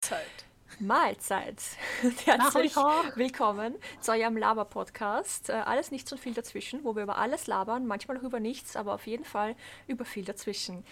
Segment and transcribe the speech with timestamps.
[0.00, 0.26] Mahlzeit.
[0.78, 1.62] Mahlzeit.
[2.24, 5.50] Herzlich willkommen zu eurem Laber-Podcast.
[5.50, 8.76] Äh, alles nichts und viel dazwischen, wo wir über alles labern, manchmal auch über nichts,
[8.76, 9.56] aber auf jeden Fall
[9.88, 10.84] über viel dazwischen.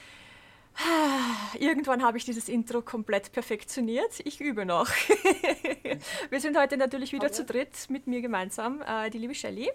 [1.59, 4.21] Irgendwann habe ich dieses Intro komplett perfektioniert.
[4.25, 4.89] Ich übe noch.
[6.31, 8.83] wir sind heute natürlich wieder zu dritt mit mir gemeinsam.
[8.83, 9.71] Äh, die liebe Shelley,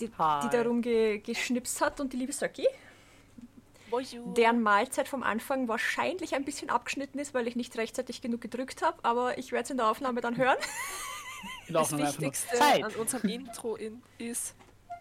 [0.00, 2.32] die, die darum ge geschnipst hat, und die liebe
[3.90, 8.40] Söcki deren Mahlzeit vom Anfang wahrscheinlich ein bisschen abgeschnitten ist, weil ich nicht rechtzeitig genug
[8.40, 10.56] gedrückt habe, aber ich werde es in der Aufnahme dann hören.
[11.68, 14.54] das Wichtigste an unserem Intro in, ist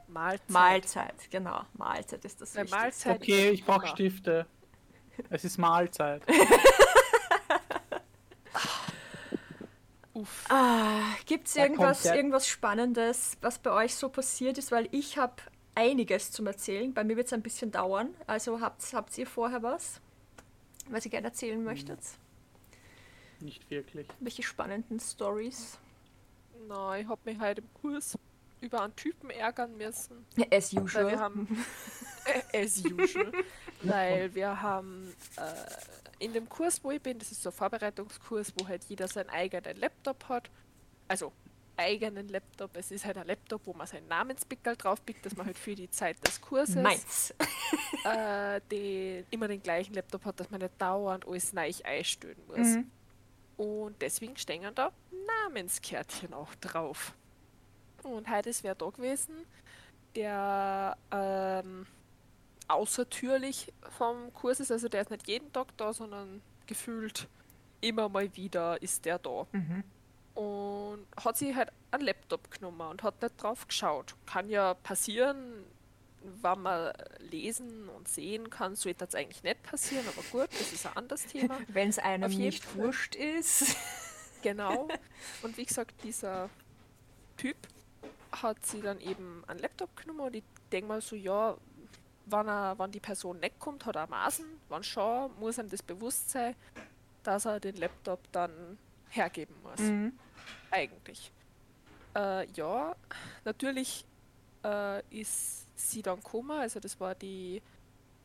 [0.08, 0.50] Mahlzeit.
[0.50, 1.62] Mahlzeit, genau.
[1.74, 2.78] Mahlzeit ist das Wichtigste.
[2.78, 4.46] Mahlzeit okay, ich brauche Stifte.
[5.30, 6.22] Es ist Mahlzeit.
[10.50, 14.72] ah, Gibt es irgendwas, irgendwas Spannendes, was bei euch so passiert ist?
[14.72, 15.36] Weil ich habe
[15.80, 16.94] einiges zum Erzählen.
[16.94, 18.14] Bei mir wird es ein bisschen dauern.
[18.28, 20.02] Also habt, habt ihr vorher was,
[20.90, 22.00] was ihr gerne erzählen möchtet?
[23.40, 24.08] Nicht wirklich.
[24.20, 25.80] Welche spannenden Stories?
[26.68, 28.18] Nein, ich habe mich heute im Kurs
[28.60, 30.26] über einen Typen ärgern müssen.
[30.52, 31.06] As usual.
[31.06, 31.66] Weil wir haben,
[32.52, 33.32] äh, as usual.
[33.84, 38.52] weil wir haben äh, in dem Kurs, wo ich bin, das ist so ein Vorbereitungskurs,
[38.58, 40.50] wo halt jeder seinen eigenen Laptop hat.
[41.08, 41.32] Also
[41.80, 42.76] eigenen Laptop.
[42.76, 45.90] Es ist halt ein Laptop, wo man seinen Namenspickel draufpickt, dass man halt für die
[45.90, 47.34] Zeit des Kurses Meins.
[48.04, 52.58] äh, den, immer den gleichen Laptop hat, dass man nicht dauernd alles neu einstellen muss.
[52.58, 52.92] Mhm.
[53.58, 54.92] Und deswegen stehen da
[55.46, 57.14] Namenskärtchen auch drauf.
[58.04, 59.46] Und heute ist wer da gewesen,
[60.16, 61.86] der ähm,
[62.68, 64.72] außertürlich vom Kurs ist.
[64.72, 67.28] Also der ist nicht jeden Tag da, sondern gefühlt
[67.82, 69.48] immer mal wieder ist der da.
[69.52, 69.84] Mhm
[70.40, 74.16] und hat sich halt einen Laptop genommen und hat nicht drauf geschaut.
[74.26, 75.66] Kann ja passieren,
[76.42, 80.86] wenn man lesen und sehen kann, sollte das eigentlich nicht passieren, aber gut, das ist
[80.86, 81.60] ein anderes Thema.
[81.68, 82.86] Wenn es einem nicht Fall.
[82.86, 83.76] wurscht ist.
[84.42, 84.88] Genau.
[85.42, 86.50] Und wie gesagt, dieser
[87.36, 87.58] Typ
[88.32, 91.58] hat sie dann eben einen Laptop genommen und ich denke mal so, ja,
[92.26, 95.84] wenn, er, wenn die Person nicht kommt, hat er Maßen, wenn schon, muss ihm das
[95.84, 96.56] bewusst sein,
[97.24, 98.78] dass er den Laptop dann
[99.10, 99.80] hergeben muss.
[99.82, 100.18] Mhm
[100.72, 101.32] eigentlich.
[102.16, 102.96] Äh, ja,
[103.46, 104.06] natürlich
[104.64, 107.62] äh, ist sie dann gekommen, also das war die, äh,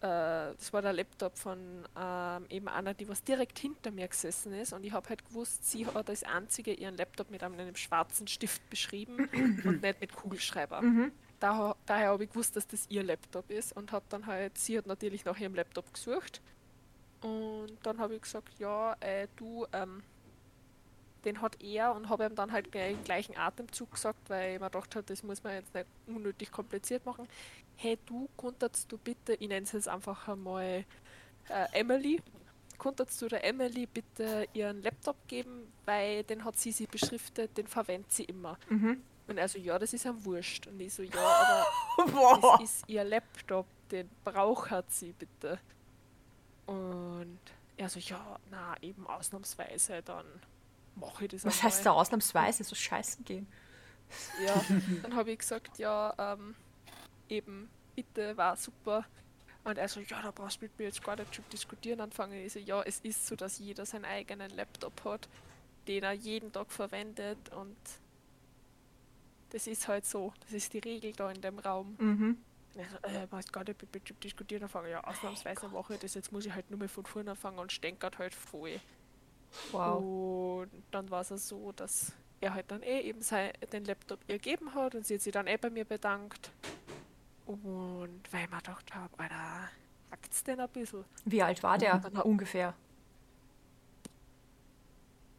[0.00, 1.58] das war der Laptop von
[1.96, 5.70] ähm, eben einer, die was direkt hinter mir gesessen ist und ich habe halt gewusst,
[5.70, 9.28] sie hat als einzige ihren Laptop mit einem, einem schwarzen Stift beschrieben
[9.64, 10.82] und nicht mit Kugelschreiber.
[10.82, 11.12] Mhm.
[11.40, 14.78] Da, daher habe ich gewusst, dass das ihr Laptop ist und habe dann halt, sie
[14.78, 16.40] hat natürlich nach ihrem Laptop gesucht
[17.20, 20.02] und dann habe ich gesagt, ja, äh, du, ähm,
[21.24, 24.60] den hat er und habe ihm dann halt gleich im gleichen Atemzug gesagt, weil ich
[24.60, 27.26] mir gedacht habe, das muss man jetzt nicht unnötig kompliziert machen.
[27.76, 30.84] Hey, du konntest du bitte, ich nenne es jetzt einfach einmal
[31.48, 32.20] äh, Emily,
[32.78, 37.66] konntest du der Emily bitte ihren Laptop geben, weil den hat sie sie beschriftet, den
[37.66, 38.58] verwendet sie immer.
[38.68, 39.02] Mhm.
[39.26, 40.66] Und er so, ja, das ist ein Wurscht.
[40.66, 45.58] Und ich so, ja, aber das ist ihr Laptop, den braucht sie bitte.
[46.66, 47.38] Und
[47.76, 50.26] er so, ja, na, eben ausnahmsweise dann
[50.96, 53.46] mache ich das Was heißt da ausnahmsweise so scheißen gehen?
[54.44, 54.64] Ja,
[55.02, 56.54] dann habe ich gesagt, ja, ähm,
[57.28, 59.04] eben, bitte, war super.
[59.64, 62.34] Und er so, ja, da brauchst du mit mir jetzt gar nicht schon diskutieren anfangen.
[62.44, 65.28] Ich so, ja, es ist so, dass jeder seinen eigenen Laptop hat,
[65.88, 67.76] den er jeden Tag verwendet und
[69.50, 71.96] das ist halt so, das ist die Regel da in dem Raum.
[71.98, 72.38] Mhm.
[72.76, 74.90] Also, äh, brauchst gar nicht mit mir diskutieren anfangen.
[74.90, 77.70] Ja, ausnahmsweise mache ich das, jetzt muss ich halt nur mal von vorne anfangen und
[77.70, 78.80] stänkert halt voll.
[79.72, 80.62] Wow.
[80.62, 84.38] Und dann war es so, dass er halt dann eh eben sein, den Laptop ihr
[84.38, 86.50] gegeben hat und sie hat sich dann eh bei mir bedankt.
[87.46, 89.70] Und weil ich mir gedacht habe, Alter,
[90.10, 91.04] hackt's denn ein bisschen?
[91.24, 92.74] Wie alt war der ungefähr?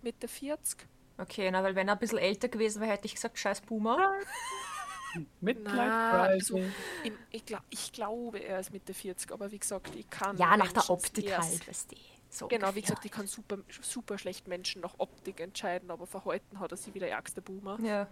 [0.02, 0.88] Mitte 40.
[1.18, 4.14] Okay, na, weil wenn er ein bisschen älter gewesen wäre, hätte ich gesagt, scheiß Boomer.
[5.40, 6.60] Midlife also,
[7.32, 10.38] ich, glaub, ich glaube, er ist Mitte 40, aber wie gesagt, ich kann.
[10.38, 11.96] Ja, nach der Optik halt, weißt du.
[12.30, 12.76] So genau, ungefähr.
[12.76, 16.78] wie gesagt, ich kann super, super schlecht Menschen nach Optik entscheiden, aber Verhalten hat er
[16.78, 17.80] sie wie der ärgste Boomer.
[17.82, 18.08] Ja.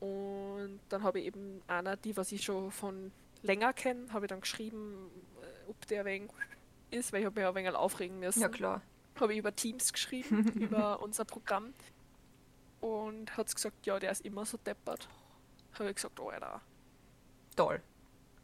[0.00, 3.12] Und dann habe ich eben einer, die, was ich schon von
[3.42, 5.10] länger kenne, habe ich dann geschrieben,
[5.40, 6.30] äh, ob der wenig
[6.90, 8.40] ist, weil ich habe mich ein wenig aufregen müssen.
[8.40, 8.82] Ja, klar.
[9.20, 11.74] Habe ich über Teams geschrieben, über unser Programm.
[12.80, 15.08] Und hat gesagt, ja, der ist immer so deppert.
[15.74, 16.60] Habe ich gesagt, oh, Alter.
[17.54, 17.80] Toll.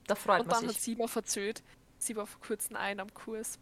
[0.06, 0.62] Da freut und man sich.
[0.62, 1.62] Und dann hat sie mir verzögert,
[1.98, 3.58] sie war vor kurzem ein am Kurs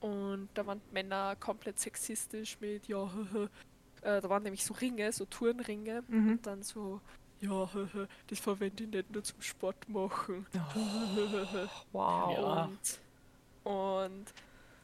[0.00, 3.04] und da waren Männer komplett sexistisch mit, ja,
[4.02, 6.02] äh, da waren nämlich so Ringe, so Turnringe.
[6.08, 6.30] Mhm.
[6.32, 7.00] Und dann so,
[7.40, 7.68] ja,
[8.28, 10.46] das verwende ich nicht nur zum Sport machen.
[10.54, 12.68] Oh, wow.
[12.68, 14.34] Und, und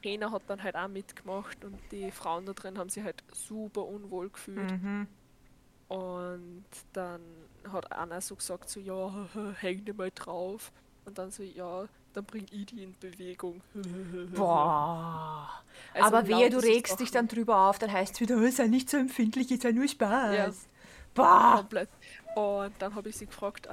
[0.03, 3.85] Trainer hat dann halt auch mitgemacht und die Frauen da drin haben sich halt super
[3.85, 4.71] unwohl gefühlt.
[4.71, 5.07] Mhm.
[5.89, 6.65] Und
[6.95, 7.21] dann
[7.71, 9.29] hat einer so gesagt, so ja,
[9.61, 10.73] häng dir mal drauf.
[11.05, 13.61] Und dann so, ja, dann bring ich die in Bewegung.
[14.35, 15.63] Boah.
[15.95, 18.67] Also Aber wehe, du regst dich dann drüber auf, dann heißt es wieder, oh, sei
[18.67, 20.37] nicht so empfindlich, ist ja nur Spaß.
[20.37, 20.53] Ja.
[21.15, 21.57] Boah.
[21.57, 21.89] Komplett.
[22.35, 23.71] Und dann habe ich sie gefragt, äh,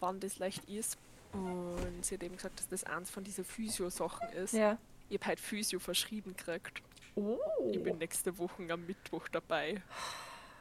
[0.00, 0.98] wann das leicht ist.
[1.32, 4.54] Und sie hat eben gesagt, dass das eins von diesen Physio-Sachen ist.
[4.54, 4.78] Ja.
[5.08, 6.82] Ich habe halt Physio verschrieben gekriegt.
[7.14, 7.38] Oh.
[7.70, 9.82] Ich bin nächste Woche am Mittwoch dabei.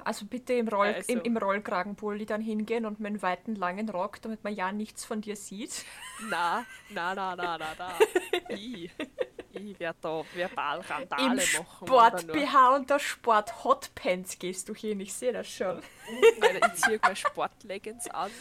[0.03, 1.11] Also bitte im, Roll, Also.
[1.11, 5.21] im, im Rollkragenpulli dann hingehen und meinen weiten, langen Rock, damit man ja nichts von
[5.21, 5.85] dir sieht.
[6.29, 7.91] Na, na, na, na, na, na.
[8.49, 8.91] ich
[9.55, 11.87] ich werde da verbal Im Randale machen.
[11.87, 15.81] Sport-BH und der Sport-Hotpants gehst du hin, ich sehe das schon.
[16.09, 18.31] Ich ziehe meine Sportleggings an,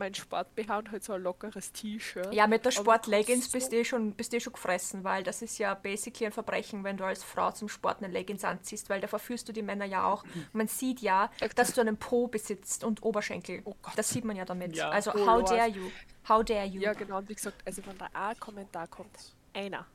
[0.00, 2.34] mein Sport-BH und halt so ein lockeres T-Shirt.
[2.34, 5.22] Ja, mit der Sport-Leggings so- bist du eh schon, bist du eh schon gefressen, weil
[5.22, 8.90] das ist ja basically ein Verbrechen, wenn du als Frau zum Sport eine Leggings anziehst,
[8.90, 10.24] weil da verführst du die Männer ja auch.
[10.52, 13.60] Man sieht ja, dass du einen Po besitzt und Oberschenkel.
[13.64, 13.92] Oh Gott.
[13.96, 14.74] Das sieht man ja damit.
[14.74, 14.88] Ja.
[14.90, 15.50] Also, Oh how Lord.
[15.50, 15.90] dare you?
[16.28, 16.80] How dare you?
[16.80, 17.18] Ja, genau.
[17.18, 19.86] Und wie gesagt, also wenn da ein Kommentar kommt, einer,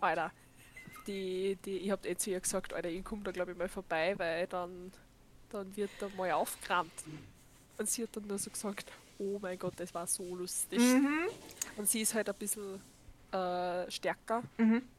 [0.00, 0.30] Alter,
[1.06, 3.68] die, die, ich hab eh zu ihr gesagt, Alter, ich komme da glaube ich mal
[3.68, 4.92] vorbei, weil dann,
[5.50, 6.92] dann wird da mal aufgerammt.
[7.78, 10.80] Und sie hat dann nur so gesagt, oh mein Gott, das war so lustig.
[11.76, 12.80] Und sie ist halt ein bisschen
[13.32, 14.42] äh, stärker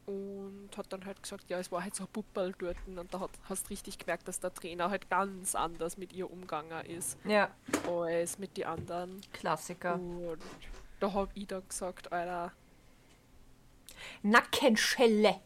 [0.06, 3.20] und hat dann halt gesagt, ja, es war halt so ein Puppel dort und da
[3.20, 7.50] hat, hast richtig gemerkt, dass der Trainer halt ganz anders mit ihr umgegangen ist Ja,
[7.88, 9.20] als mit den anderen.
[9.32, 9.96] Klassiker.
[9.96, 10.38] Und
[11.00, 12.52] da hab ich dann gesagt, Alter,
[14.22, 15.40] Nackenschelle.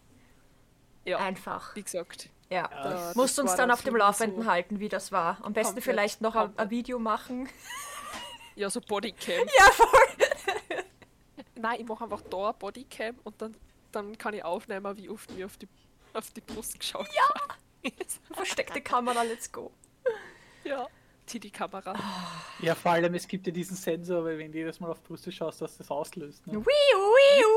[1.05, 1.75] ja, Einfach.
[1.77, 2.69] wie gesagt, Ja.
[2.69, 5.39] da, Musst uns dann auf dem Laufenden so, halten, wie das war.
[5.43, 6.71] Am besten Komplett, vielleicht noch ein, ein.
[6.71, 7.49] Video machen.
[8.57, 9.49] Ja, so Bodycam.
[9.59, 10.79] Ja, voll.
[11.57, 13.57] Nein, ich mache einfach da ein Bodycam und dann,
[13.91, 15.67] dann kann ich aufnehmen, wie oft mir auf die,
[16.13, 17.91] auf die Brust geschaut ja.
[18.33, 19.73] Versteckte Kamera, let's go.
[20.63, 20.87] ja.
[21.27, 21.95] Zieh die Kamera.
[22.61, 25.33] Ja, vor allem, es gibt ja diesen Sensor, weil wenn du jedes Mal auf Brüste
[25.33, 26.47] schaust, dass das auslöst.
[26.47, 26.55] Ne?
[26.55, 27.49] Wiu, wiu.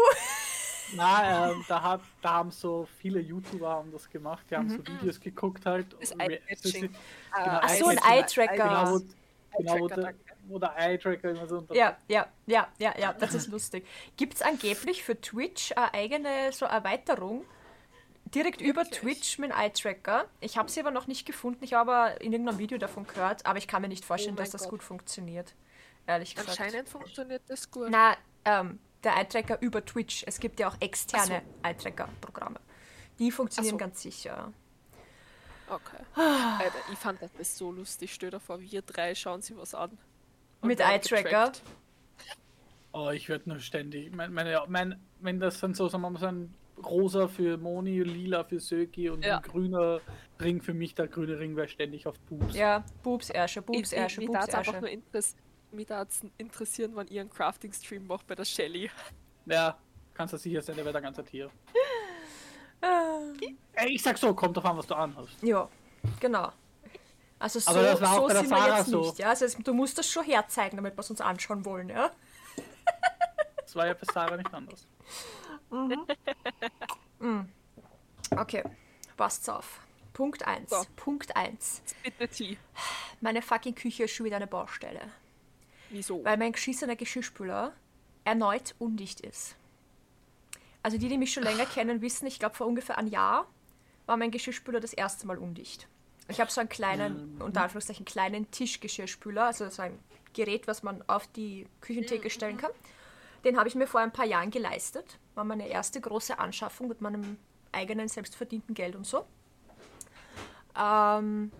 [0.96, 4.78] Na, ähm, da, hat, da haben so viele YouTuber haben das gemacht, die haben so
[4.80, 5.88] Videos geguckt halt.
[6.00, 6.82] Das Eye-Catching.
[6.82, 6.96] Genau,
[7.34, 7.98] Ach so, ein.
[7.98, 8.54] Eye-Tracker.
[8.56, 9.00] Genau, wo,
[9.58, 10.14] genau, wo, der,
[10.48, 13.86] wo der Eye-Tracker immer so unter Ja, ja, ja, ja, ja, das ist lustig.
[14.16, 17.46] Gibt es angeblich für Twitch eine eigene so Erweiterung?
[18.34, 19.00] Direkt über Wirklich?
[19.00, 20.26] Twitch mit Eye-Tracker.
[20.42, 21.64] Ich habe sie aber noch nicht gefunden.
[21.64, 24.40] Ich habe aber in irgendeinem Video davon gehört, aber ich kann mir nicht vorstellen, Oh
[24.40, 24.72] dass das Gott.
[24.72, 25.54] gut funktioniert.
[26.06, 26.60] Ehrlich gesagt.
[26.60, 27.88] Anscheinend funktioniert das gut.
[27.90, 30.24] Na, ähm, der Eye-Tracker über Twitch.
[30.28, 32.60] Es gibt ja auch externe Eye-Tracker-Programme.
[33.20, 33.78] Die funktionieren so.
[33.78, 34.52] ganz sicher.
[35.70, 36.04] Okay.
[36.16, 38.14] Alter, ich fand das so lustig.
[38.14, 39.98] Stell dir vor, wir drei schauen sie was an.
[40.62, 41.54] Mit Eye-Tracker?
[42.94, 44.14] Oh, ich werde nur ständig.
[44.14, 48.02] Mein, meine, mein, wenn das dann so, sagen wir mal, so ein rosa für Moni,
[48.04, 49.38] lila für Söki und Ja.
[49.38, 50.00] ein grüner
[50.40, 52.56] Ring für mich, der grüne Ring wäre ständig auf Boobs.
[52.56, 54.80] Ja, Boobs, Ärsche, Boobs, Ich- Ärsche, Boobs, darf einfach Ärsche.
[54.82, 55.36] nur interess
[55.72, 58.90] mich darf's interessieren, wann ihr einen Crafting-Stream macht bei der Shelly.
[59.46, 59.78] Ja,
[60.14, 61.50] kannst du sicher sein, der wäre der ganze Tier.
[62.82, 63.20] Ah.
[63.74, 65.42] Ey, ich sag so, kommt drauf an, was du anhast.
[65.42, 65.68] Ja,
[66.20, 66.52] genau.
[67.40, 69.02] Also so, Aber das war auch so bei der sind wir Sarah jetzt so.
[69.02, 69.20] nicht.
[69.20, 69.30] Ja?
[69.30, 71.90] Also es, du musst das schon herzeigen, damit wir es uns anschauen wollen.
[71.90, 72.12] Ja?
[73.58, 74.88] Das war ja bei Sarah nicht anders.
[78.36, 78.64] Okay,
[79.16, 79.82] passt's auf.
[80.14, 80.70] Punkt 1.
[80.70, 80.84] So.
[80.96, 81.82] Punkt 1.
[82.04, 82.58] Bitte Tee.
[83.22, 85.02] Meine fucking Küche ist schon wieder eine Baustelle.
[85.90, 86.24] Wieso?
[86.24, 87.74] Weil mein geschissener Geschirrspüler
[88.24, 89.56] erneut undicht ist.
[90.84, 93.48] Also die, die mich schon länger kennen, wissen, ich glaube vor ungefähr einem Jahr
[94.06, 95.88] war mein Geschirrspüler das erste Mal undicht.
[96.30, 99.98] Ich habe so einen kleinen, unter Anführungszeichen, kleinen Tischgeschirrspüler, also so ein
[100.34, 102.72] Gerät, was man auf die Küchentheke stellen kann.
[103.44, 105.20] Den habe ich mir vor ein paar Jahren geleistet.
[105.36, 107.38] War meine erste große Anschaffung mit meinem
[107.72, 109.26] eigenen selbstverdienten Geld und so.
[110.78, 111.52] Ähm,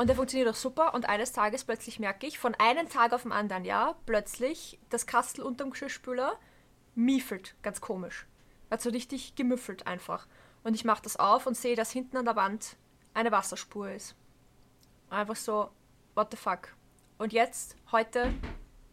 [0.00, 0.94] und der funktioniert auch super.
[0.94, 5.04] Und eines Tages plötzlich merke ich, von einem Tag auf den anderen, ja, plötzlich das
[5.04, 6.38] Kastel unterm Geschirrspüler
[6.94, 7.54] miefelt.
[7.60, 8.26] Ganz komisch.
[8.70, 10.26] Hat so richtig gemüffelt einfach.
[10.64, 12.78] Und ich mache das auf und sehe, dass hinten an der Wand
[13.12, 14.16] eine Wasserspur ist.
[15.10, 15.68] Einfach so,
[16.14, 16.74] what the fuck.
[17.18, 18.32] Und jetzt, heute,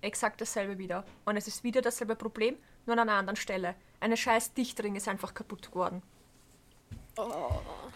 [0.01, 1.05] exakt dasselbe wieder.
[1.23, 3.75] Und es ist wieder dasselbe Problem, nur an einer anderen Stelle.
[4.01, 6.03] Eine scheiß Dichtring ist einfach kaputt geworden.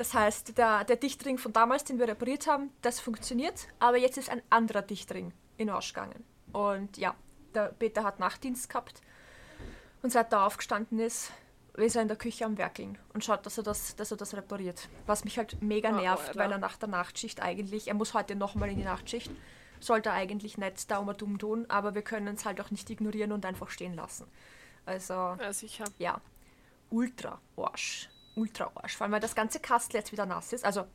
[0.01, 4.17] Das heißt, der, der Dichtring von damals, den wir repariert haben, das funktioniert, aber jetzt
[4.17, 6.25] ist ein anderer Dichtring in Arsch gegangen.
[6.53, 7.13] Und ja,
[7.53, 8.99] der Peter hat Nachtdienst gehabt
[10.01, 11.31] und seit er aufgestanden ist,
[11.75, 14.33] ist er in der Küche am Werkeln und schaut, dass er das, dass er das
[14.33, 14.89] repariert.
[15.05, 16.39] Was mich halt mega nervt, Alter.
[16.39, 19.29] weil er nach der Nachtschicht eigentlich, er muss heute nochmal in die Nachtschicht,
[19.79, 22.89] sollte er eigentlich nicht da um dumm tun, aber wir können es halt auch nicht
[22.89, 24.25] ignorieren und einfach stehen lassen.
[24.83, 25.85] Also, Ja, sicher.
[25.99, 26.19] ja.
[26.89, 28.09] ultra Arsch.
[28.35, 28.95] Ultra Arsch.
[28.95, 30.65] Vor allem, weil das ganze Kastel jetzt wieder nass ist.
[30.65, 30.85] Also,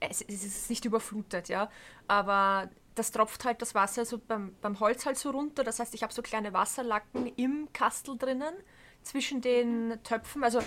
[0.00, 1.70] es, es ist nicht überflutet, ja.
[2.08, 5.64] Aber das tropft halt das Wasser so beim, beim Holz halt so runter.
[5.64, 8.54] Das heißt, ich habe so kleine Wasserlacken im Kastel drinnen,
[9.06, 10.44] zwischen den Töpfen.
[10.44, 10.60] Also,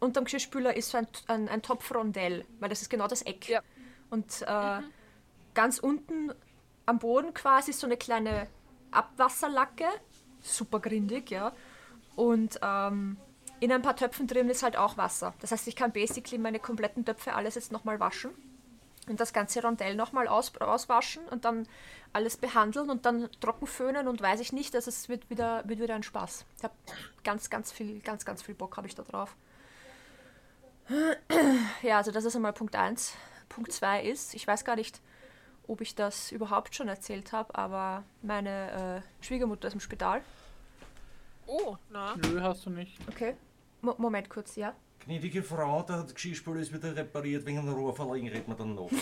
[0.00, 3.48] unterm Geschirrspüler ist so ein, ein, ein Topfrondell, weil das ist genau das Eck.
[3.48, 3.62] Ja.
[4.10, 4.80] Und äh,
[5.54, 6.32] ganz unten
[6.86, 8.46] am Boden quasi so eine kleine
[8.90, 9.86] Abwasserlacke,
[10.40, 11.52] super grindig, ja.
[12.16, 13.16] Und ähm,
[13.60, 15.34] in ein paar Töpfen drin ist halt auch Wasser.
[15.40, 18.32] Das heißt, ich kann basically meine kompletten Töpfe alles jetzt nochmal waschen
[19.08, 21.66] und das ganze Rondell nochmal aus, auswaschen und dann
[22.12, 25.80] alles behandeln und dann trocken föhnen und weiß ich nicht, dass es wird wieder, wird
[25.80, 26.44] wieder ein Spaß.
[26.58, 26.74] Ich habe
[27.22, 29.36] ganz, ganz viel, ganz, ganz viel Bock habe ich da drauf.
[31.82, 33.14] Ja, also das ist einmal Punkt 1.
[33.48, 35.00] Punkt 2 ist, ich weiß gar nicht,
[35.66, 40.22] ob ich das überhaupt schon erzählt habe, aber meine äh, Schwiegermutter ist im Spital.
[41.46, 42.14] Oh, na.
[42.16, 42.98] Nö, hast du nicht.
[43.08, 43.36] Okay.
[43.80, 44.74] Mo Moment kurz, ja.
[45.04, 48.88] Gnädige Frau, der Geschirrspüler ist wieder repariert, wegen einer Rohrverleihung reden wir dann noch.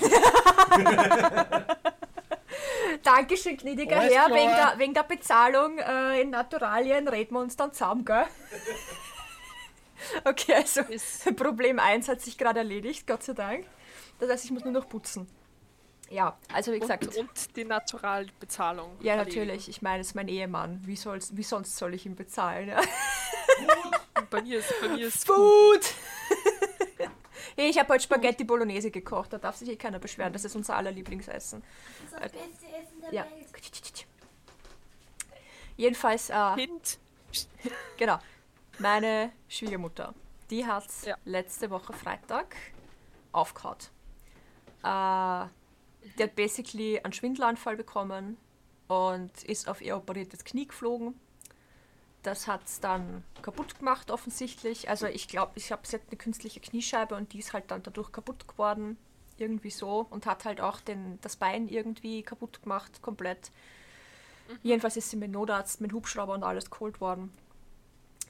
[3.05, 4.27] Dankeschön, gnädiger Alles Herr.
[4.27, 4.39] klar.
[4.39, 8.25] Wegen der, wegen der Bezahlung äh, in Naturalien reden wir uns dann zusammen, gell?
[10.25, 13.67] okay, also Ist- Problem 1 hat sich gerade erledigt, Gott sei Dank.
[14.19, 15.29] Das heißt, ich muss nur noch putzen.
[16.13, 17.07] Ja, also wie gesagt.
[17.07, 18.97] Und, und die Naturalbezahlung.
[19.01, 19.69] ja, natürlich.
[19.69, 20.81] Ich meine, es ist mein Ehemann.
[20.85, 22.69] Wie, soll's, wie sonst soll ich ihn bezahlen?
[22.69, 22.81] Ja?
[24.31, 25.81] Bei mir ist, bei mir ist Food!
[27.57, 29.33] hey, ich habe heute Spaghetti Bolognese gekocht.
[29.33, 30.33] Da darf sich eh keiner beschweren.
[30.33, 31.63] Das ist unser aller Lieblingsessen.
[32.11, 33.25] Das ist das beste Essen der Ja.
[33.25, 34.07] Welt.
[35.77, 36.99] Jedenfalls, äh, Hint.
[37.97, 38.19] genau.
[38.79, 40.15] Meine Schwiegermutter,
[40.51, 41.17] die hat Ja.
[41.25, 42.55] letzte Woche Freitag
[43.33, 43.77] aufgehauen.
[44.85, 45.47] Äh,
[46.19, 48.37] die hat basically einen Schwindelanfall bekommen
[48.89, 51.15] und ist auf ihr operiertes Knie geflogen.
[52.23, 54.89] Das hat es dann kaputt gemacht, offensichtlich.
[54.89, 58.13] Also ich glaube, ich habe hat eine künstliche Kniescheibe und die ist halt dann dadurch
[58.13, 58.97] kaputt geworden.
[59.39, 60.07] Irgendwie so.
[60.11, 63.51] Und hat halt auch den, das Bein irgendwie kaputt gemacht, komplett.
[64.63, 67.33] Jedenfalls ist sie mit Notarzt, mit Hubschrauber und alles geholt worden.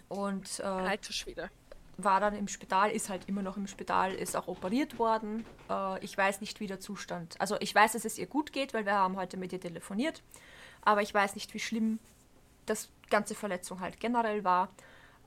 [0.09, 1.51] Und äh, Alter Schwede.
[1.97, 5.45] War dann im Spital, ist halt immer noch im Spital, ist auch operiert worden.
[5.69, 7.41] Äh, ich weiß nicht, wie der Zustand.
[7.41, 10.23] Also ich weiß, dass es ihr gut geht, weil wir haben heute mit ihr telefoniert.
[10.83, 11.99] Aber ich weiß nicht, wie schlimm
[12.67, 14.69] das ganze Verletzung halt generell war.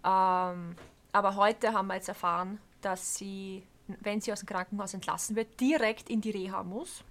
[0.04, 0.76] Ähm,
[1.12, 5.60] aber heute haben wir jetzt erfahren, dass sie, wenn sie aus dem Krankenhaus entlassen wird,
[5.60, 7.04] direkt in die Reha muss.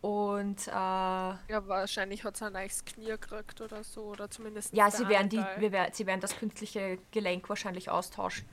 [0.00, 4.02] Und äh, Ja, wahrscheinlich hat sie ein neues Knie gekriegt oder so.
[4.04, 4.72] Oder zumindest.
[4.72, 8.44] ja, sie werden, die, wir, sie werden das künstliche Gelenk wahrscheinlich austauscht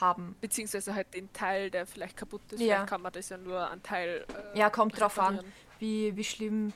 [0.00, 0.36] haben.
[0.40, 2.60] Beziehungsweise halt den Teil, der vielleicht kaputt ist.
[2.60, 2.76] Ja.
[2.76, 4.24] Vielleicht kann man das ja nur an Teil.
[4.54, 5.40] Äh, Ja, kommt drauf an,
[5.78, 6.72] wie, wie schlimm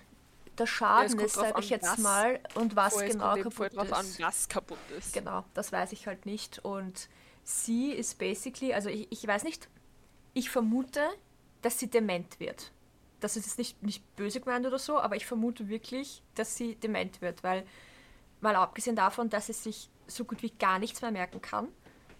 [0.59, 2.41] der Schaden kommt ist, sage ich jetzt mal.
[2.55, 4.21] Und was Voll, es genau kaputt drauf an, ist.
[4.21, 5.13] was kaputt ist.
[5.13, 6.59] Genau, das weiß ich halt nicht.
[6.65, 7.09] Und
[7.45, 9.69] sie ist basically, also ich, ich weiß nicht,
[10.35, 11.01] ich vermute,
[11.63, 12.73] dass sie dement wird.
[13.21, 16.75] Das ist jetzt nicht, nicht böse gemeint oder so, aber ich vermute wirklich, dass sie
[16.77, 17.65] dement wird, weil,
[18.41, 21.69] mal abgesehen davon, dass sie sich so gut wie gar nichts mehr merken kann,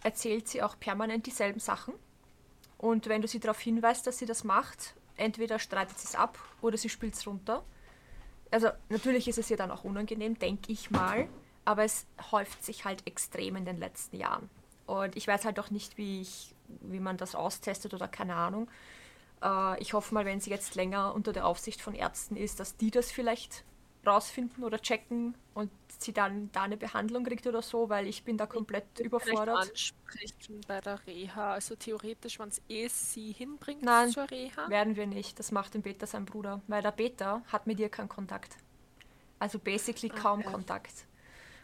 [0.03, 1.95] erzählt sie auch permanent dieselben Sachen.
[2.79, 6.39] Und wenn du sie darauf hinweist, dass sie das macht, entweder streitet sie es ab
[6.61, 7.65] oder sie spielt es runter.
[8.51, 11.29] Also natürlich ist es ihr dann auch unangenehm, denke ich mal,
[11.65, 14.49] aber es häuft sich halt extrem in den letzten Jahren.
[14.87, 18.69] Und ich weiß halt auch nicht, wie, ich, wie man das austestet oder keine Ahnung.
[19.43, 22.77] Äh, ich hoffe mal, wenn sie jetzt länger unter der Aufsicht von Ärzten ist, dass
[22.77, 23.65] die das vielleicht
[24.07, 28.37] rausfinden oder checken und sie dann da eine Behandlung kriegt oder so, weil ich bin
[28.37, 29.59] da komplett Vielleicht überfordert.
[29.59, 31.53] ansprechen bei der Reha.
[31.55, 34.11] Also theoretisch, wenn es eh sie hinbringt Nein.
[34.11, 34.69] zur Reha.
[34.69, 35.39] Werden wir nicht.
[35.39, 38.57] Das macht den Peter sein Bruder, weil der Peter hat mit ihr keinen Kontakt.
[39.39, 40.53] Also basically kaum Okay.
[40.53, 41.07] Kontakt.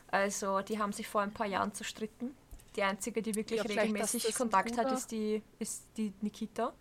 [0.09, 2.35] Also die haben sich vor ein paar Jahren zerstritten.
[2.77, 6.73] Die einzige, die wirklich Ja, regelmäßig Kontakt hat, ist die, ist die Nikita.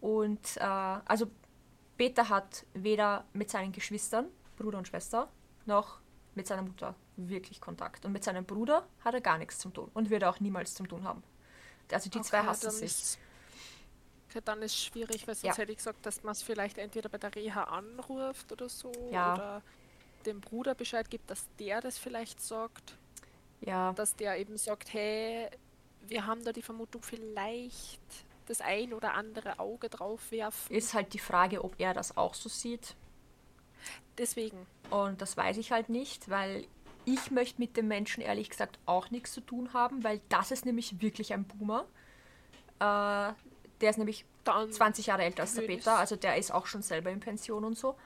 [0.00, 1.26] Und äh, also
[1.96, 4.26] Peter hat weder mit seinen Geschwistern,
[4.56, 5.28] Bruder und Schwester,
[5.64, 6.00] noch
[6.34, 8.04] mit seiner Mutter wirklich Kontakt.
[8.04, 10.84] Und mit seinem Bruder hat er gar nichts zu tun und wird auch niemals zu
[10.84, 11.22] tun haben.
[11.90, 12.84] Also die zwei Okay, hassen dann sich.
[12.90, 13.18] Ist,
[14.28, 15.62] okay, dann ist schwierig, weil sonst Ja.
[15.62, 18.92] hätte ich gesagt, dass man es vielleicht entweder bei der Reha anruft oder so.
[19.10, 19.34] Ja.
[19.34, 19.62] Oder
[20.26, 22.98] dem Bruder Bescheid gibt, dass der das vielleicht sagt.
[23.60, 23.92] Ja.
[23.94, 25.48] Dass der eben sagt, hey,
[26.02, 28.00] wir haben da die Vermutung, vielleicht
[28.46, 30.74] das ein oder andere Auge drauf werfen.
[30.74, 32.94] Ist halt die Frage, ob er das auch so sieht.
[34.18, 34.66] Deswegen.
[34.90, 36.66] Und das weiß ich halt nicht, weil
[37.04, 40.66] ich möchte mit dem Menschen ehrlich gesagt auch nichts zu tun haben, weil das ist
[40.66, 41.84] nämlich wirklich ein Boomer.
[42.78, 43.32] Äh,
[43.80, 46.82] der ist nämlich Dann 20 Jahre älter als der Peter, also der ist auch schon
[46.82, 47.96] selber in Pension und so.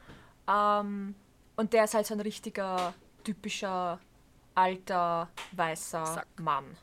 [0.49, 1.15] Ähm,
[1.57, 2.95] und der ist halt so ein richtiger,
[3.25, 4.01] typischer,
[4.55, 6.27] alter, weißer Sack.
[6.39, 6.77] Mann.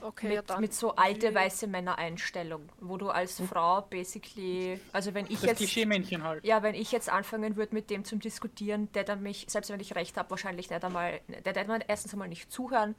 [0.00, 5.14] Okay, mit, ja, dann mit so alte weiße Männer-Einstellung, wo du als Frau basically, also
[5.14, 6.44] wenn ich Das jetzt Klischee-Männchen halt.
[6.44, 9.80] ja, wenn ich jetzt anfangen würde mit dem zum diskutieren, der dann mich, selbst wenn
[9.80, 12.94] ich recht habe, wahrscheinlich nicht einmal, der wird mir erstens einmal nicht zuhören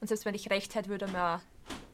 [0.00, 1.42] und selbst wenn ich recht hätte, würde er mir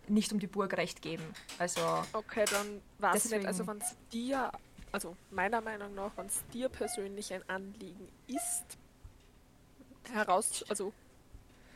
[0.08, 1.24] nicht um die Burg recht geben.
[1.58, 1.80] Also,
[2.12, 3.46] Okay, dann weiß ich nicht.
[3.46, 4.50] Also wenn es dir,
[4.92, 8.64] also meiner Meinung nach, wenn es dir persönlich ein Anliegen ist,
[10.12, 10.92] heraus, also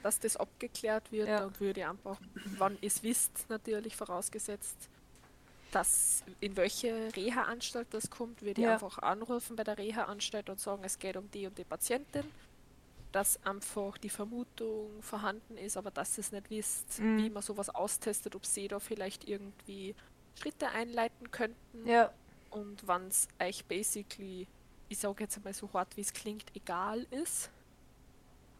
[0.03, 1.41] dass das abgeklärt wird, Ja.
[1.41, 2.21] dann würde ich einfach,
[2.59, 4.89] wann ihr es wisst, natürlich vorausgesetzt,
[5.71, 8.75] dass in welche Reha-Anstalt das kommt, würde ich Ja.
[8.75, 12.31] einfach anrufen bei der Reha-Anstalt und sagen, es geht um die und die Patientin,
[13.13, 17.19] dass einfach die Vermutung vorhanden ist, aber dass ihr es nicht wisst, Mhm.
[17.19, 19.95] wie man sowas austestet, ob sie da vielleicht irgendwie
[20.39, 22.13] Schritte einleiten könnten ja,
[22.51, 24.49] und wann es euch basically,
[24.89, 27.51] ich sage jetzt einmal so hart wie es klingt, egal ist,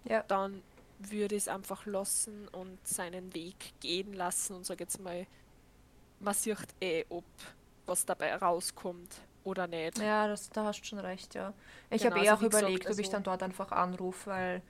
[0.05, 0.63] ja, dann
[1.11, 5.27] würde es einfach lassen und seinen Weg gehen lassen und sage jetzt mal,
[6.21, 7.25] man sieht eh, ob
[7.87, 9.99] was dabei rauskommt oder nicht.
[9.99, 11.53] ja, das, da hast du schon recht, ja.
[11.91, 13.73] Ich Genau, habe eh also auch wie gesagt, überlegt, ob ich also- dann dort einfach
[13.73, 14.63] anrufe, weil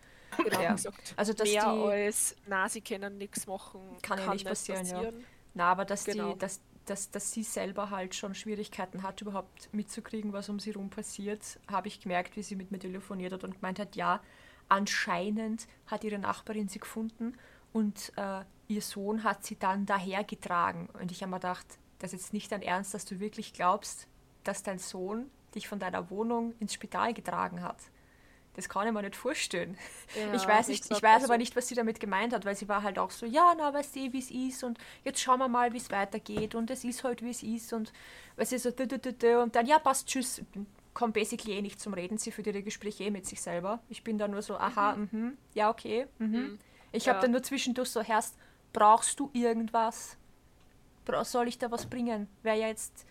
[0.42, 0.72] Genau, Ja.
[0.72, 4.86] gesagt, Also, dass mehr die- als, na, sie können nichts machen, Kann ja nicht passieren,
[4.86, 5.10] ja.
[5.52, 6.32] Na, aber dass, Genau.
[6.32, 10.70] die, dass, dass, dass sie selber halt schon Schwierigkeiten hat, überhaupt mitzukriegen, was um sie
[10.70, 14.22] rum passiert, habe ich gemerkt, wie sie mit mir telefoniert hat und gemeint hat, ja,
[14.72, 17.34] anscheinend hat ihre Nachbarin sie gefunden
[17.74, 20.88] und äh, ihr Sohn hat sie dann dahergetragen.
[20.98, 21.66] Und ich habe mir gedacht,
[21.98, 24.08] das ist jetzt nicht dein Ernst, dass du wirklich glaubst,
[24.44, 27.76] dass dein Sohn dich von deiner Wohnung ins Spital getragen hat.
[28.54, 29.76] Das kann ich mir nicht vorstellen.
[30.34, 32.82] ich weiß nicht, ich weiß aber nicht, was sie damit gemeint hat, weil sie war
[32.82, 35.72] halt auch so, ja, na, weißt du, wie es ist und jetzt schauen wir mal,
[35.74, 37.92] wie es weitergeht und es ist halt, wie es ist und
[38.36, 40.42] weil sie so dü, dü, dü, dü, und dann, ja, passt, tschüss,
[40.94, 43.80] kommt basically eh nicht zum Reden, sie führt ihre Gespräche eh mit sich selber.
[43.88, 46.58] Ich bin da nur so, aha, mhm, ja, okay, mhm.
[46.92, 47.22] Ich habe Ja.
[47.22, 48.36] dann nur zwischendurch so, Herrst,
[48.74, 50.16] brauchst du irgendwas?
[51.06, 52.28] Bra- Soll ich da was bringen?
[52.42, 53.06] Wäre ja jetzt,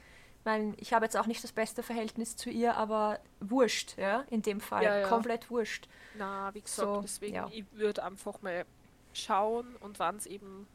[0.46, 4.42] mein, ich habe jetzt auch nicht das beste Verhältnis zu ihr, aber wurscht, ja, in
[4.44, 5.08] dem Fall, Ja, ja.
[5.08, 5.88] komplett wurscht.
[6.16, 7.50] Na, wie gesagt, So, deswegen, ja.
[7.52, 8.66] ich würde einfach mal
[9.14, 10.68] schauen und wann es eben,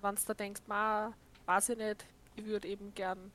[0.00, 1.12] wann es da denkst, ma,
[1.46, 2.06] weiß ich nicht,
[2.36, 3.32] ich würde eben gern,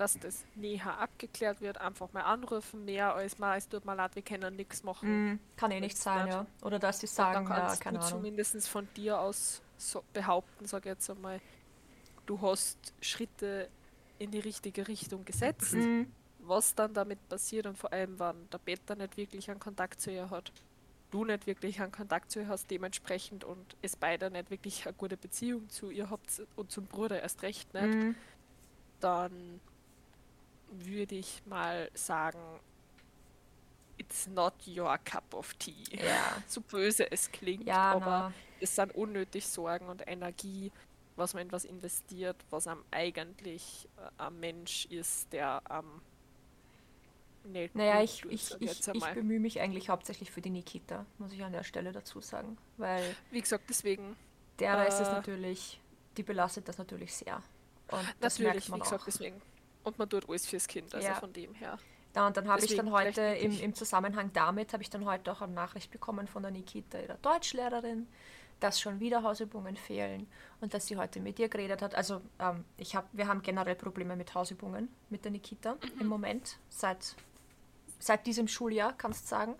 [0.00, 4.14] dass das näher abgeklärt wird, einfach mal anrufen, mehr als mal, es tut mir leid,
[4.14, 5.32] wir können nichts machen.
[5.32, 6.34] Mm, kann eh nicht sein, nicht.
[6.34, 6.46] ja.
[6.62, 10.64] Oder dass sie sagen, dann ja, kannst keine du zumindest von dir aus so behaupten,
[10.64, 11.40] sag jetzt einmal,
[12.24, 13.68] du hast Schritte
[14.18, 15.74] in die richtige Richtung gesetzt.
[15.74, 16.04] Mm,
[16.38, 20.10] was dann damit passiert und vor allem, wann der Peter nicht wirklich einen Kontakt zu
[20.10, 20.50] ihr hat,
[21.10, 24.94] du nicht wirklich einen Kontakt zu ihr hast, dementsprechend und es beide nicht wirklich eine
[24.94, 28.14] gute Beziehung zu ihr habt und zum Bruder erst recht nicht, mm,
[29.00, 29.60] dann
[30.70, 32.38] würde ich mal sagen,
[33.98, 35.84] it's not your cup of tea.
[35.92, 40.72] ja, So böse es klingt, ja, aber na, es sind unnötig Sorgen und Energie,
[41.16, 46.02] was man in was investiert, was am eigentlich äh, ein Mensch ist, der am
[47.44, 51.32] nicht naja, gut ich, ich, ich, ich bemühe mich eigentlich hauptsächlich für die Nikita, muss
[51.32, 52.58] ich an der Stelle dazu sagen.
[52.76, 54.16] Weil Wie gesagt, deswegen,
[54.58, 55.80] der Rest ist Äh, natürlich,
[56.16, 57.42] die belastet das natürlich sehr.
[57.88, 59.04] Und das merkt natürlich, wie man gesagt, auch.
[59.06, 59.42] deswegen.
[59.84, 61.14] Und man tut alles fürs Kind, also Ja.
[61.14, 61.78] von dem her.
[62.14, 65.30] Ja, und dann habe ich dann heute im, im Zusammenhang damit, habe ich dann heute
[65.30, 68.08] auch eine Nachricht bekommen von der Nikita, ihrer Deutschlehrerin,
[68.58, 70.26] dass schon wieder Hausübungen fehlen
[70.60, 71.94] und dass sie heute mit ihr geredet hat.
[71.94, 76.58] Also ähm, ich hab, wir haben generell Probleme mit Hausübungen mit der Nikita im Moment,
[76.68, 77.14] seit,
[78.00, 79.54] seit diesem Schuljahr, kannst du sagen,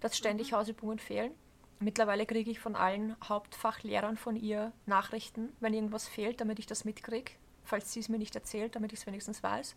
[0.00, 1.32] dass ständig Hausübungen fehlen.
[1.78, 6.84] Mittlerweile kriege ich von allen Hauptfachlehrern von ihr Nachrichten, wenn irgendwas fehlt, damit ich das
[6.84, 7.32] mitkriege,
[7.64, 9.74] falls sie es mir nicht erzählt, damit ich es wenigstens weiß.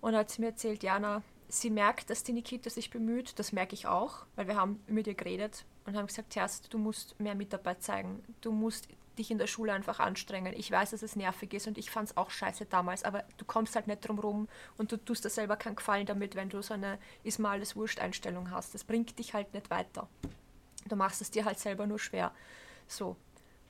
[0.00, 3.74] Und hat sie mir erzählt, Jana, sie merkt, dass die Nikita sich bemüht, das merke
[3.74, 7.34] ich auch, weil wir haben mit ihr geredet und haben gesagt, Terst, du musst mehr
[7.34, 10.54] Mitarbeit zeigen, du musst dich in der Schule einfach anstrengen.
[10.56, 13.44] Ich weiß, dass es nervig ist und ich fand es auch scheiße damals, aber du
[13.44, 16.62] kommst halt nicht drum rum und du tust dir selber keinen Gefallen damit, wenn du
[16.62, 18.74] so eine ist mal alles Wurscht-Einstellung hast.
[18.74, 20.08] Das bringt dich halt nicht weiter.
[20.86, 22.32] Du machst es dir halt selber nur schwer.
[22.86, 23.16] So.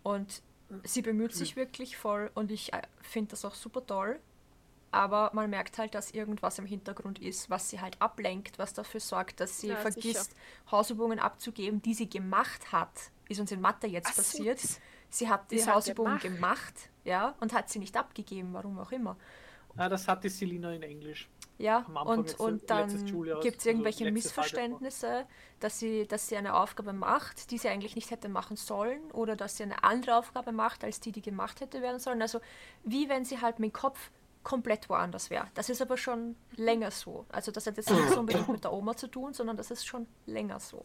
[0.03, 0.43] Und
[0.85, 4.21] sie bemüht sich wirklich voll und ich äh, finde das auch super toll.
[4.91, 9.01] Aber man merkt halt, dass irgendwas im Hintergrund ist, was sie halt ablenkt, was dafür
[9.01, 10.35] sorgt, dass sie Ja, vergisst,
[10.71, 13.11] Hausübungen abzugeben, die sie gemacht hat.
[13.29, 14.63] Ist uns in Mathe jetzt Ach so, passiert.
[14.65, 16.37] das- sie hat die das hat Hausübungen gemacht.
[16.37, 19.17] gemacht, ja, und hat sie nicht abgegeben, warum auch immer.
[19.77, 21.29] Ah, das hat die Selina in Englisch.
[21.59, 22.89] Ja, und, jetzt, und dann
[23.43, 24.11] gibt es irgendwelche.
[24.13, 25.27] Missverständnisse,
[25.59, 29.35] dass sie, dass sie eine Aufgabe macht, die sie eigentlich nicht hätte machen sollen, oder
[29.35, 32.23] dass sie eine andere Aufgabe macht, als die, die gemacht hätte werden sollen.
[32.23, 32.41] Also
[32.85, 34.11] wie wenn sie halt mit dem Kopf
[34.45, 35.49] komplett woanders wäre.
[35.55, 37.27] Das ist aber schon länger so.
[37.29, 40.07] Also das hat jetzt nichts unbedingt mit der Oma zu tun, sondern das ist schon
[40.27, 40.85] länger so.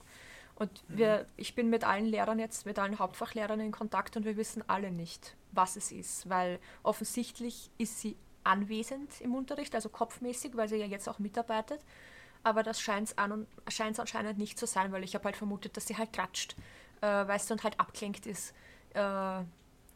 [0.55, 4.38] Und wir, ich bin mit allen Lehrern jetzt, mit allen Hauptfachlehrern in Kontakt und wir
[4.38, 10.56] wissen alle nicht, was es ist, weil offensichtlich ist sie anwesend im Unterricht, also kopfmäßig,
[10.56, 11.82] weil sie ja jetzt auch mitarbeitet.
[12.43, 15.88] Aber das scheint es an anscheinend nicht zu sein, weil ich habe halt vermutet, dass
[15.88, 16.56] sie halt klatscht,
[17.01, 18.53] äh, weißt du, und halt abgelenkt ist
[18.93, 19.43] äh,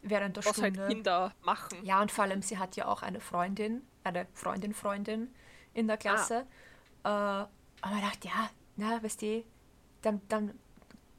[0.02, 0.82] während der Was Stunde.
[0.82, 1.84] halt Kinder machen.
[1.84, 5.34] Ja, und vor allem, sie hat ja auch eine Freundin, eine Freundin, Freundin
[5.74, 6.46] in der Klasse.
[7.04, 9.44] Äh, aber ich dachte, ja, na, weißt du,
[10.02, 10.58] dann, dann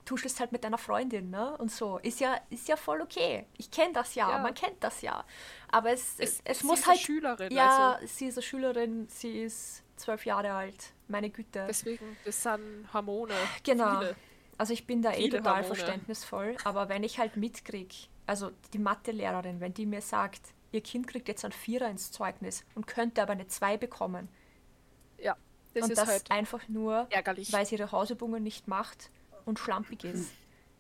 [0.09, 1.57] tuschelst halt mit deiner Freundin, ne?
[1.59, 1.99] Und so.
[1.99, 3.45] Ist ja, ist ja voll okay.
[3.59, 4.39] Ich kenne das ja, Ja.
[4.39, 5.25] man kennt das ja.
[5.71, 7.01] Aber es, es, es sie muss ist eine halt.
[7.05, 8.07] Schülerin, ja, also.
[8.07, 10.93] sie ist eine Schülerin, sie ist zwölf Jahre alt.
[11.09, 11.65] Meine Güte.
[11.69, 13.35] Deswegen, das sind Hormone.
[13.65, 13.99] Genau.
[13.99, 14.17] Viele.
[14.57, 15.65] Also ich bin da eh total Hormone.
[15.67, 17.95] verständnisvoll, aber wenn ich halt mitkrieg,
[18.27, 20.41] also die Mathelehrerin, wenn die mir sagt,
[20.73, 24.29] ihr Kind kriegt jetzt ein Vierer ins Zeugnis und könnte aber eine Zwei bekommen
[25.19, 25.37] Ja,
[25.75, 27.53] das und ist das halt einfach nur, ärgerlich.
[27.53, 29.11] weil sie ihre Hausübungen nicht macht
[29.49, 30.31] und schlampig ist,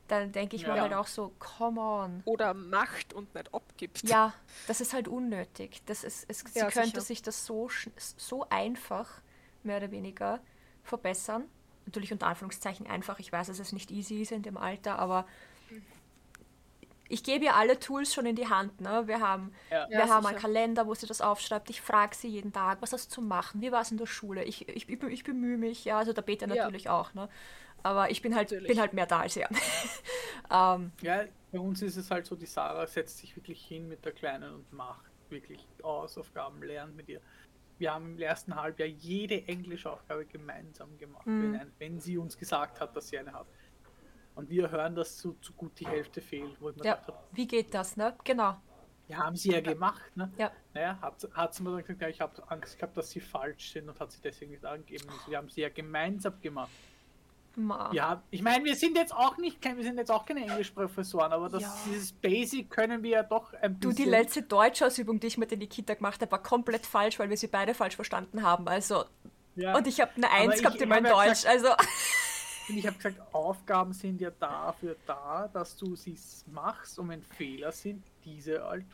[0.06, 0.82] dann denke ich mir Ja.
[0.82, 2.22] halt auch so, come on.
[2.24, 4.08] Oder macht und nicht abgibt.
[4.08, 4.32] Ja,
[4.66, 5.82] das ist halt unnötig.
[5.86, 7.00] Das ist, es, sie Ja, könnte sicher.
[7.02, 7.68] sich das so,
[8.16, 9.20] so einfach,
[9.64, 10.40] mehr oder weniger,
[10.84, 11.44] verbessern.
[11.86, 13.18] Natürlich unter Anführungszeichen einfach.
[13.18, 15.26] Ich weiß, dass es nicht easy ist in dem Alter, aber
[17.10, 18.82] ich gebe ihr alle Tools schon in die Hand.
[18.82, 19.06] Ne?
[19.06, 19.88] Wir haben, Ja.
[19.88, 20.36] wir Ja, haben einen.
[20.38, 21.70] Kalender, wo sie das aufschreibt.
[21.70, 23.62] Ich frage sie jeden Tag, was hast du zu machen?
[23.62, 24.44] Wie war es in der Schule?
[24.44, 26.64] Ich, ich, ich, bemühe mich, ja, also der Peter Ja.
[26.64, 27.14] natürlich auch.
[27.14, 27.30] Ne?
[27.82, 28.68] Aber ich bin halt, Natürlich.
[28.68, 29.48] bin halt mehr da als er.
[30.50, 34.04] ähm, Ja, bei uns ist es halt so, die Sarah setzt sich wirklich hin mit
[34.04, 37.20] der Kleinen und macht wirklich Hausaufgaben, lernt mit ihr.
[37.78, 41.52] Wir haben im ersten Halbjahr jede Englischaufgabe gemeinsam gemacht, Mhm.
[41.52, 43.46] wenn, wenn sie uns gesagt hat, dass sie eine hat.
[44.34, 47.18] Und wir hören, dass so, so gut die Hälfte fehlt, wo ich mir ja, gedacht
[47.32, 47.96] wie geht das?
[47.96, 48.16] Ne?
[48.24, 48.56] Genau.
[49.08, 50.16] ja, haben sie ja gemacht.
[50.16, 50.32] Ne?
[50.38, 50.52] Ja.
[50.74, 53.72] Naja, hat, hat sie mir dann gesagt, ja, ich habe Angst gehabt, dass sie falsch
[53.72, 55.08] sind und hat sie deswegen nicht angegeben.
[55.10, 56.70] Also, wir haben sie ja gemeinsam gemacht.
[57.58, 57.90] Ma.
[57.92, 61.32] Ja, ich meine, wir sind jetzt auch nicht, kein- wir sind jetzt auch keine Englischprofessoren,
[61.32, 61.74] aber das, Ja.
[61.86, 64.04] dieses Basic können wir ja doch ein Du, bisschen.
[64.04, 67.28] die letzte Deutschausübung, die ich mit in die Kita gemacht habe, war komplett falsch, weil
[67.30, 68.68] wir sie beide falsch verstanden haben.
[68.68, 69.04] Also,
[69.56, 69.76] Ja.
[69.76, 71.44] und ich habe eine Eins ich- gehabt in meinem Deutsch.
[71.46, 71.68] Also,
[72.68, 76.14] Und ich habe gesagt, Aufgaben sind ja dafür da, dass du sie
[76.52, 78.84] machst und wenn Fehler sind, diese halt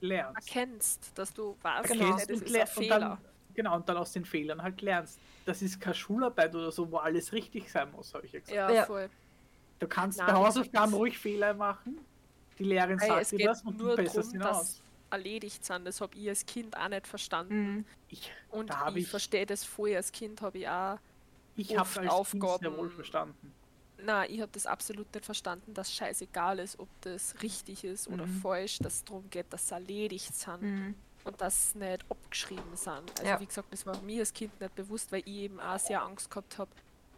[0.00, 0.48] lernst.
[0.48, 2.12] erkennst, dass du weißt, Genau.
[2.12, 2.98] das ist ein und Fehler.
[3.00, 3.18] dann,
[3.58, 5.18] genau, und dann aus den Fehlern halt lernst.
[5.44, 8.56] Das ist keine Schularbeit oder so, wo alles richtig sein muss, habe ich ja gesagt.
[8.56, 8.84] Ja, Ja.
[8.86, 9.10] voll.
[9.80, 11.98] Du kannst Nein, bei Hausaufgaben ruhig Fehler machen.
[12.58, 14.80] Die Lehrerin sagt es dir das und nur du besserst ihn aus.
[15.10, 15.84] erledigt sind.
[15.84, 17.54] Das habe ich als Kind auch nicht verstanden.
[17.76, 17.84] Mhm.
[18.08, 19.94] Ich, Und da habe ich, ich, verstehe das voll.
[19.94, 20.98] Als Kind habe ich auch.
[21.56, 23.52] ich habe oft als Kind sehr Aufgaben- wohl verstanden.
[24.00, 28.26] Nein, ich habe das absolut nicht verstanden, dass scheißegal ist, ob das richtig ist oder
[28.26, 28.40] Mhm.
[28.40, 30.94] falsch, dass es darum geht, dass sie erledigt sind Mhm.
[31.28, 33.10] Und dass sie nicht abgeschrieben sind.
[33.18, 33.40] Also Ja.
[33.40, 36.30] wie gesagt, das war mir als Kind nicht bewusst, weil ich eben auch sehr Angst
[36.30, 36.70] gehabt habe,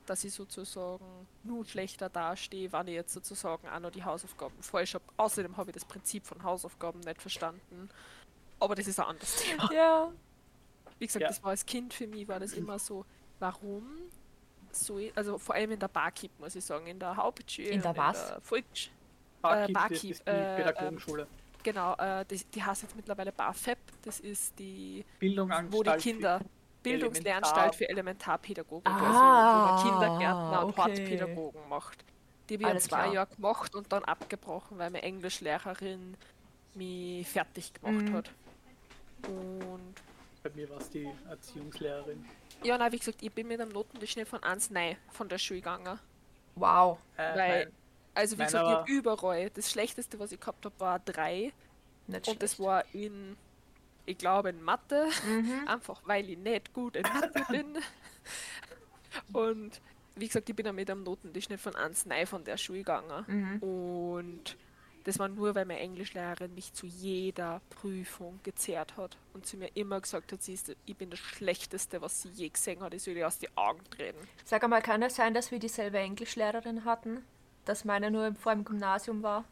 [0.07, 1.05] dass ich sozusagen
[1.45, 5.05] nur schlechter dastehe, wenn ich jetzt sozusagen auch noch die Hausaufgaben falsch habe.
[5.17, 7.89] Außerdem habe ich das Prinzip von Hausaufgaben nicht verstanden.
[8.59, 9.71] Aber das ist ein anderes Thema.
[9.73, 10.13] ja.
[10.99, 11.29] Wie gesagt, Ja.
[11.29, 13.07] das war als Kind für mich, war das immer so,
[13.39, 13.87] warum
[14.73, 17.69] so, also vor allem in der Barkeep, muss ich sagen, in der Hauptschule.
[17.69, 18.31] In der was?
[18.31, 18.41] In der.
[19.43, 21.27] Barkeep, das Barkeep, ist die äh, Pädagogenschule.
[21.63, 25.73] Genau, äh, die, die heißt jetzt mittlerweile BAföB, das ist die, Bildungsanstalt.
[25.73, 26.41] wo die für- Kinder,
[26.83, 30.81] Bildungslernanstalt Elementar- für Elementarpädagogik, Ah, also wo man Kindergärtner und okay.
[30.83, 32.05] Hortpädagogen macht.
[32.49, 33.13] Die habe ich zwei klar.
[33.15, 36.17] Jahre gemacht und dann abgebrochen, weil meine Englischlehrerin
[36.75, 38.13] mich fertig gemacht Mhm.
[38.15, 38.31] hat.
[39.29, 39.95] Und
[40.43, 42.25] Bei mir war es die Erziehungslehrerin.
[42.65, 45.61] ja, nein, wie gesagt, ich bin mit einem Notendurchschnitt von 1 nein von der Schule
[45.61, 45.99] gegangen.
[46.57, 46.99] Wow.
[47.17, 47.73] Äh, Weil, nein,
[48.15, 49.51] also wie Nein, gesagt, ich überall.
[49.51, 51.53] Das Schlechteste, was ich gehabt habe, war 3.
[52.07, 52.61] Nicht Und das schlecht.
[52.69, 53.37] war in,
[54.11, 55.07] ich glaube, in Mathe.
[55.27, 55.67] Mhm.
[55.69, 57.77] Einfach weil ich nicht gut in Mathe bin.
[59.33, 59.81] Und
[60.17, 63.25] wie gesagt, ich bin ja mit einem Notendurchschnitt von 1 nein von der Schule gegangen.
[63.27, 63.59] Mhm.
[63.63, 64.57] Und
[65.05, 69.71] das war nur, weil meine Englischlehrerin mich zu jeder Prüfung gezerrt hat und sie mir
[69.75, 72.93] immer gesagt hat, sie ist, ich bin das Schlechteste, was sie je gesehen hat.
[72.93, 74.19] Ich soll ihr aus die Augen treten.
[74.45, 77.25] Sag einmal, kann es sein, dass wir dieselbe Englischlehrerin hatten?
[77.65, 79.45] Dass meine nur im- vor dem Gymnasium war?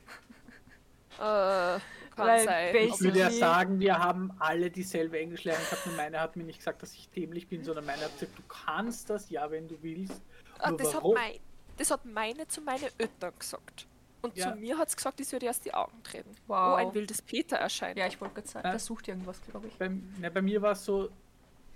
[1.19, 1.81] Äh,
[2.17, 5.87] Weil Ich würde ja sagen, wir haben alle dieselbe Englischlehrerin gehabt.
[5.87, 8.43] Nur meine hat mir nicht gesagt, dass ich dämlich bin, sondern meine hat gesagt, du
[8.49, 10.21] kannst das ja, wenn du willst.
[10.59, 11.39] Ah, Nur das, hat mein,
[11.77, 13.87] das hat meine zu meinen Eltern gesagt.
[14.21, 14.53] Und Ja.
[14.53, 16.35] zu mir hat es gesagt, ich dir erst die Augen treten.
[16.49, 16.73] Wow.
[16.73, 17.97] Oh, ein wildes Peter erscheint.
[17.97, 18.73] Ja, ich wollte gerade sagen, Ja.
[18.73, 19.75] der sucht irgendwas, glaube ich.
[19.75, 21.09] Bei, ne, bei mir war es so,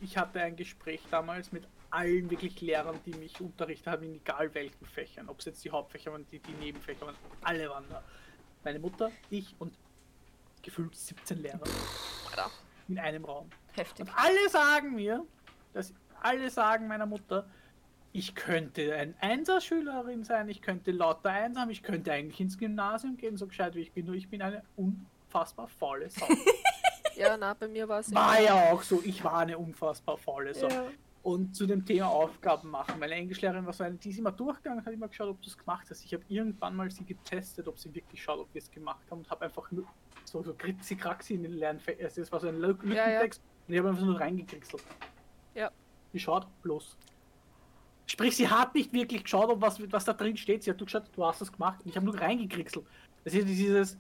[0.00, 4.52] ich hatte ein Gespräch damals mit allen wirklich Lehrern, die mich unterrichtet haben, in egal
[4.54, 5.28] welchen Fächern.
[5.28, 8.02] Ob es jetzt die Hauptfächer waren, die, die Nebenfächer waren, alle waren da.
[8.64, 9.74] Meine Mutter, ich und
[10.62, 11.60] gefühlt 17 Lehrer
[12.30, 12.50] Alter.
[12.88, 13.50] in einem Raum.
[13.72, 14.06] Heftig.
[14.06, 15.24] Und alle sagen mir,
[15.72, 17.46] dass alle sagen meiner Mutter,
[18.12, 23.16] ich könnte ein Einser-Schülerin sein, ich könnte lauter Eins haben, ich könnte eigentlich ins Gymnasium
[23.16, 26.26] gehen, so gescheit wie ich bin, nur ich bin eine unfassbar faule Sau.
[27.14, 30.54] Ja, na, bei mir war es war ja auch so, ich war eine unfassbar faule
[30.54, 30.68] Sau.
[30.68, 30.86] Ja.
[31.22, 32.98] Und zu dem Thema Aufgaben machen.
[32.98, 35.56] Meine Englischlehrerin war so eine, die ist immer durchgegangen, hat immer geschaut, ob du es
[35.56, 36.04] gemacht hast.
[36.04, 39.18] Ich habe irgendwann mal sie getestet, ob sie wirklich schaut, ob wir es gemacht haben
[39.18, 39.84] und habe einfach nur
[40.24, 42.06] so, so kritzi kraxi in den Lernfächern.
[42.06, 43.04] Also das war so ein Lück- Ja, ja.
[43.06, 44.82] Lückentext und ich habe einfach nur reingekriegselt.
[45.54, 45.70] Ja.
[46.12, 46.96] Die schaut bloß.
[48.06, 50.64] Sprich, sie hat nicht wirklich geschaut, ob was, was da drin steht.
[50.64, 52.84] Sie hat nur geschaut, du hast das gemacht und ich habe nur reingekriegselt.
[53.22, 53.96] Das ist dieses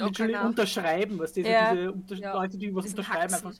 [0.00, 0.34] Okay.
[0.36, 1.74] Unterschreiben, was diese, Ja.
[1.74, 2.32] diese Unter.
[2.32, 3.52] Leute, die was unterschreiben, einfach.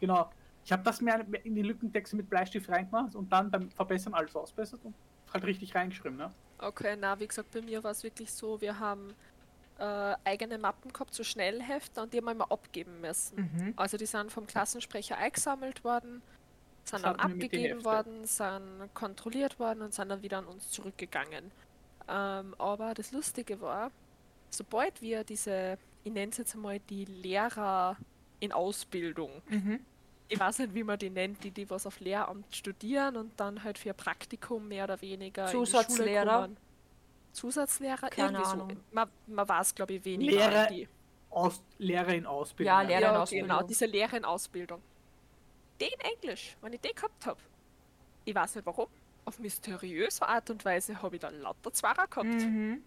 [0.00, 0.28] Genau.
[0.64, 4.34] Ich habe das mir in die Lückentexte mit Bleistift reingemacht und dann beim Verbessern alles
[4.34, 4.94] ausbessert und
[5.32, 6.30] halt richtig reingeschrieben, ne?
[6.58, 9.12] Okay, na, wie gesagt, bei mir war es wirklich so, wir haben
[9.78, 13.50] äh, eigene Mappen gehabt, so Schnellhefter, und die haben wir immer abgeben müssen.
[13.52, 13.74] Mhm.
[13.76, 16.22] Also die sind vom Klassensprecher eingesammelt worden,
[16.84, 18.62] sind Das dann abgegeben worden, sind
[18.94, 21.50] kontrolliert worden und sind dann wieder an uns zurückgegangen.
[22.08, 23.90] Ähm, aber das Lustige war,
[24.50, 27.96] sobald wir diese, ich nenne es jetzt einmal die Lehrer
[28.40, 29.80] in Ausbildung, Mhm.
[30.28, 33.62] Ich weiß nicht, wie man die nennt, die, die was auf Lehramt studieren und dann
[33.62, 36.48] halt für ein Praktikum mehr oder weniger in Zusatzlehrer?
[37.32, 38.08] Zusatzlehrer?
[38.10, 38.70] Keine Irgendwie Ahnung.
[38.70, 38.76] so.
[38.92, 40.32] Man, man weiß, glaube ich, weniger.
[40.50, 40.88] Lehrer- die.
[41.30, 42.72] Aus, Lehrer in Ausbildung.
[42.72, 43.48] Ja, Lehrer in Ja, Ausbildung.
[43.48, 44.80] genau, diese Lehre in Ausbildung.
[45.80, 47.40] Den Englisch, wenn ich den gehabt habe.
[48.24, 48.86] Ich weiß nicht warum.
[49.24, 52.26] Auf mysteriöse Art und Weise habe ich da lauter Zwarer gehabt.
[52.26, 52.82] Mhm.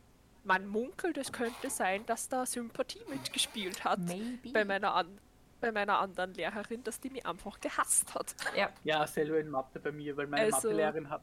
[0.46, 4.52] Man munkelt, es könnte sein, dass da Sympathie mitgespielt hat Maybe.
[4.54, 5.20] bei meiner, an
[5.60, 8.36] bei meiner anderen Lehrerin, dass die mich einfach gehasst hat.
[8.56, 8.70] Ja.
[8.84, 11.22] Ja, selber in Mathe bei mir, weil meine Also- Mathelehrerin hat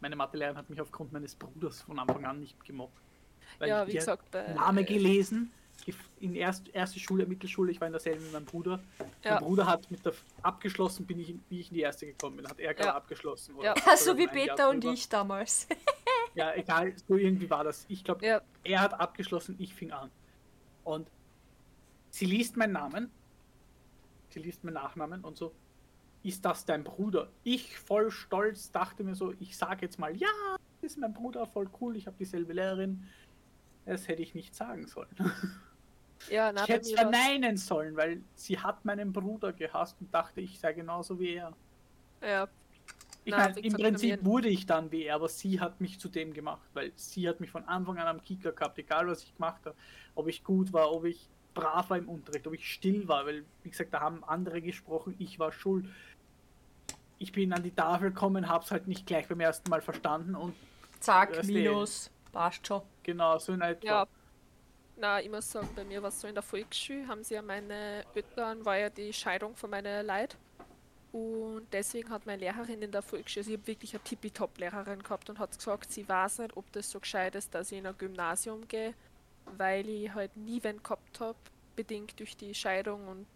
[0.00, 2.92] meine Mathelehrerin hat mich aufgrund meines Bruders von Anfang an nicht gemocht.
[3.58, 5.50] Weil ja, ich wie gesagt, bei, Name gelesen,
[6.20, 8.80] in erst, erste Schule, Mittelschule, ich war in derselben wie mein Bruder.
[9.22, 9.34] Ja.
[9.34, 12.36] Mein Bruder hat mit der abgeschlossen, bin ich, in- wie ich in die erste gekommen
[12.36, 12.94] bin, hat er gerade Ja.
[12.96, 13.54] abgeschlossen.
[13.62, 13.72] Ja.
[13.72, 14.94] oder so wie ein Jahr Peter und drüber.
[14.94, 15.68] ich damals.
[16.36, 17.86] Ja, egal, so irgendwie war das.
[17.88, 20.10] Ich glaube, Ja, er hat abgeschlossen, ich fing an.
[20.82, 21.08] Und
[22.10, 23.08] sie liest meinen Namen,
[24.34, 25.54] sie liest meinen Nachnamen und so,
[26.22, 27.30] ist das dein Bruder?
[27.42, 30.28] Ich voll stolz dachte mir so, ich sage jetzt mal, ja,
[30.80, 33.04] das ist mein Bruder, voll cool, ich habe dieselbe Lehrerin.
[33.86, 35.14] Das hätte ich nicht sagen sollen.
[36.30, 40.40] ja, na, ich hätte es verneinen sollen, weil sie hat meinen Bruder gehasst und dachte,
[40.40, 41.52] ich sei genauso wie er.
[42.22, 42.48] Ja,
[43.24, 46.32] Ich meine, im Prinzip wurde ich dann wie er, aber sie hat mich zu dem
[46.32, 49.64] gemacht, weil sie hat mich von Anfang an am Kicker gehabt, egal was ich gemacht
[49.66, 49.76] habe.
[50.14, 53.44] Ob ich gut war, ob ich brav war im Unterricht, ob ich still war, weil,
[53.62, 55.86] wie gesagt, da haben andere gesprochen, ich war schuld.
[57.18, 60.54] Ich bin an die Tafel gekommen, hab's halt nicht gleich beim ersten Mal verstanden und
[61.00, 62.10] Zack, du, Minus.
[62.32, 62.82] Passt schon.
[63.02, 63.86] genau so in etwa.
[63.86, 64.06] ja.
[64.96, 67.42] Na, ich muss sagen, bei mir war es so in der Volksschule, haben sie ja
[67.42, 70.36] meine Eltern, war ja die Scheidung von meiner Leid.
[71.10, 75.30] Und deswegen hat meine Lehrerin in der Volksschule, also ich habe wirklich eine Tippitopp-Lehrerin gehabt
[75.30, 77.98] und hat gesagt, sie weiß nicht, ob das so gescheit ist, dass ich in ein
[77.98, 78.94] Gymnasium gehe,
[79.56, 81.38] weil ich halt nie wen gehabt habe,
[81.76, 83.26] bedingt durch die Scheidung und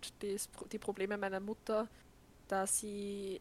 [0.52, 1.88] Pro- die Probleme meiner Mutter,
[2.48, 3.40] dass ich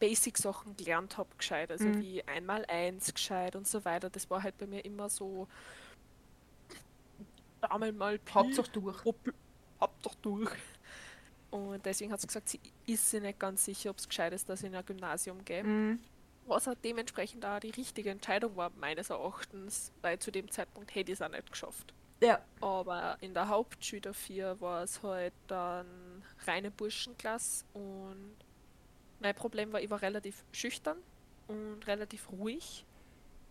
[0.00, 2.00] Basic-Sachen gelernt habe, gescheit, also Mhm.
[2.02, 4.10] wie einmal eins gescheit und so weiter.
[4.10, 5.46] Das war halt bei mir immer so
[7.60, 9.04] einmal mal Pi, Hauptsache durch.
[9.80, 10.50] Hab doch durch.
[11.50, 14.48] Und deswegen hat sie gesagt, sie ist sich nicht ganz sicher, ob es gescheit ist,
[14.48, 15.62] dass ich in ein Gymnasium gehe.
[15.62, 16.00] Mhm.
[16.46, 21.12] Was auch dementsprechend auch die richtige Entscheidung war, meines Erachtens, weil zu dem Zeitpunkt hätte
[21.12, 21.94] ich es auch nicht geschafft.
[22.22, 22.40] Ja.
[22.60, 28.36] Aber in der Hauptschule dafür war es halt dann reine Burschenklasse und
[29.20, 30.98] mein Problem war, ich war relativ schüchtern
[31.48, 32.84] und relativ ruhig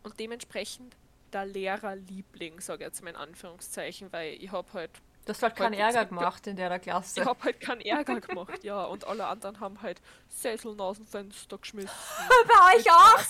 [0.04, 0.96] und dementsprechend
[1.34, 4.92] der Lehrerliebling, sage ich jetzt mal in Anführungszeichen, weil ich habe halt
[5.26, 7.20] Du hast halt keinen Heute Ärger gemacht in der Klasse.
[7.22, 11.06] ich habe halt keinen Ärger gemacht, ja, und alle anderen haben halt Sesseln aus dem
[11.06, 11.92] Fenster geschmissen.
[12.48, 13.24] Bei euch auch?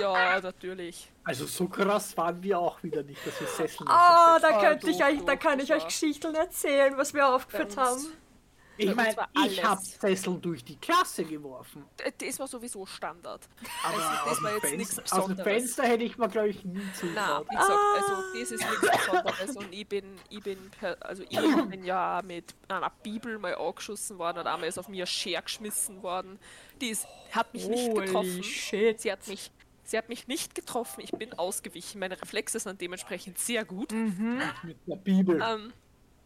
[0.00, 1.10] Ja, natürlich.
[1.24, 4.60] Also so krass waren wir auch wieder nicht, dass wir Sesseln Ah, oh, da Ah,
[4.60, 8.00] könnte ich doch, euch, da kann ich euch Geschichten erzählen, was wir aufgeführt haben.
[8.76, 9.10] Ich meine,
[9.44, 10.00] ich habe alles.
[10.00, 11.84] Sesseln durch die Klasse geworfen.
[12.16, 13.46] Das war sowieso Standard.
[13.84, 15.44] Aber Also, das aus, dem war jetzt Fenster, nichts aus dem Besonderes.
[15.44, 17.46] Fenster hätte ich mir, glaube ich, nie Na, zugetraut.
[17.50, 21.38] wie gesagt, also das ist nichts Besonderes und ich bin, ich bin, per, also ich
[21.68, 25.42] bin ja mit einer Bibel mal angeschossen worden und einmal ist auf mir ein Scher
[25.42, 26.38] geschmissen worden.
[26.80, 28.42] Die ist, hat mich nicht Holy getroffen.
[28.42, 28.98] shit.
[28.98, 29.50] Sie hat mich,
[29.90, 31.00] sie hat mich nicht getroffen.
[31.02, 31.98] Ich bin ausgewichen.
[31.98, 33.92] Meine Reflexe sind dementsprechend sehr gut.
[33.92, 34.40] Mhm.
[34.62, 35.42] Mit der Bibel.
[35.44, 35.72] Ähm,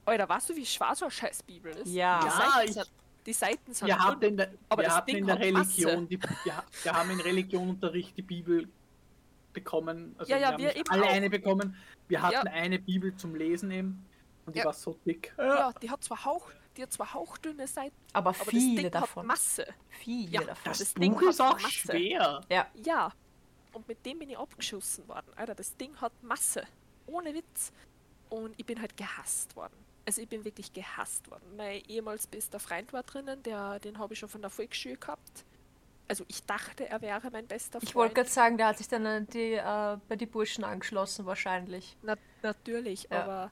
[0.04, 1.88] Alter, weißt du, wie schwer so eine scheiß Bibel ist?
[1.88, 2.20] Ja.
[2.20, 2.92] Die Ja, Seiten, ich- sind,
[3.26, 6.62] die Seiten sind wir hatten in der, aber wir Ding in der Religion, die, wir,
[6.82, 8.68] wir haben in Religionunterricht die Bibel
[9.54, 10.14] bekommen.
[10.18, 11.08] Also Ja, ja, haben wir nicht eben alle auch.
[11.10, 11.76] eine bekommen.
[12.08, 12.52] Wir hatten Ja.
[12.52, 14.04] eine Bibel zum Lesen eben.
[14.44, 14.66] Und die Ja.
[14.66, 15.32] war so dick.
[15.38, 18.90] Ja, die hat zwar hauch, die hat zwar hauchdünne Seiten, Aber aber das viele Ding
[18.90, 19.22] davon.
[19.22, 19.66] hat Masse.
[19.88, 20.62] Viele Ja, davon.
[20.66, 21.70] Das, das Ding Buch ist auch Masse.
[21.70, 22.40] schwer.
[22.50, 22.66] Ja.
[22.84, 23.10] Ja,
[23.74, 25.26] und mit dem bin ich abgeschossen worden.
[25.36, 26.64] Alter, das Ding hat Masse.
[27.06, 27.72] Ohne Witz.
[28.30, 29.74] Und ich bin halt gehasst worden.
[30.06, 31.44] Also ich bin wirklich gehasst worden.
[31.56, 35.44] Mein ehemals bester Freund war drinnen, der, den habe ich schon von der Volksschule gehabt.
[36.08, 37.88] Also ich dachte, er wäre mein bester Freund.
[37.88, 41.24] Ich wollte gerade sagen, der hat sich dann an die, äh, bei die Burschen angeschlossen
[41.26, 41.96] wahrscheinlich.
[42.02, 43.22] Na, natürlich, Ja.
[43.22, 43.50] aber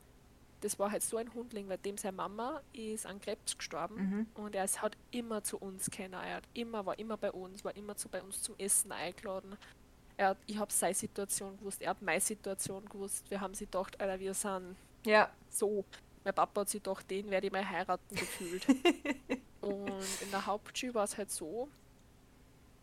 [0.61, 4.27] das war halt so ein Hundling, weil dem seine Mama ist an Krebs gestorben Mhm.
[4.35, 6.13] und er ist, hat immer zu uns kennen.
[6.15, 9.57] Er hat immer, war immer bei uns, war immer zu bei uns zum Essen eingeladen.
[10.23, 13.29] Er hat, ich habe seine Situation gewusst, er hat meine Situation gewusst.
[13.29, 15.85] Wir haben sie gedacht, Alter, wir sind Ja, so.
[16.23, 18.65] Mein Papa hat sich gedacht, den werde ich mal heiraten gefühlt.
[19.61, 19.91] und
[20.23, 21.69] in der Hauptschule war es halt so,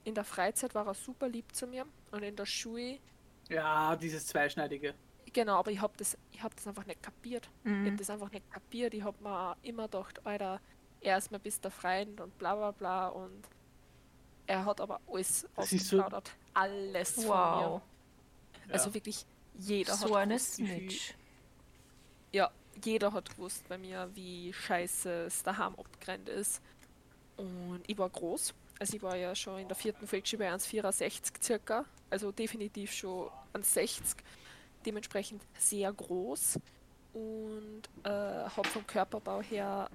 [0.03, 2.99] in der Freizeit war er super lieb zu mir und in der Schule
[3.47, 4.93] Ja, dieses Zweischneidige.
[5.31, 7.49] Genau, aber ich habe das, ich hab das einfach nicht kapiert.
[7.63, 7.85] Ich Mhm.
[7.85, 8.93] habe das einfach nicht kapiert.
[8.93, 10.59] Ich habe mir immer gedacht, Alter,
[10.99, 13.07] er ist mein bester Freund und bla bla bla.
[13.07, 13.47] Und
[14.45, 16.35] er hat aber alles Das ist so- ausgeplaudert.
[16.53, 17.81] Alles von wow.
[18.67, 18.73] mir.
[18.73, 18.93] Also Ja.
[18.93, 19.25] wirklich
[19.57, 21.13] jeder So hat eine gewusst, wie Snitch.
[22.31, 22.51] Ja,
[22.83, 26.61] jeder hat gewusst bei mir, wie scheiße es daheim abgerannt ist.
[27.37, 28.53] Und ich war groß.
[28.79, 31.85] Also ich war ja schon in der vierten Volksschule bei 1,64 circa.
[32.09, 34.15] Also definitiv schon 1,60.
[34.85, 36.59] Dementsprechend sehr groß.
[37.13, 39.89] Und äh, habe vom Körperbau her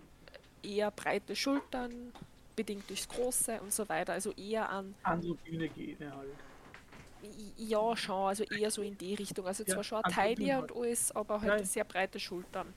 [0.63, 2.13] eher breite Schultern,
[2.57, 4.13] bedingt durchs Große und so weiter.
[4.13, 6.31] Also eher an Androgyne Gene halt.
[7.57, 9.47] ja, schon, also eher so in die Richtung.
[9.47, 11.65] Also Ja, zwar schon ein Taille dünn und alles, aber halt ja.
[11.67, 12.73] sehr breite Schultern.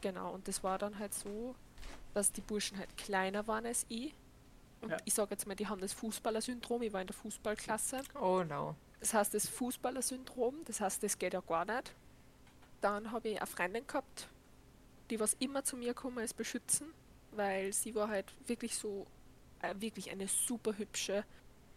[0.00, 1.54] Genau, und das war dann halt so,
[2.12, 4.12] dass die Burschen halt kleiner waren als ich.
[4.80, 4.96] Und Ja.
[5.04, 8.02] ich sage jetzt mal, die haben das Fußballersyndrom, ich war in der Fußballklasse.
[8.20, 8.74] Oh no.
[9.00, 11.94] Das heißt, das Fußballersyndrom, das heißt, das geht ja gar nicht.
[12.80, 14.28] Dann habe ich eine Freundin gehabt,
[15.10, 16.88] die was immer zu mir gekommen ist, beschützen,
[17.36, 19.06] weil sie war halt wirklich so,
[19.62, 21.24] äh, wirklich eine super hübsche,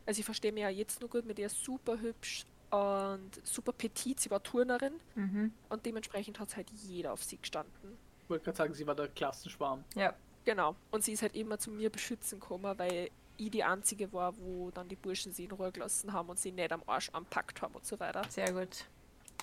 [0.05, 4.19] also ich verstehe mich ja jetzt nur gut mit ihr, super hübsch und super petit,
[4.19, 5.53] sie war Turnerin Mhm.
[5.69, 7.97] und dementsprechend hat halt jeder auf sie gestanden.
[8.23, 9.83] Ich wollte gerade sagen, sie war der Klassenschwarm.
[9.95, 10.13] Ja.
[10.45, 14.37] Genau, und sie ist halt immer zu mir beschützen gekommen, weil ich die Einzige war,
[14.37, 17.61] wo dann die Burschen sie in Ruhe gelassen haben und sie nicht am Arsch anpackt
[17.61, 18.23] haben und so weiter.
[18.29, 18.85] Sehr gut.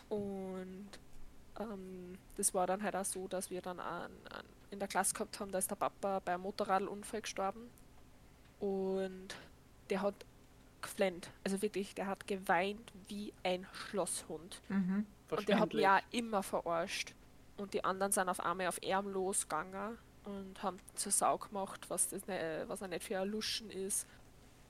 [0.09, 0.89] Und
[1.59, 5.15] ähm, das war dann halt auch so, dass wir dann an, an, in der Klasse
[5.15, 7.71] gehabt haben, da ist der Papa bei einem Motorradunfall gestorben.
[8.61, 9.37] Und
[9.91, 10.15] der hat
[10.81, 11.31] geflennt.
[11.45, 14.61] Also wirklich, der hat geweint wie ein Schlosshund.
[14.69, 15.07] Mhm.
[15.31, 17.15] Und der hat mich auch immer verarscht.
[17.57, 22.09] Und die anderen sind auf einmal auf ihn losgegangen und haben zur Sau gemacht, was,
[22.09, 24.07] das ne, was er nicht für ein Luschen ist.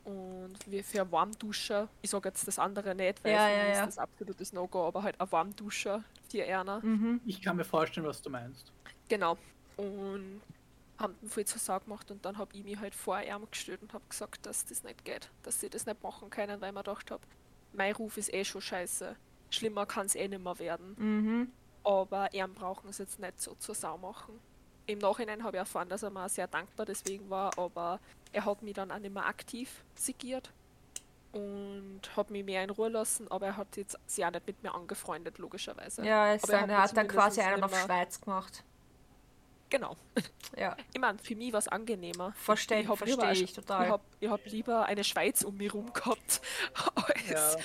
[0.04, 1.88] Und wie für ein Warmduscher.
[2.02, 3.70] Ich sage jetzt das andere nicht, weil Ja, ja, ja.
[3.72, 6.80] ist das absolutes No-Go, aber halt ein Warmduscher für Erna.
[6.80, 7.20] Mhm.
[7.24, 8.70] Ich kann mir vorstellen, was du meinst.
[9.08, 9.38] Genau.
[9.76, 10.42] Und
[10.98, 13.92] haben voll zur Sau gemacht und dann habe ich mich halt vor ihm gestellt und
[13.92, 16.82] habe gesagt, dass das nicht geht, dass sie das nicht machen können, weil ich mir
[16.84, 17.22] gedacht habe,
[17.72, 19.16] mein Ruf ist eh schon scheiße.
[19.50, 20.94] Schlimmer kann es eh nicht mehr werden.
[20.98, 21.52] Mhm.
[21.82, 24.38] Aber er brauchen es jetzt nicht so zur Sau machen.
[24.86, 28.00] Im Nachhinein habe ich erfahren, dass er mir sehr dankbar deswegen war, aber
[28.32, 30.50] er hat mich dann auch nicht mehr aktiv sigiert
[31.32, 34.62] und hat mich mehr in Ruhe lassen, aber er hat jetzt sich auch nicht mit
[34.62, 36.04] mir angefreundet, logischerweise.
[36.04, 38.62] Ja, er hat er hat dann quasi einen auf Schweiz gemacht.
[39.70, 39.96] Genau.
[40.56, 42.32] Ja, Ich meine, für mich war es angenehmer.
[42.36, 43.86] verstehe Ich lieber versteh eine- ich total.
[43.86, 46.40] Ich habe ich hab lieber eine Schweiz um mich rum gehabt
[46.94, 47.56] als,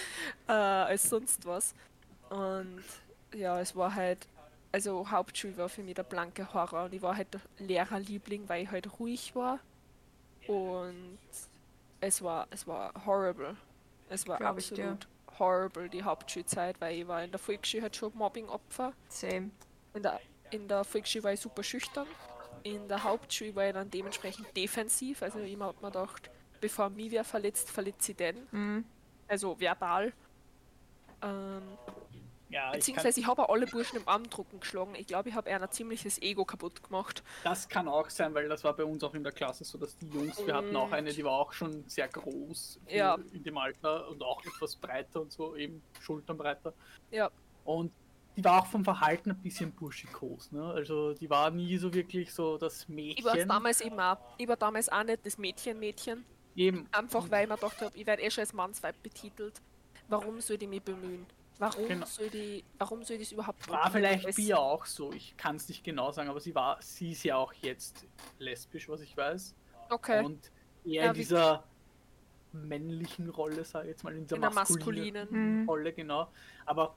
[0.47, 0.85] Ja.
[0.85, 1.75] äh, als sonst was.
[2.31, 2.83] Und
[3.35, 4.27] ja, es war halt,
[4.71, 8.63] also Hauptschule war für mich der blanke Horror und ich war halt der Lehrerliebling, weil
[8.63, 9.59] ich halt ruhig war.
[10.47, 11.19] Und
[12.01, 13.55] es war, es war horrible.
[14.09, 18.11] Es war Glaub absolut horrible, die Hauptschulzeit, weil ich war in der Volksschule halt schon
[18.15, 18.93] Mobbing-Opfer.
[19.07, 19.51] Same.
[19.93, 20.19] In der,
[20.51, 22.07] in der Volksschule war ich super schüchtern.
[22.63, 25.21] In der Hauptschule war ich dann dementsprechend defensiv.
[25.21, 26.29] Also immer hat man gedacht,
[26.59, 28.47] bevor mich wer verletzt, verletzt sie den.
[28.51, 28.85] Mhm.
[29.27, 30.13] Also verbal.
[31.21, 31.61] Ähm,
[32.49, 34.95] Ja, ich beziehungsweise ich habe auch alle Burschen im Armdrucken geschlagen.
[34.95, 37.23] Ich glaube, ich habe einer ziemliches Ego kaputt gemacht.
[37.43, 39.95] das kann auch sein, weil das war bei uns auch in der Klasse so, dass
[39.97, 43.17] die Jungs, wir hatten auch eine, die war auch schon sehr groß Ja.
[43.33, 46.73] in dem Alter und auch etwas breiter und so, eben schulternbreiter.
[47.11, 47.29] Ja,
[47.65, 47.91] Und
[48.35, 50.63] die war auch vom Verhalten ein bisschen burschikos, ne?
[50.63, 53.49] Also die war nie so wirklich so das ich war Mädchen.
[53.49, 54.17] damals eben auch.
[54.37, 56.23] Ich war damals auch nicht das Mädchen-Mädchen.
[56.55, 59.61] Eben, Einfach weil ich mir gedacht habe, ich werde eh schon als Mannsweib betitelt.
[60.07, 61.25] Warum soll ich mich bemühen?
[61.59, 62.05] Warum Genau.
[62.05, 65.11] soll die, warum soll das überhaupt war vielleicht ihr auch so.
[65.11, 68.05] Ich kann es nicht genau sagen, aber sie war, sie ist ja auch jetzt
[68.39, 69.53] lesbisch, was ich weiß.
[69.89, 70.23] Okay.
[70.23, 70.51] Und
[70.85, 71.63] eher Ja, in dieser
[72.51, 75.61] männlichen Rolle, sag ich jetzt mal, in dieser in der maskulinen maskulinen.
[75.63, 75.69] Mhm.
[75.69, 76.29] Rolle, genau.
[76.65, 76.95] Aber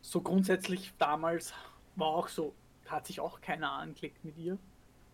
[0.00, 1.52] so grundsätzlich damals
[1.96, 2.54] war auch so,
[2.86, 4.58] hat sich auch keiner angelegt mit ihr.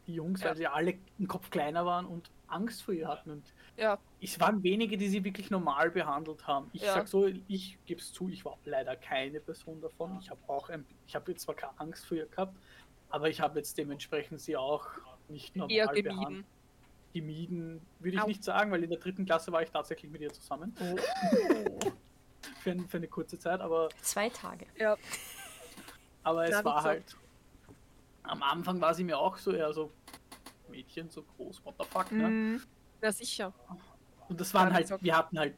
[0.08, 0.48] die Jungs, Ja.
[0.48, 3.30] weil sie alle einen Kopf kleiner waren und Angst vor ihr hatten.
[3.30, 3.44] Und
[3.76, 6.68] Ja, es waren wenige, die sie wirklich normal behandelt haben.
[6.72, 6.94] Ich Ja.
[6.94, 10.18] sag so, ich gebe es zu, ich war leider keine Person davon.
[10.20, 12.56] Ich habe auch, ein, ich habe jetzt zwar keine Angst vor ihr gehabt,
[13.08, 14.86] aber ich habe jetzt dementsprechend sie auch
[15.28, 16.04] nicht normal eher behandelt.
[16.14, 16.46] gemieden.
[17.14, 18.26] Gemieden würde ich Au.
[18.26, 20.74] nicht sagen, weil in der dritten Klasse war ich tatsächlich mit ihr zusammen.
[22.60, 24.66] für, ein, für eine kurze Zeit, aber, Zwei Tage.
[24.76, 24.96] Ja,
[26.22, 27.16] aber es wie war halt.
[28.22, 29.90] Am Anfang war sie mir auch so eher so
[30.68, 32.28] Mädchen, so groß, what the fuck, ne?
[32.28, 32.62] Mhm.
[33.02, 33.52] Ja sicher.
[34.28, 35.54] Und das waren halt, wir hatten halt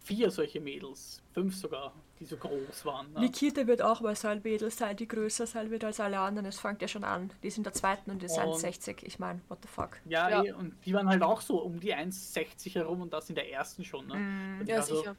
[0.00, 3.12] vier solche Mädels, fünf sogar, die so groß waren.
[3.12, 3.20] Ne?
[3.20, 6.46] Nikita wird auch mal so ein Mädel sein, die größer sein wird als alle anderen.
[6.46, 7.30] Es fängt ja schon an.
[7.42, 9.02] Die in der zweiten und die ist Und- 1,60.
[9.02, 9.98] Ich meine, what the fuck.
[10.06, 10.44] Ja, Ja.
[10.44, 13.50] Eh, und die waren halt auch so um die 1,60 herum und das in der
[13.50, 14.06] ersten schon.
[14.06, 14.14] Ne?
[14.60, 15.16] Und Ja, also- sicher.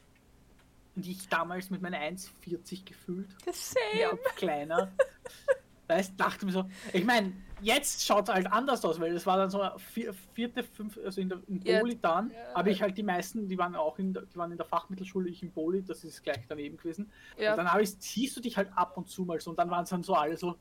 [0.96, 4.00] Und ich damals mit meiner 1,40 gefühlt, Same.
[4.02, 4.92] ja, kleiner.
[5.88, 9.38] Weißt, dachte mir so, ich meine, jetzt schaut es halt anders aus, weil es war
[9.38, 12.56] dann so vier, vierte, fünf, also in der in Ja, Boli dann, ja.
[12.56, 15.30] habe ich halt die meisten, die waren auch in der, die waren in der Fachmittelschule,
[15.30, 17.12] ich in Boli, das ist gleich daneben gewesen.
[17.38, 19.60] Ja, Und dann habe ich, siehst du dich halt ab und zu mal so und
[19.60, 20.56] dann waren es dann so alle so,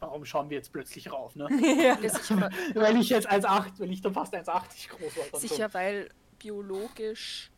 [0.00, 1.48] warum schauen wir jetzt plötzlich rauf, ne?
[1.82, 1.98] ja.
[2.74, 5.40] weil ich jetzt 1,8, weil ich dann fast 1,80 groß war.
[5.40, 7.50] Sicher, weil biologisch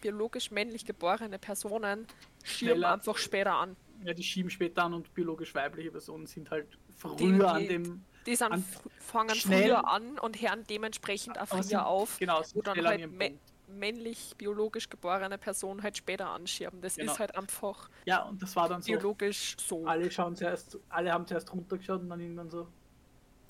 [0.00, 2.06] biologisch männlich geborene Personen
[2.42, 3.76] schirmen einfach später an.
[4.00, 4.06] So.
[4.08, 8.04] Ja, die schieben später an und biologisch weibliche Personen sind halt früher Die- an dem.
[8.26, 8.64] Die sind An-
[8.98, 12.66] fangen schnell- früher an und hören dementsprechend auch aber sind- früher auf, Genau, wo sind
[12.66, 13.34] dann halt mä-
[13.68, 16.80] männlich biologisch geborene Personen halt später anschieben.
[16.82, 17.12] Das Genau.
[17.12, 18.86] ist halt einfach Ja, und das war dann so.
[18.92, 19.86] biologisch so.
[19.86, 22.68] Alle schauen zuerst, alle haben zuerst runtergeschaut und dann irgendwann so.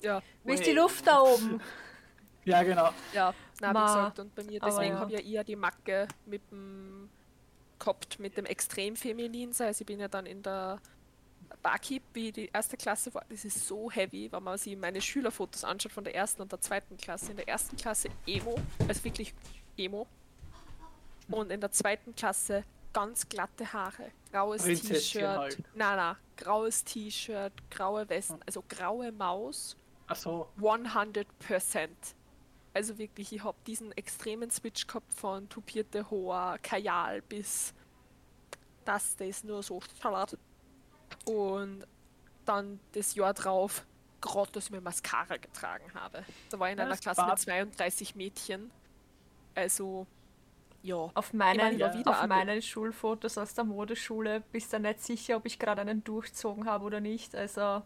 [0.01, 0.71] Ja, Wie ist die.
[0.71, 1.59] Luft da oben?
[2.43, 2.89] Ja, genau.
[3.13, 4.99] ja, na, wie gesagt, und bei mir, deswegen ja.
[4.99, 7.07] habe ich ja eher die Macke mit dem
[7.81, 9.67] gehabt mit dem extrem feminin sein.
[9.67, 10.79] Also ich bin ja dann in der
[11.61, 13.25] Barkeep, wie die erste Klasse war.
[13.29, 16.61] Das ist so heavy, wenn man sich meine Schülerfotos anschaut von der ersten und der
[16.61, 17.31] zweiten Klasse.
[17.31, 18.55] In der ersten Klasse Emo,
[18.87, 19.33] also wirklich
[19.77, 20.07] Emo.
[21.29, 22.63] Und in der zweiten Klasse
[22.93, 25.23] ganz glatte Haare, graues T-Shirt.
[25.23, 25.57] halt.
[25.75, 29.77] Nein, nein, graues T-Shirt, graue Westen, also graue Maus.
[30.07, 30.49] Ach so.
[30.59, 31.25] 100%.
[32.73, 37.73] Also wirklich, ich habe diesen extremen Switch gehabt von tupierte Hoa, Kajal bis
[38.85, 40.37] das, das ist nur so Salat.
[41.25, 41.85] Und
[42.45, 43.85] dann das Jahr drauf,
[44.21, 46.23] gerade dass ich mir Mascara getragen habe.
[46.49, 48.71] Da war ich in Ja, einer das Klasse mit 32 Mädchen.
[49.53, 50.07] Also,
[50.81, 50.95] ja.
[51.13, 55.35] Auf meinen, Ich war wieder auf meinen Schulfotos aus der Modeschule bist du nicht sicher,
[55.37, 57.35] ob ich gerade einen durchzogen habe oder nicht.
[57.35, 57.83] Also,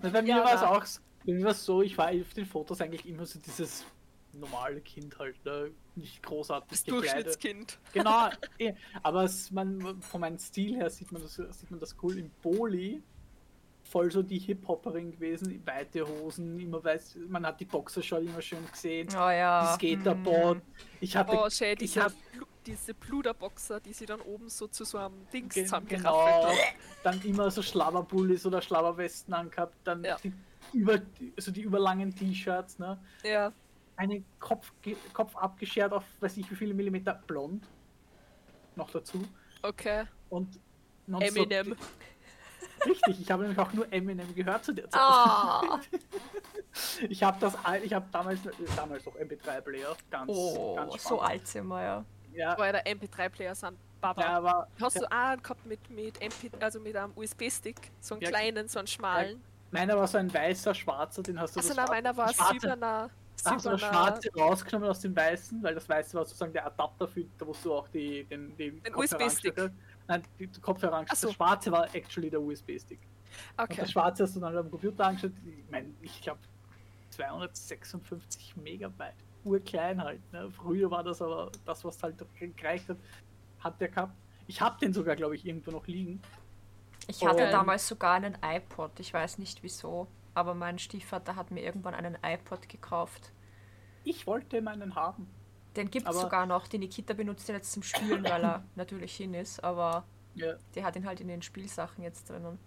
[0.00, 3.06] bei mir Ja, war es auch so- es so, ich war auf den Fotos eigentlich
[3.06, 3.84] immer so dieses
[4.32, 5.70] normale Kind halt, ne?
[5.94, 7.04] nicht großartig Das gekleidet.
[7.26, 7.78] Durchschnittskind.
[7.92, 8.74] Genau, eh.
[9.02, 12.18] aber es, man, von meinem Stil her sieht man, das, sieht man das cool.
[12.18, 13.02] Im Boli
[13.82, 18.58] voll so die Hip-Hopperin gewesen, weite Hosen, immer weiß, man hat die Boxershort immer schön
[18.70, 19.76] gesehen, oh ja.
[19.78, 20.60] die Skaterboard.
[21.00, 22.12] Ich hatte, Oh, schön, ich diese, hab,
[22.66, 26.58] diese Pluderboxer, die sie dann oben so zu so einem Dings Ge- zusammengeraffelt genau, haben.
[27.04, 30.16] dann immer so Schlabberbullis oder Schlabberwesten angehabt, dann Ja.
[30.22, 30.32] die,
[30.72, 31.00] über,
[31.36, 32.98] also die überlangen T-Shirts, ne?
[33.22, 33.52] Ja,
[33.96, 34.72] einen Kopf,
[35.12, 37.66] Kopf abgeschert auf weiß ich wie viele Millimeter blond.
[38.74, 39.22] Noch dazu.
[39.62, 40.04] okay.
[40.28, 40.58] Und
[41.20, 41.76] Eminem.
[42.84, 45.00] Richtig, ich habe nämlich auch nur Eminem gehört zu der Zeit.
[45.02, 45.80] Ah,
[47.08, 48.40] Ich habe das, ich habe damals,
[48.76, 52.04] damals noch MP3-Player, ganz, oh, ganz so alt sind wir ja.
[52.34, 54.20] Ja, Weil der MP3-Player sind Baba.
[54.20, 58.14] ja, aber Hast du auch einen gehabt mit, mit MP, also mit einem USB-Stick, so
[58.14, 59.42] einen Ja, kleinen, so einen schmalen?
[59.70, 63.10] Meiner war so ein weißer, schwarzer, den hast du Also nein, meiner war silberner,
[63.42, 66.66] Da hast du das schwarze rausgenommen aus dem weißen, weil das weiße war sozusagen der
[66.66, 69.70] Adapter für, da wo du auch die, den, den Den USB-Stick.
[70.08, 71.04] Nein, die die Kopfhörer.
[71.08, 71.28] Ach so.
[71.28, 73.00] Das schwarze war actually der USB-Stick.
[73.56, 73.80] Und okay.
[73.80, 75.32] das schwarze hast du dann am Computer angeschaut.
[75.44, 76.40] Ich meine, ich glaube
[77.10, 79.14] 256 Megabyte.
[79.44, 80.20] Urklein halt.
[80.32, 80.50] Ne?
[80.50, 82.16] Früher war das aber das, was halt
[82.56, 82.98] gereicht hat,
[83.60, 84.14] hat der gehabt.
[84.48, 86.20] Ich habe den sogar, glaube ich, irgendwo noch liegen.
[87.06, 91.50] Ich hatte Und- damals sogar einen iPod, ich weiß nicht wieso, aber mein Stiefvater hat
[91.50, 93.32] mir irgendwann einen iPod gekauft.
[94.04, 95.28] Ich wollte meinen haben.
[95.76, 96.68] Den gibt es sogar noch.
[96.68, 100.04] Die Nikita benutzt den jetzt zum Spielen, weil er natürlich hin ist, aber
[100.34, 100.54] Ja.
[100.74, 102.58] die hat ihn halt in den Spielsachen jetzt drinnen.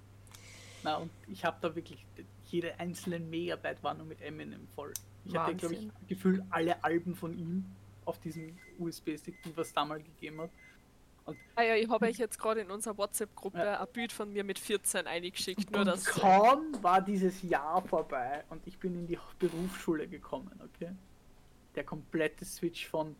[0.83, 2.05] Na, und ich habe da wirklich,
[2.45, 4.93] jede einzelne Megabyte war nur mit Eminem voll.
[5.25, 7.65] Ich hatte, glaube ich, gefühlt alle Alben von ihm
[8.05, 10.49] auf diesem USB-Stick, die was damals gegeben hat.
[11.55, 13.81] Ah ja, ich habe euch jetzt gerade in unserer WhatsApp-Gruppe Ja.
[13.81, 18.43] ein Bild von mir mit 14 eingeschickt, nur und dass kaum war dieses Jahr vorbei
[18.49, 20.91] und ich bin in die Berufsschule gekommen, okay?
[21.75, 23.15] Der komplette Switch von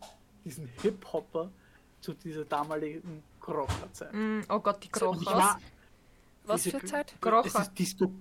[0.46, 1.52] diesem Hip-Hopper
[2.02, 4.14] zu dieser damaligen Krocher-Zeit.
[4.14, 4.90] Mm, oh Gott, die
[5.26, 5.60] war,
[6.46, 7.14] Was für Zeit?
[7.22, 8.12] Das ist Disco.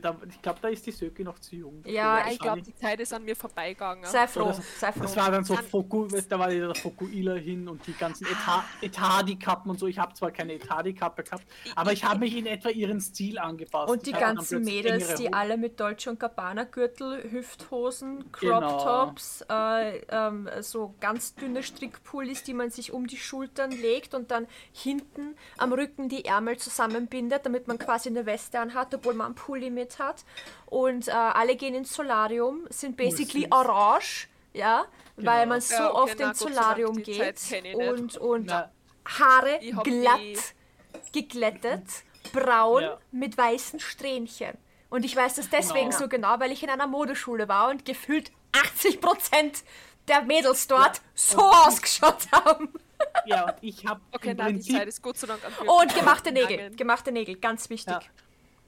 [0.00, 1.82] Da- Ich glaube, da ist die Söki noch zu jung.
[1.86, 4.04] Ja, ich glaube, die Zeit ist an mir vorbeigegangen.
[4.04, 5.02] Sei froh, das- sei froh.
[5.02, 9.70] Das war dann so Foku, da war der Fokuila hin und die ganzen Etat, Etadi-Kappen
[9.70, 9.86] und so.
[9.86, 13.90] Ich habe zwar keine Etadi-Kappe gehabt, aber ich habe mich in etwa ihren Stil angepasst.
[13.90, 18.84] Und die Ich ganzen Mädels, die alle mit Dolce und Gabbana Gürtel, Hüfthosen, Crop Genau.
[19.06, 24.30] Tops, äh, ähm, so ganz dünne Strickpullis, die man sich um die Schultern legt und
[24.30, 29.26] dann hinten am Rücken die Ärmel zusammenbindet, damit man quasi eine Weste anhat, obwohl man
[29.26, 30.24] einen Pulli mit hat.
[30.66, 33.52] Und äh, alle gehen ins Solarium, sind basically süß.
[33.52, 34.84] orange, ja,
[35.16, 35.46] weil Genau.
[35.46, 38.70] man so Ja, oft ins Gott Solarium Zeit geht und, und Na,
[39.06, 40.54] Haare glatt
[41.12, 41.82] geglättet,
[42.32, 42.98] braun Ja.
[43.10, 44.56] mit weißen Strähnchen.
[44.88, 45.98] Und ich weiß das deswegen Genau.
[45.98, 49.64] so genau, weil ich in einer Modeschule war und gefühlt 80%
[50.08, 52.72] der Mädels dort so ausgeschaut haben.
[53.24, 56.32] ja, und ich habe Okay, im nein, die Zeit ist Gott sei Dank Und gemachte
[56.32, 56.70] Nägel.
[56.76, 57.92] Gemachte Nägel, ganz wichtig.
[57.94, 58.00] Ja.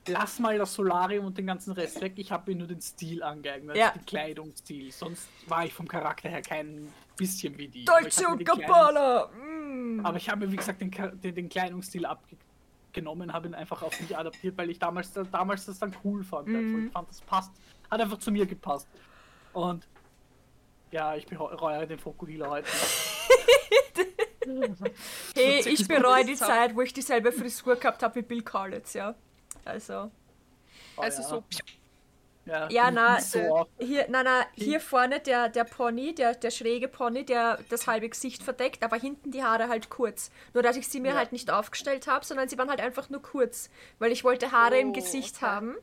[0.09, 2.15] Lass mal das Solarium und den ganzen Rest weg.
[2.17, 3.91] Ich habe mir nur den Stil angeeignet, Ja.
[3.91, 4.93] den Kleidungsstil.
[4.93, 7.85] Sonst war ich vom Charakter her kein bisschen wie die.
[7.85, 8.11] Mir
[9.33, 10.01] und.
[10.01, 10.07] Mm.
[10.07, 13.99] Aber ich habe mir, wie gesagt, den, den, den Kleidungsstil abgenommen, habe ihn einfach auf
[14.01, 16.49] mich adaptiert, weil ich damals, damals das dann cool fand.
[16.49, 16.87] Mhm.
[16.87, 17.53] Ich fand, das passt.
[17.91, 18.89] Hat einfach zu mir gepasst.
[19.53, 19.87] Und
[20.91, 22.69] ja, ich bereue den Fokuhila heute.
[25.35, 26.35] Hey, ich bereue die.
[26.35, 29.15] Zeit, wo ich dieselbe Frisur gehabt habe wie Bill Kaulitz, ja.
[29.65, 30.11] Also.
[30.97, 31.29] Oh, Also ja.
[31.29, 31.45] so,
[32.47, 33.71] Ja, Ja, na, so oft.
[33.79, 38.09] hier, na, na, hier vorne der, der Pony, der, der schräge Pony, der das halbe
[38.09, 40.31] Gesicht verdeckt, aber hinten die Haare halt kurz.
[40.53, 41.17] Nur, dass ich sie mir Ja.
[41.17, 44.79] halt nicht aufgestellt habe, sondern sie waren halt einfach nur kurz, weil ich wollte Haare
[44.79, 45.47] im Oh, Gesicht okay.
[45.47, 45.75] haben.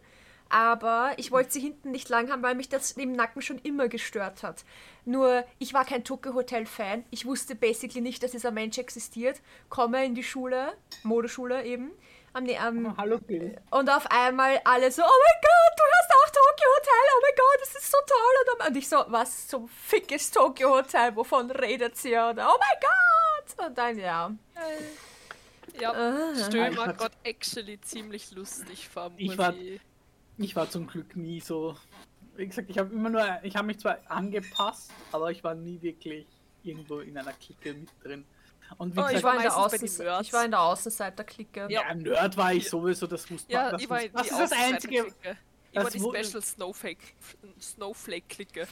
[0.50, 3.88] Aber ich wollte sie hinten nicht lang haben, weil mich das im Nacken schon immer
[3.88, 4.66] gestört hat.
[5.06, 7.06] Nur, ich war kein Tokyo Hotel Fan.
[7.10, 9.40] Ich wusste basically nicht, dass dieser Mensch existiert.
[9.70, 10.74] Komme in die Schule,
[11.04, 11.92] Modeschule eben,
[12.34, 13.58] am, ne- am, Hallo Bill.
[13.72, 17.36] und auf einmal alle so, oh mein Gott, du hast auch Tokyo Hotel, oh mein
[17.36, 18.56] Gott, das ist so toll.
[18.60, 22.12] Und, und ich so, was zum Fick ist Tokyo Hotel, wovon redet sie?
[22.14, 23.68] Oder, oh mein Gott.
[23.68, 24.32] Und dann, ja.
[25.80, 26.50] ja, Ah.
[26.52, 29.12] mir war- gerade actually ziemlich lustig vor.
[29.18, 29.80] Ich war- ich-
[30.38, 31.76] Ich war zum Glück nie so.
[32.36, 35.80] Wie gesagt, ich habe immer nur, ich habe mich zwar angepasst, aber ich war nie
[35.82, 36.26] wirklich
[36.64, 38.26] irgendwo in einer Clique mit drin.
[38.78, 40.52] Und wie Oh, gesagt, Ich war, in der meistens bei den Außen ich war in
[40.52, 41.60] der Außenseiter-Clique.
[41.70, 41.82] Ja.
[41.88, 43.72] ja, Nerd war ich sowieso, das wusste Ja, man.
[43.74, 45.38] Das, ich war in das ist das Einzige, Außenseiter-Clique.
[45.72, 47.04] Ich war das die Special Snowflake,
[47.62, 48.68] Snowflake-Clique.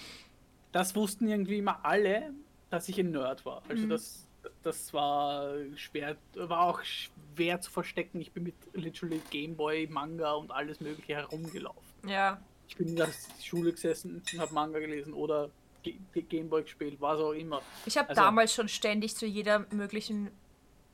[0.72, 2.34] das wussten irgendwie immer alle,
[2.70, 3.62] dass ich ein Nerd war.
[3.70, 3.90] Also Mhm.
[3.90, 4.26] das,
[4.64, 8.20] das war schwer, war auch schwer zu verstecken.
[8.22, 11.82] Ich bin mit literally Gameboy, Manga und alles mögliche herumgelaufen.
[12.08, 12.40] Ja.
[12.68, 13.10] Ich bin in der
[13.42, 15.50] Schule gesessen und habe Manga gelesen oder
[15.94, 17.62] Gameboy gespielt, was auch immer.
[17.86, 20.32] Ich habe Also- damals schon ständig zu jeder möglichen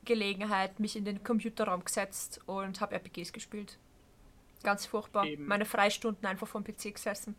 [0.04, 3.78] Gelegenheit mich in den Computerraum gesetzt und habe RPGs gespielt.
[4.62, 5.24] Ganz furchtbar.
[5.26, 5.46] Eben.
[5.46, 7.34] Meine Freistunden einfach vom PC gesessen.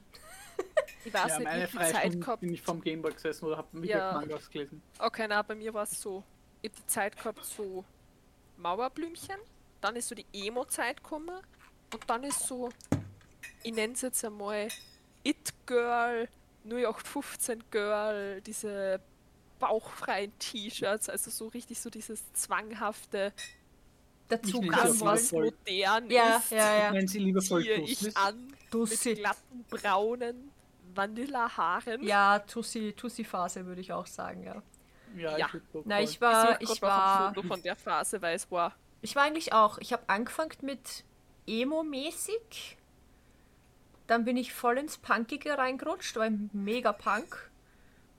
[1.06, 2.42] Ich weiß ja, nicht, meine wie viel Zeit gehabt.
[2.42, 4.14] bin ich vom Gameboy gesessen oder habe mich Ja.
[4.14, 4.82] Mangas gelesen.
[5.00, 6.24] Okay, na, bei mir war es so.
[6.62, 7.86] Ich hab die Zeit gehabt, so
[8.58, 9.38] Mauerblümchen.
[9.80, 11.40] Dann ist so die Emo-Zeit gekommen.
[11.94, 12.70] Und dann ist so,
[13.64, 14.68] ich nenne es jetzt einmal
[15.24, 16.28] It Girl,
[16.68, 19.00] 0815 Girl, diese
[19.60, 23.34] bauchfreien T-Shirts, also so richtig so dieses zwanghafte,
[24.30, 25.08] Dazu das voll.
[25.08, 26.94] was modern Ja, ist, ja, ja.
[26.94, 29.16] Wenn sie liebevoll ziehe ich an mit Tussi.
[29.16, 30.52] glatten, braunen
[30.94, 32.04] Vanillehaaren.
[32.04, 34.62] Ja, Tussi, Tussi-Phase würde ich auch sagen, ja.
[35.16, 35.50] Ja, Ja.
[35.54, 38.36] ich Na, ich Ich war, suche ich noch war, ein Foto von der Phase, weil
[38.36, 41.06] es war ich war eigentlich auch, ich habe angefangen mit
[41.46, 42.77] Emo-mäßig,
[44.08, 47.50] dann bin ich voll ins Punkige reingerutscht, war ein mega Punk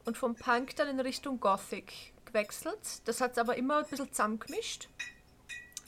[0.05, 2.79] und vom Punk dann in Richtung Gothic gewechselt.
[3.07, 4.89] Das hat es aber immer ein bisschen zusammengemischt.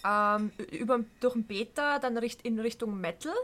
[0.05, 3.34] Ähm, über, durch den Beta dann in Richtung Metal,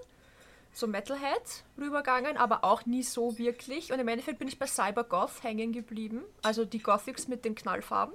[0.72, 3.92] so Metalhead rübergegangen, aber auch nie so wirklich.
[3.92, 8.14] Und im Endeffekt bin ich bei Cybergoth hängen geblieben, also die Gothics mit den Knallfarben.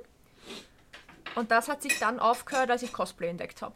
[1.36, 3.76] Und das hat sich dann aufgehört, als ich Cosplay entdeckt habe.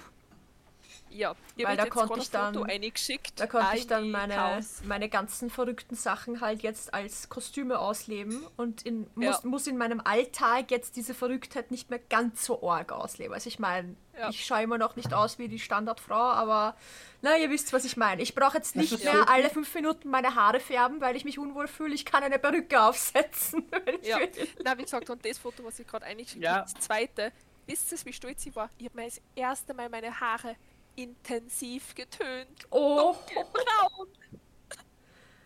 [1.15, 3.39] Ja, ihr Weil da konnte ich dann- eingeschickt.
[3.39, 4.81] Da konnte ich dann meine, Chaos.
[4.83, 9.31] meine ganzen verrückten Sachen halt jetzt als Kostüme ausleben und in, Ja.
[9.31, 13.33] muss, muss in meinem Alltag jetzt diese Verrücktheit nicht mehr ganz so arg ausleben.
[13.33, 14.29] Also ich meine, Ja.
[14.29, 16.75] ich schaue immer noch nicht aus wie die Standardfrau, aber
[17.21, 18.21] na, ihr wisst, was ich meine.
[18.21, 21.39] Ich brauche jetzt nicht mehr so- alle fünf Minuten meine Haare färben, weil ich mich
[21.39, 21.93] unwohl fühle.
[21.95, 23.65] Ich kann eine Perücke aufsetzen.
[23.85, 24.19] wenn ich Ja.
[24.19, 24.29] will.
[24.63, 26.55] Na, wie gesagt, und das Foto, was ich gerade eingeschickt Ja.
[26.57, 27.31] habe, das zweite,
[27.67, 28.69] wisst ihr, wie stolz ich war?
[28.77, 30.55] Ich habe mir das erste Mal meine Haare
[30.95, 32.67] intensiv getönt.
[32.69, 34.07] Oh, Braun.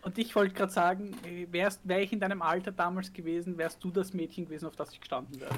[0.02, 3.82] Und ich wollte gerade sagen, äh, wärst, wäre ich in deinem Alter damals gewesen, wärst
[3.84, 5.54] du das Mädchen gewesen, auf das ich gestanden wäre.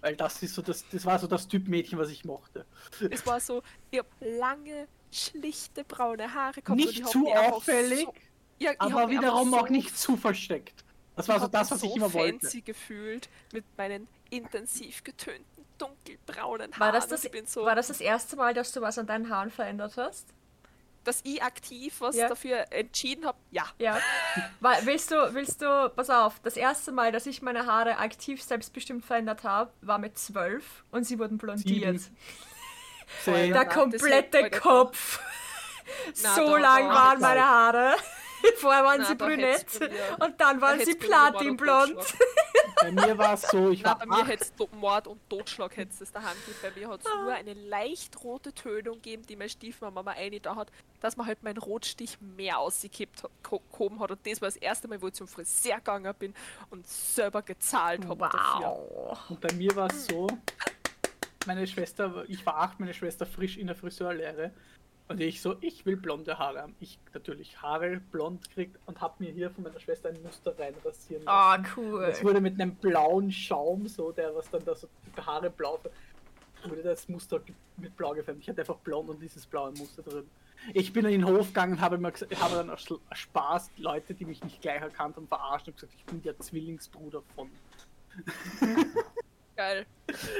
[0.00, 2.66] Weil das ist so das, das war so das Typ Mädchen, was ich mochte.
[3.10, 6.76] Es war so, ich hab lange, schlichte braune Haare gehabt.
[6.76, 8.14] Nicht ich zu auffällig, So,
[8.58, 10.84] ja, ich aber wiederum auch so nicht zu versteckt.
[11.16, 12.62] Das war ich so das, was ich so immer fancy wollte.
[12.62, 15.44] gefühlt mit meinen intensiv getönten,
[15.86, 16.80] dunkelbraunen Haaren.
[16.80, 19.06] War das, das, ich bin so, war das das erste Mal, dass du was an
[19.06, 20.28] deinen Haaren verändert hast?
[21.04, 22.28] dass ich aktiv was Ja.
[22.28, 23.38] dafür entschieden habe?
[23.50, 23.64] Ja.
[23.78, 23.98] Ja.
[24.60, 28.42] Weil, willst du, willst du, pass auf, das erste Mal, dass ich meine Haare aktiv
[28.42, 32.00] selbstbestimmt verändert habe, war mit zwölf und sie wurden blondiert.
[33.26, 35.20] Der komplette Kopf.
[36.14, 37.96] So lang waren meine Haare.
[38.56, 39.66] Vorher waren Na, sie brünett
[40.20, 41.96] und dann waren da sie platinblond.
[42.80, 45.76] Bei mir war es so, ich Na, war bei mir hätte es Mord und Totschlag
[45.76, 46.58] hätt's es daheim gegeben.
[46.62, 50.56] Bei mir hat es nur eine leicht rote Tönung gegeben, die meine Stiefmama eine da
[50.56, 54.10] hat, dass man halt meinen Rotstich mehr ausgekippt gehoben hat.
[54.10, 56.34] Und das war das erste Mal, wo ich zum Friseur gegangen bin
[56.70, 58.66] und selber gezahlt habe dafür.
[58.66, 59.18] Wow.
[59.30, 60.26] und bei mir war es so,
[61.46, 64.52] meine Schwester, ich war acht, meine Schwester frisch in der Friseurlehre.
[65.08, 66.74] Und ich so, ich will blonde Haare haben.
[66.80, 71.26] Ich natürlich Haare blond kriegt und hab mir hier von meiner Schwester ein Muster reinrasieren
[71.26, 71.68] Ah, lassen.
[71.76, 72.04] cool.
[72.04, 75.78] Es wurde mit einem blauen Schaum, so der was dann da so die Haare blau
[76.64, 77.40] wurde das Muster
[77.76, 78.40] mit blau gefärbt.
[78.40, 80.30] Ich hatte einfach blond und dieses blaue Muster drin.
[80.74, 84.14] Ich bin in den Hof gegangen und habe, immer habe dann aus aus Spaß Leute,
[84.14, 87.50] die mich nicht gleich erkannt haben, verarscht und gesagt, ich bin der Zwillingsbruder von.
[89.62, 89.86] Geil.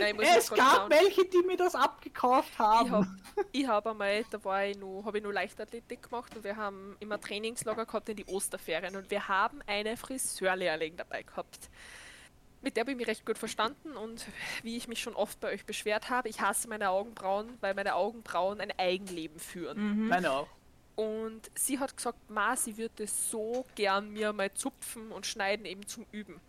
[0.00, 0.90] Nein, ich muss Es gab schauen.
[0.90, 3.22] welche, die mir das abgekauft Ich habe haben.
[3.52, 6.96] ich hab einmal, da war ich nur, habe ich nur Leichtathletik gemacht und wir haben
[7.00, 11.70] immer Trainingslager gehabt in die Osterferien und wir haben eine Friseurlehrling dabei gehabt.
[12.62, 14.26] Mit der habe ich mich recht gut verstanden und
[14.62, 17.94] wie ich mich schon oft bei euch beschwert habe, ich hasse meine Augenbrauen, weil meine
[17.94, 20.08] Augenbrauen ein Eigenleben führen.
[20.08, 20.48] Meine auch.
[20.94, 25.86] Und sie hat gesagt, Ma, sie würde so gern mir mal zupfen und schneiden eben
[25.86, 26.40] zum Üben.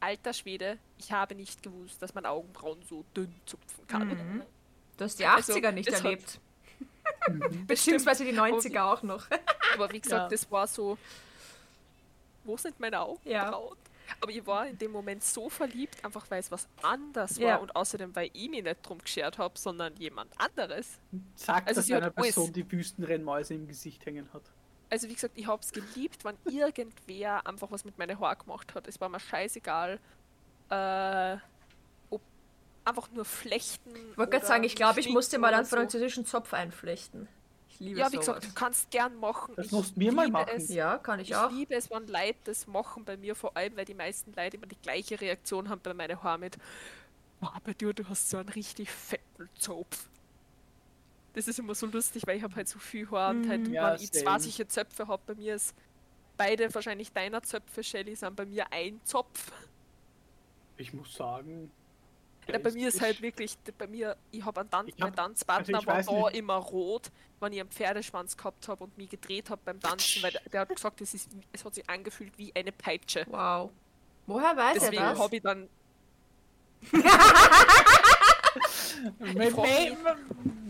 [0.00, 4.42] Alter Schwede, ich habe nicht gewusst, dass man Augenbrauen so dünn zupfen kann.
[4.96, 6.40] Du hast die Also, 80er nicht es hat- erlebt.
[7.66, 9.26] Beziehungsweise die 90er auch noch.
[9.74, 10.28] Aber wie gesagt, Ja.
[10.28, 10.96] das war so.
[12.44, 13.30] Wo sind meine Augenbrauen?
[13.32, 13.60] Ja.
[14.20, 17.56] Aber ich war in dem Moment so verliebt, einfach weil es was anders war Ja.
[17.56, 20.98] und außerdem, weil ich mich nicht drum geschert habe, sondern jemand anderes.
[21.36, 22.14] Sagt Also das einer alles.
[22.34, 24.42] Person, die Wüstenrennmäuse im Gesicht hängen hat.
[24.90, 28.74] Also wie gesagt, ich habe es geliebt, wenn irgendwer einfach was mit meinen Haaren gemacht
[28.74, 28.88] hat.
[28.88, 30.00] Es war mir scheißegal,
[30.68, 31.36] äh,
[32.10, 32.20] ob
[32.84, 33.90] einfach nur flechten.
[34.12, 35.76] Ich wollte gerade sagen, ich glaube, ich musste mal einen so.
[35.76, 37.28] französischen Zopf einflechten.
[37.68, 38.26] Ich liebe Ja, wie sowas.
[38.26, 39.54] gesagt, du kannst gern machen.
[39.56, 40.50] Das Ich mussten wir mal machen.
[40.56, 40.68] Es.
[40.68, 41.50] Ja, kann ich Ich auch.
[41.52, 44.66] liebe es, wenn Leute das machen bei mir, vor allem, weil die meisten Leute immer
[44.66, 46.58] die gleiche Reaktion haben bei meinen Haaren mit
[47.40, 50.09] "Wow, bei dir, du hast so einen richtig fetten Zopf.
[51.32, 53.94] Das ist immer so lustig, weil ich habe halt so viel Haar und halt, Ja,
[53.94, 54.40] wenn ich zwei same.
[54.40, 55.74] solche Zöpfe habe, bei mir ist
[56.36, 59.52] beide wahrscheinlich deiner Zöpfe, Shelly, sind bei mir ein Zopf.
[60.76, 61.70] Ich muss sagen.
[62.48, 65.16] Ja, bei mir ist halt wirklich, bei mir, ich habe einen Tanz, Ich mein hab-
[65.16, 66.38] Tanzpartner also ich war da nicht.
[66.38, 70.32] immer rot, wenn ich einen Pferdeschwanz gehabt habe und mich gedreht habe beim Tanzen, weil
[70.32, 73.24] der, der hat gesagt, es, ist, es hat sich angefühlt wie eine Peitsche.
[73.28, 73.70] Wow.
[74.26, 75.18] Woher weiß Deswegen er das?
[75.20, 75.68] habe ich dann
[79.20, 79.50] me-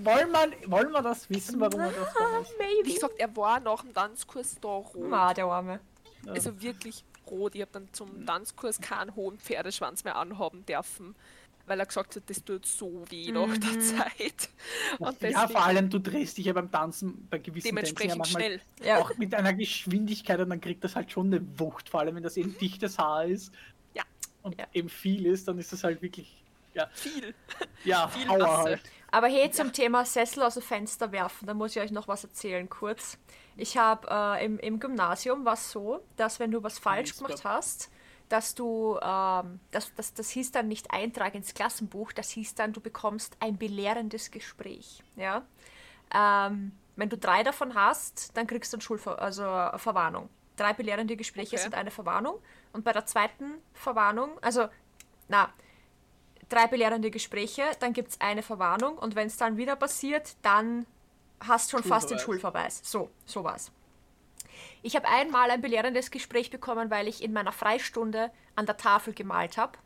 [0.04, 2.44] wollen, wir, wollen wir das wissen, warum er das war?
[2.84, 5.12] Wie gesagt, er war nach dem Tanzkurs da rot.
[5.12, 5.80] Ah, der Arme.
[6.26, 7.54] Also wirklich rot.
[7.54, 11.14] Ich habe dann zum Tanzkurs keinen hohen Pferdeschwanz mehr anhaben dürfen,
[11.66, 14.48] weil er gesagt hat, das tut so weh nach der Zeit.
[14.98, 18.14] Und Ja, deswegen vor allem, du drehst dich ja beim Tanzen bei gewissen Tänzen ja
[18.14, 18.60] dementsprechend schnell.
[18.82, 18.98] Ja.
[18.98, 22.22] auch mit einer Geschwindigkeit und dann kriegt das halt schon eine Wucht, vor allem wenn
[22.22, 23.52] das eben dichtes Haar ist
[23.94, 24.02] Ja.
[24.42, 24.66] und Ja.
[24.72, 26.39] eben viel ist, dann ist das halt wirklich,
[26.80, 27.34] ja, Viel.
[27.84, 28.46] ja, Viel Masse.
[28.46, 28.82] halt.
[29.12, 32.22] Aber hey, zum Thema Sessel aus dem Fenster werfen, da muss ich euch noch was
[32.24, 33.18] erzählen, kurz.
[33.56, 37.28] Ich habe äh, im, im Gymnasium war es so, dass wenn du was falsch Super.
[37.28, 37.90] gemacht hast,
[38.28, 42.72] dass du, ähm, das, das, das hieß dann nicht Eintrag ins Klassenbuch, das hieß dann,
[42.72, 45.02] du bekommst ein belehrendes Gespräch.
[45.16, 45.42] Ja?
[46.14, 50.28] Ähm, wenn du drei davon hast, dann kriegst du eine Schulver also eine Verwarnung.
[50.56, 51.62] Drei belehrende Gespräche Okay.
[51.62, 52.40] sind eine Verwarnung.
[52.72, 54.68] Und bei der zweiten Verwarnung, also,
[55.28, 55.52] na,
[56.50, 60.86] drei belehrende Gespräche, dann gibt es eine Verwarnung und wenn es dann wieder passiert, dann
[61.40, 62.80] hast schon fast den Schulverweis.
[62.84, 63.72] So, so war's.
[64.82, 69.14] Ich habe einmal ein belehrendes Gespräch bekommen, weil ich in meiner Freistunde an der Tafel
[69.14, 69.78] gemalt habe.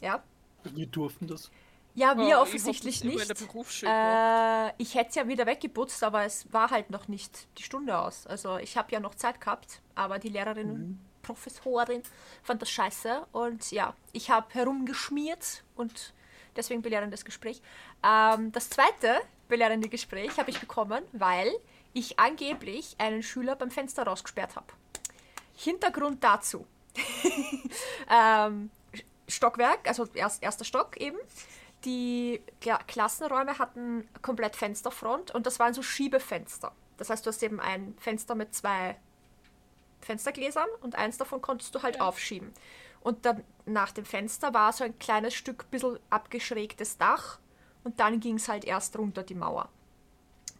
[0.00, 0.22] Ja.
[0.64, 1.50] Wir durften das.
[1.94, 3.82] Ja, wir ich offensichtlich der nicht.
[3.82, 7.98] Äh, ich hätte es ja wieder weggeputzt, aber es war halt noch nicht die Stunde
[7.98, 8.26] aus.
[8.26, 11.00] Also ich habe ja noch Zeit gehabt, aber die Lehrerin,
[11.34, 12.02] Professorin
[12.42, 13.26] fand das scheiße.
[13.32, 16.12] Und ja, ich habe herumgeschmiert und
[16.56, 17.60] deswegen belehrendes Gespräch.
[18.04, 21.52] Ähm, das zweite belehrende Gespräch habe ich bekommen, weil
[21.92, 24.66] ich angeblich einen Schüler beim Fenster rausgesperrt habe.
[25.56, 26.66] Hintergrund dazu.
[28.10, 28.70] ähm,
[29.28, 31.18] Stockwerk, also erst, erster Stock eben.
[31.84, 36.72] Die Kla Klassenräume hatten komplett Fensterfront und das waren so Schiebefenster.
[36.98, 38.96] Das heißt, du hast eben ein Fenster mit zwei
[40.00, 42.02] Fenstergläsern und eins davon konntest du halt ja.
[42.02, 42.52] aufschieben.
[43.00, 47.38] Und dann nach dem Fenster war so ein kleines Stück bisschen abgeschrägtes Dach
[47.84, 49.70] und dann ging es halt erst runter die Mauer.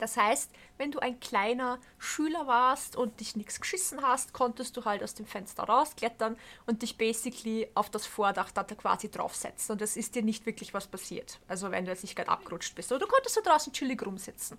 [0.00, 4.86] Das heißt, wenn du ein kleiner Schüler warst und dich nichts geschissen hast, konntest du
[4.86, 9.74] halt aus dem Fenster rausklettern und dich basically auf das Vordach da quasi draufsetzen.
[9.74, 11.38] Und es ist dir nicht wirklich was passiert.
[11.48, 12.90] Also wenn du jetzt nicht gerade abgerutscht bist.
[12.90, 14.56] Oder du konntest da draußen chillig rumsitzen.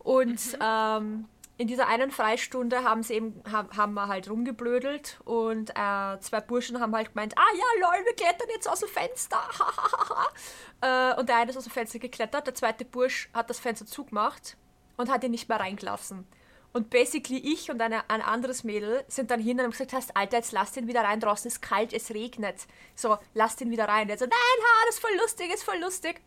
[0.00, 0.58] Und mhm.
[0.60, 1.28] ähm,
[1.58, 6.80] in dieser einen Freistunde haben sie eben, haben, wir halt rumgeblödelt und äh, zwei Burschen
[6.80, 9.38] haben halt gemeint, ah ja, lol, wir klettern jetzt aus dem Fenster.
[10.80, 13.86] äh, und der eine ist aus dem Fenster geklettert, der zweite Bursch hat das Fenster
[13.86, 14.56] zugemacht
[14.96, 16.26] und hat ihn nicht mehr reingelassen.
[16.72, 20.38] Und basically ich und eine, ein anderes Mädel sind dann hin und haben gesagt, Alter,
[20.38, 22.66] jetzt lass den wieder rein, draußen ist kalt, es regnet.
[22.94, 24.08] So, lass den wieder rein.
[24.08, 26.22] Der so, nein, ha, das ist voll lustig, ist voll lustig.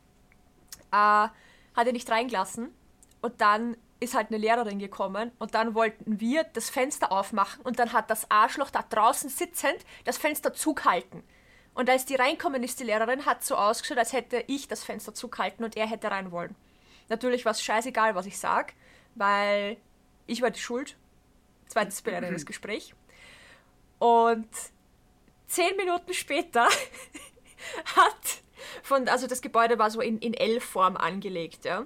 [0.91, 1.33] Äh, hat
[1.75, 2.71] er nicht reingelassen.
[3.21, 7.79] Und dann ist halt eine Lehrerin gekommen und dann wollten wir das Fenster aufmachen und
[7.79, 11.23] dann hat das Arschloch da draußen sitzend das Fenster zugehalten.
[11.73, 15.13] Und als die reinkommen ist, die Lehrerin hat so ausgeschaut, als hätte ich das Fenster
[15.13, 16.55] zugehalten und er hätte rein wollen.
[17.09, 18.73] Natürlich war es scheißegal, was ich sag,
[19.15, 19.77] weil
[20.27, 20.97] ich war die Schuld.
[21.67, 22.93] Zweites belehrendes Gespräch.
[23.99, 24.47] Und
[25.47, 26.65] zehn Minuten später
[27.95, 28.41] hat
[28.83, 31.85] von, also das Gebäude war so in, in L-Form angelegt, ja.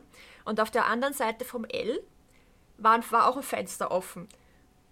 [0.49, 2.03] Und auf der anderen Seite vom L
[2.79, 4.27] war, war auch ein Fenster offen.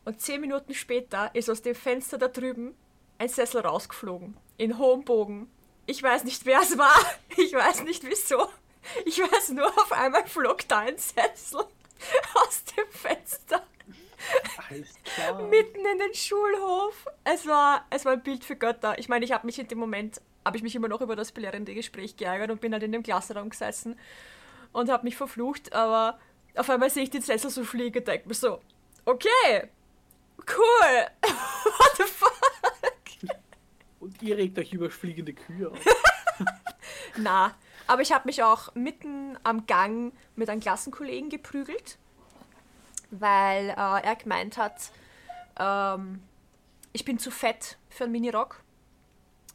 [0.06, 2.76] Und zehn Minuten später ist aus dem Fenster da drüben
[3.18, 4.38] ein Sessel rausgeflogen.
[4.58, 5.50] In hohem Bogen.
[5.88, 6.94] Ich weiß nicht, wer es war.
[7.38, 8.50] Ich weiß nicht wieso.
[9.06, 11.62] Ich weiß nur, auf einmal flog da ein Sessel
[12.36, 13.64] aus dem Fenster.
[15.50, 17.08] Mitten in den Schulhof.
[17.24, 19.00] Es war, es war ein Bild für Götter.
[19.00, 21.32] Ich meine, ich habe mich in dem Moment, habe ich mich immer noch über das
[21.32, 23.98] belehrende Gespräch geärgert und bin halt in dem Klassenraum gesessen
[24.72, 26.20] und habe mich verflucht, aber
[26.56, 28.62] auf einmal sehe ich den Sessel so fliegen und denke mir so,
[29.06, 29.70] okay,
[30.48, 32.34] cool, what the fuck?
[34.00, 35.80] Und ihr regt euch über fliegende Kühe auf.
[37.18, 37.56] Na,
[37.88, 41.98] aber ich habe mich auch mitten am Gang mit einem Klassenkollegen geprügelt,
[43.12, 44.92] weil äh, er gemeint hat,
[45.60, 46.22] ähm,
[46.94, 48.62] ich bin zu fett für einen Minirock.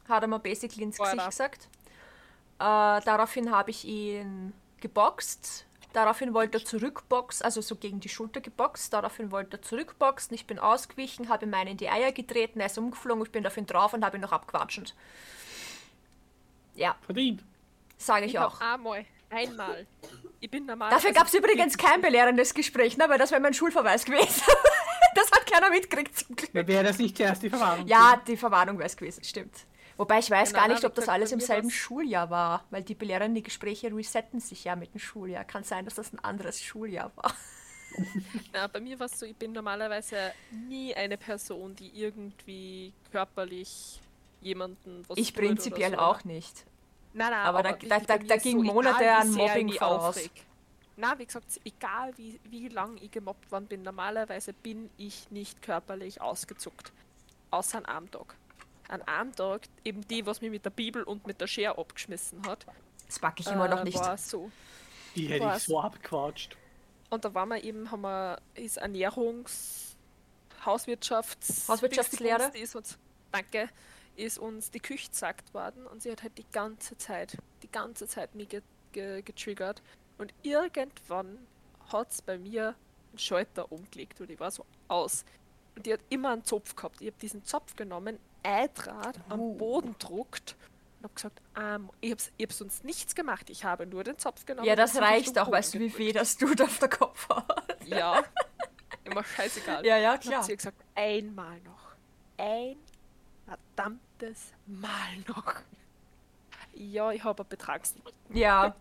[0.09, 1.69] Hat er mir basically ins Gesicht gesagt.
[2.59, 4.53] Äh, daraufhin habe ich ihn
[4.83, 5.65] geboxt.
[5.93, 8.93] Daraufhin wollte er zurückboxen, also so gegen die Schulter geboxt.
[8.93, 10.35] Daraufhin wollte er zurückboxen.
[10.35, 13.47] Ich bin ausgewichen, habe ihm einen in die Eier getreten, er ist umgeflogen, ich bin
[13.47, 14.95] auf ihn drauf und habe ihn noch abquatschend.
[16.75, 16.95] Ja.
[17.05, 17.43] Verdient.
[17.97, 18.59] Sage ich, ich auch.
[18.59, 19.05] Einmal.
[19.29, 19.87] Einmal.
[20.39, 20.91] Ich bin normal.
[20.91, 23.05] Dafür also gab es übrigens kein belehrendes Gespräch, ne?
[23.07, 24.43] weil das wäre mein Schulverweis gewesen.
[25.15, 26.51] das hat keiner mitgekriegt zum Glück.
[26.53, 27.87] Wäre das nicht zuerst die Verwarnung?
[27.87, 29.55] Ja, die Verwarnung wäre es gewesen, stimmt.
[29.97, 33.35] Wobei ich weiß gar nicht, ob das alles im selben Schuljahr war, weil die belehrenden
[33.35, 35.43] die Gespräche resetten sich ja mit dem Schuljahr.
[35.43, 37.33] Kann sein, dass das ein anderes Schuljahr war.
[38.53, 44.01] Na, bei mir war es so, ich bin normalerweise nie eine Person, die irgendwie körperlich
[44.41, 45.97] jemanden was Ich prinzipiell so.
[45.97, 46.65] auch nicht.
[47.13, 50.19] Nein, nein, aber, aber da, da, da ging so, Monate an Mobbing voraus.
[50.95, 55.61] Na, wie gesagt, egal wie, wie lang ich gemobbt worden bin, normalerweise bin ich nicht
[55.61, 56.91] körperlich ausgezuckt.
[57.51, 58.35] Außer an einem Tag
[58.93, 62.45] an einem Tag eben die, was mich mit der Bibel und mit der Schere abgeschmissen
[62.47, 62.65] hat.
[63.07, 63.97] Das packe ich immer äh, noch nicht.
[63.97, 64.51] War so.
[65.15, 66.55] Die hätte ich so abgequatscht.
[67.09, 69.95] Und da waren wir eben, haben wir, ist Ernährungs-,
[70.65, 72.51] Hauswirtschafts-, Hauswirtschaftslehre.
[72.57, 72.97] Ist uns,
[73.31, 73.69] danke,
[74.15, 78.07] ist uns die Küche gesagt worden und sie hat halt die ganze Zeit, die ganze
[78.07, 79.81] Zeit mich ge ge getriggert.
[80.17, 81.39] Und irgendwann
[81.91, 82.75] hat es bei mir
[83.09, 85.25] einen Schalter umgelegt und ich war so aus.
[85.75, 87.01] Und die hat immer einen Zopf gehabt.
[87.01, 89.53] Ich habe diesen Zopf genommen, Eitrat am oh.
[89.55, 90.55] Boden druckt
[90.99, 94.17] und habe gesagt, ähm, ich habe ich hab sonst nichts gemacht, ich habe nur den
[94.17, 94.67] Zopf genommen.
[94.67, 97.27] Ja, das reicht auch, weißt du, wie weh das tut auf der Kopf
[97.85, 98.23] Ja,
[99.03, 99.85] immer scheißegal.
[99.85, 100.39] Ja, ja, klar.
[100.39, 101.95] Und sie gesagt, einmal noch.
[102.37, 102.77] Ein
[103.45, 105.55] verdammtes Mal noch.
[106.73, 108.13] Ja, ich habe einen Betragslicht.
[108.29, 108.75] Ja,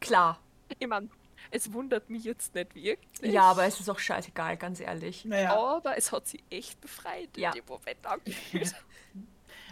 [0.00, 0.40] klar.
[0.78, 1.08] Ich meine,
[1.50, 3.32] es wundert mich jetzt nicht wirklich.
[3.32, 5.24] Ja, aber es ist auch scheißegal, ganz ehrlich.
[5.24, 5.56] Naja.
[5.56, 7.50] Aber es hat sie echt befreit ja.
[7.50, 8.74] in dem Moment angefühlt.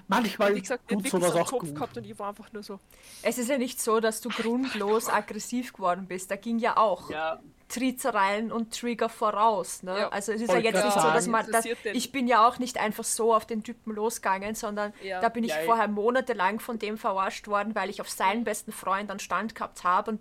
[0.09, 1.75] Manchmal wie gesagt, tut sowas auch Kopf gut.
[1.75, 2.79] gehabt und ich war einfach nur so.
[3.23, 6.31] Es ist ja nicht so, dass du grundlos aggressiv geworden bist.
[6.31, 7.41] Da ging ja auch ja.
[7.69, 9.83] Trizereien und Trigger voraus.
[9.83, 9.99] Ne?
[9.99, 10.09] Ja.
[10.11, 11.51] Also es ist Voll ja jetzt nicht so, dass man.
[11.51, 15.21] Dass, ich bin ja auch nicht einfach so auf den Typen losgegangen, sondern ja.
[15.21, 19.11] da bin ich vorher monatelang von dem verarscht worden, weil ich auf seinen besten Freund
[19.11, 20.21] dann Stand gehabt habe und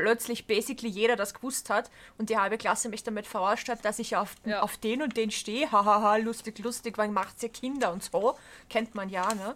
[0.00, 3.98] plötzlich basically jeder das gewusst hat und die halbe Klasse mich damit verarscht hat, dass
[3.98, 4.60] ich auf, ja.
[4.60, 5.70] auf den und den stehe.
[5.70, 8.36] Hahaha, lustig, lustig, wann macht ihr Kinder und so.
[8.68, 9.54] Kennt man ja, ne?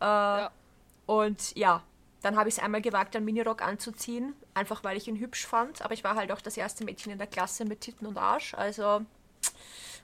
[0.00, 0.50] Äh, ja.
[1.06, 1.82] Und ja,
[2.22, 5.82] dann habe ich es einmal gewagt, einen Minirock anzuziehen, einfach weil ich ihn hübsch fand.
[5.82, 8.54] Aber ich war halt auch das erste Mädchen in der Klasse mit Titten und Arsch.
[8.54, 9.02] Also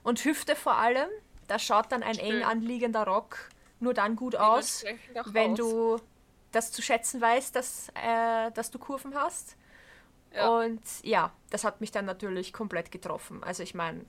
[0.03, 1.09] und Hüfte vor allem.
[1.49, 3.49] Da schaut dann ein eng anliegender Rock
[3.81, 4.85] nur dann gut aus,
[5.27, 5.59] wenn aus.
[5.59, 6.01] du
[6.53, 9.57] das zu schätzen weißt, dass, äh, dass du Kurven hast.
[10.35, 10.49] Ja.
[10.49, 13.43] Und ja, das hat mich dann natürlich komplett getroffen.
[13.45, 14.05] Also ich meine.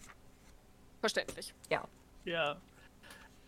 [1.02, 1.54] Verständlich.
[1.70, 1.88] Ja.
[2.26, 2.58] Ja.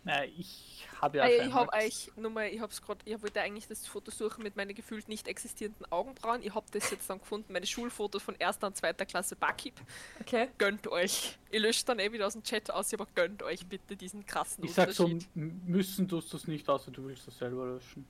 [0.05, 1.25] Naja, ich habe ja.
[1.25, 4.43] Äh, ich habe euch nur mal, ich hab's gerade, ich wollte eigentlich das Foto suchen
[4.43, 6.43] mit meinen gefühlt nicht existierenden Augenbrauen.
[6.43, 9.73] Ich habe das jetzt dann gefunden, meine Schulfotos von erster und zweiter Klasse Bakib.
[10.21, 10.49] Okay.
[10.59, 11.39] Gönnt euch.
[11.49, 14.63] Ich lösche dann eh wieder aus dem Chat aus, aber gönnt euch bitte diesen krassen
[14.63, 14.91] ich Unterschied.
[14.91, 18.05] Ich sag so, müssen tust du es nicht, außer du willst das selber löschen.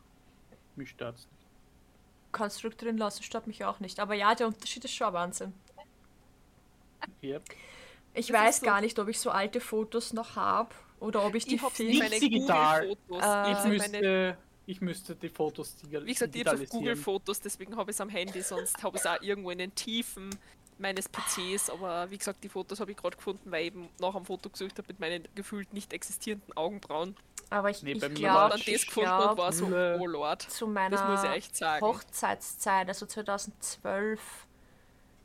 [0.76, 1.45] Mich stört's nicht.
[2.36, 4.00] Kannst drin lassen, stört mich auch nicht.
[4.02, 5.54] Aber ja, der Unterschied ist schon Wahnsinn.
[7.24, 7.44] Yep.
[8.14, 11.34] Ich das weiß so gar nicht, ob ich so alte Fotos noch habe oder ob
[11.36, 12.90] ich die ich nicht digital.
[13.10, 16.08] Äh, ich, müsste, ich müsste die Fotos digitalisieren.
[16.08, 18.98] Wie gesagt, ich habe auf Google Fotos, deswegen habe ich es am Handy, sonst habe
[18.98, 20.30] ich es auch irgendwo in den Tiefen
[20.78, 24.14] meines PCs, aber wie gesagt, die Fotos habe ich gerade gefunden, weil ich eben nach
[24.14, 27.16] einem Foto gesucht habe mit meinen gefühlt nicht existierenden Augenbrauen.
[27.50, 30.98] Aber ich, nee, ich glaube, dann das gefunden glaub, war so, oh Lord, zu meiner
[31.82, 34.20] Hochzeitszeit, also 2012,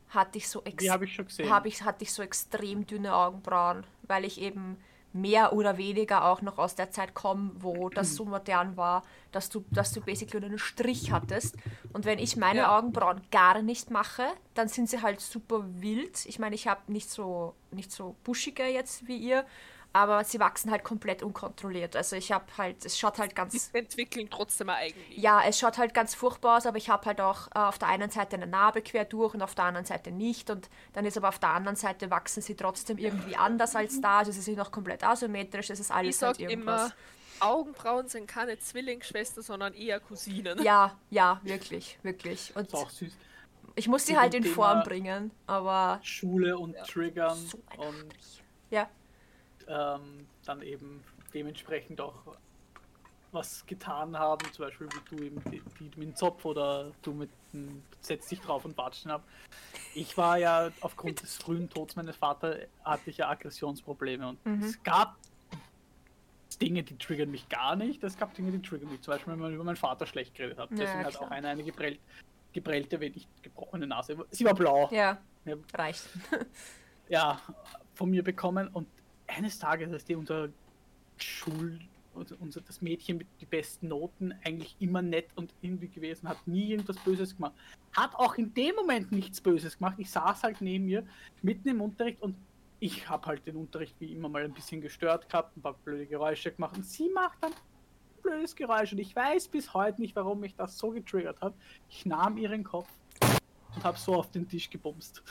[0.09, 1.49] hatte ich so ex habe ich schon gesehen.
[1.49, 4.77] Hab ich, hatte ich so extrem dünne Augenbrauen, weil ich eben
[5.13, 9.49] mehr oder weniger auch noch aus der Zeit komme, wo das so modern war, dass
[9.49, 11.57] du, dass du basically nur einen Strich hattest.
[11.91, 12.77] Und wenn ich meine ja.
[12.77, 16.25] Augenbrauen gar nicht mache, dann sind sie halt super wild.
[16.25, 19.45] Ich meine, ich habe nicht so, nicht so buschige jetzt wie ihr,
[19.93, 21.95] aber sie wachsen halt komplett unkontrolliert.
[21.95, 23.71] Also ich habe halt, es schaut halt ganz...
[23.71, 25.17] Sie entwickeln trotzdem eigentlich.
[25.17, 27.89] Ja, es schaut halt ganz furchtbar aus, aber ich habe halt auch äh, auf der
[27.89, 31.17] einen Seite eine Narbe quer durch und auf der anderen Seite nicht und dann ist
[31.17, 34.57] aber auf der anderen Seite wachsen sie trotzdem irgendwie anders als da, also sie sind
[34.57, 36.91] noch komplett asymmetrisch, es ist alles ich halt irgendwas.
[36.91, 36.93] Immer,
[37.41, 40.61] Augenbrauen sind keine Zwillingsschwester, sondern eher Cousinen.
[40.61, 42.55] Ja, ja, wirklich, wirklich.
[42.55, 43.17] Und das ist auch süß.
[43.75, 45.99] Ich muss sie halt in Thema Form bringen, aber...
[46.03, 46.83] Schule und ja.
[46.83, 48.13] Triggern so und...
[48.69, 48.89] Ja
[49.71, 51.03] ähm, dann eben
[51.33, 52.15] dementsprechend auch
[53.31, 57.13] was getan haben, zum Beispiel wie du eben die, die mit dem Zopf oder du
[57.13, 59.23] mit dem Setz dich drauf und watschen ab.
[59.95, 64.63] Ich war ja aufgrund des frühen Todes meines Vaters hatte ich ja Aggressionsprobleme und mhm.
[64.63, 65.17] es gab
[66.61, 68.03] Dinge, die triggern mich gar nicht.
[68.03, 69.01] Es gab Dinge, die triggern mich.
[69.01, 70.69] Zum Beispiel, wenn man über meinen Vater schlecht geredet hat.
[70.71, 71.99] Deswegen ja, hat auch eine, eine geprellt,
[72.53, 74.17] geprellte, wenn nicht gebrochene Nase.
[74.29, 74.87] Sie war blau.
[74.91, 75.55] Ja, ja.
[75.73, 76.07] reicht.
[77.09, 77.41] ja,
[77.95, 78.87] von mir bekommen und
[79.31, 80.49] eines Tages, als die unser
[81.17, 81.79] Schul,
[82.13, 86.71] unser, das Mädchen mit den besten Noten eigentlich immer nett und irgendwie gewesen, hat nie
[86.71, 87.53] irgendwas Böses gemacht.
[87.95, 89.95] Hat auch in dem Moment nichts Böses gemacht.
[89.97, 91.05] Ich saß halt neben ihr,
[91.41, 92.35] mitten im Unterricht und
[92.79, 96.07] ich habe halt den Unterricht wie immer mal ein bisschen gestört gehabt, ein paar blöde
[96.07, 100.15] Geräusche gemacht und sie macht dann ein blödes Geräusch und ich weiß bis heute nicht,
[100.15, 101.53] warum mich das so getriggert hat.
[101.89, 102.89] Ich nahm ihren Kopf
[103.75, 105.23] und habe so auf den Tisch gebumst.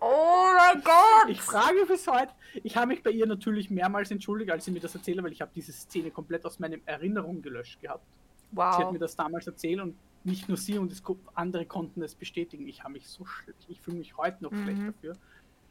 [0.00, 1.28] Oh mein Gott!
[1.28, 4.80] Ich frage bis heute, ich habe mich bei ihr natürlich mehrmals entschuldigt, als sie mir
[4.80, 8.04] das erzählt, weil ich habe diese Szene komplett aus meinen Erinnerungen gelöscht gehabt.
[8.52, 8.76] Wow.
[8.76, 11.02] Sie hat mir das damals erzählt und nicht nur sie und es,
[11.34, 12.68] andere konnten das bestätigen.
[12.68, 14.64] Ich habe mich so schlecht, ich fühle mich heute noch mhm.
[14.64, 15.16] schlecht dafür,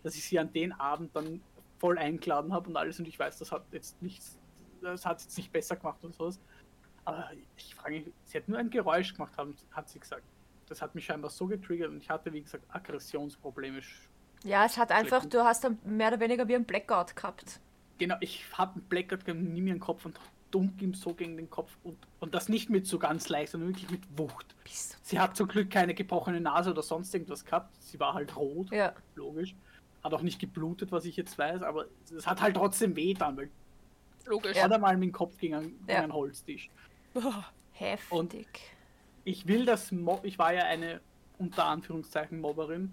[0.03, 1.41] dass ich sie an den Abend dann
[1.79, 4.39] voll eingeladen habe und alles und ich weiß, das hat jetzt nichts,
[4.81, 6.39] das hat jetzt nicht besser gemacht und sowas.
[7.05, 10.23] Aber ich frage mich, sie hat nur ein Geräusch gemacht, haben, hat sie gesagt.
[10.71, 13.81] Das hat mich scheinbar so getriggert und ich hatte, wie gesagt, Aggressionsprobleme
[14.43, 17.59] ja, es hat einfach, du hast dann mehr oder weniger wie ein Blackout gehabt.
[17.97, 20.17] Genau, ich habe einen Blackout gehabt, nimm mir den Kopf und
[20.49, 23.69] dumpf ihm so gegen den Kopf und, und das nicht mit so ganz leicht, sondern
[23.69, 24.55] wirklich mit Wucht.
[25.03, 27.75] Sie hat zum Glück keine gebrochene Nase oder sonst irgendwas gehabt.
[27.81, 28.93] Sie war halt rot, ja.
[29.15, 29.53] logisch.
[30.03, 33.37] Hat auch nicht geblutet, was ich jetzt weiß, aber es hat halt trotzdem weh dann,
[33.37, 33.49] weil
[34.25, 34.57] logisch.
[34.57, 34.77] Ja.
[34.77, 35.95] mal mit dem Kopf gegen, einen, ja.
[35.95, 36.69] gegen einen Holztisch.
[37.73, 38.11] Heftig.
[38.11, 38.33] Und
[39.23, 41.01] ich will das Mob, ich war ja eine
[41.37, 42.91] unter Anführungszeichen Mobberin.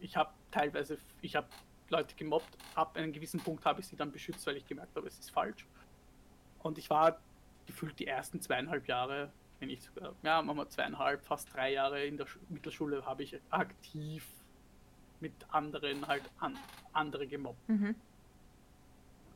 [0.00, 1.48] Ich habe teilweise, ich habe
[1.88, 5.06] Leute gemobbt, ab einem gewissen Punkt habe ich sie dann beschützt, weil ich gemerkt habe,
[5.06, 5.66] es ist falsch.
[6.60, 7.18] Und ich war
[7.66, 12.04] gefühlt die ersten zweieinhalb Jahre, wenn ich sogar, ja, machen wir zweieinhalb, fast drei Jahre
[12.04, 14.26] in der Mittelschule, habe ich aktiv
[15.20, 16.58] mit anderen halt an,
[16.92, 17.68] andere gemobbt.
[17.68, 17.94] Mhm.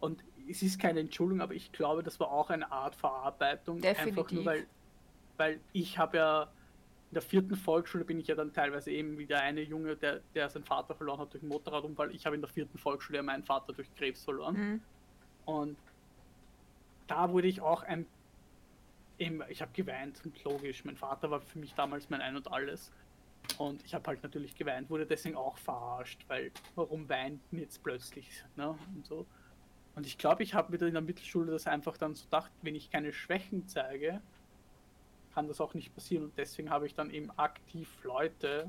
[0.01, 3.81] Und es ist keine Entschuldigung, aber ich glaube, das war auch eine Art Verarbeitung.
[3.81, 4.19] Definitiv.
[4.19, 4.67] Einfach nur, weil,
[5.37, 6.43] weil ich habe ja
[7.11, 10.21] in der vierten Volksschule bin ich ja dann teilweise eben wie der eine Junge, der,
[10.35, 12.13] der seinen Vater verloren hat durch einen Motorradunfall.
[12.15, 14.57] Ich habe in der vierten Volksschule meinen Vater durch Krebs verloren.
[14.57, 14.81] Mhm.
[15.45, 15.79] Und
[17.07, 18.07] da wurde ich auch ein.
[19.19, 20.85] Eben, ich habe geweint und logisch.
[20.85, 22.91] Mein Vater war für mich damals mein Ein und Alles.
[23.59, 28.29] Und ich habe halt natürlich geweint, wurde deswegen auch verarscht, weil warum weint jetzt plötzlich?
[28.57, 28.77] Ne?
[28.95, 29.25] Und so.
[29.95, 32.75] Und ich glaube, ich habe wieder in der Mittelschule das einfach dann so gedacht, wenn
[32.75, 34.21] ich keine Schwächen zeige,
[35.37, 36.25] kann das auch nicht passieren.
[36.25, 38.67] Und deswegen habe ich dann eben aktiv Leute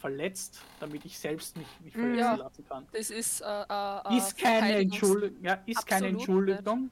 [0.00, 2.34] verletzt, damit ich selbst mich nicht verletzen Ja.
[2.34, 2.86] lassen kann.
[2.92, 6.90] Das ist, äh, äh, Ist keine Entschuldigung, ja, ist keine Entschuldigung.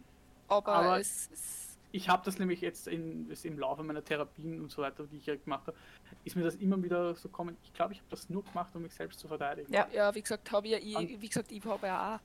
[0.48, 1.78] Aber, aber- es ist.
[1.92, 5.26] Ich habe das nämlich jetzt in, im Laufe meiner Therapien und so weiter, die ich
[5.26, 5.76] ja gemacht habe,
[6.24, 7.56] ist mir das immer wieder so kommen.
[7.64, 9.72] Ich glaube, ich habe das nur gemacht, um mich selbst zu verteidigen.
[9.72, 9.88] Ja.
[9.92, 12.20] Ja, wie gesagt, habe ich, ja eh- wie gesagt, ich habe ja auch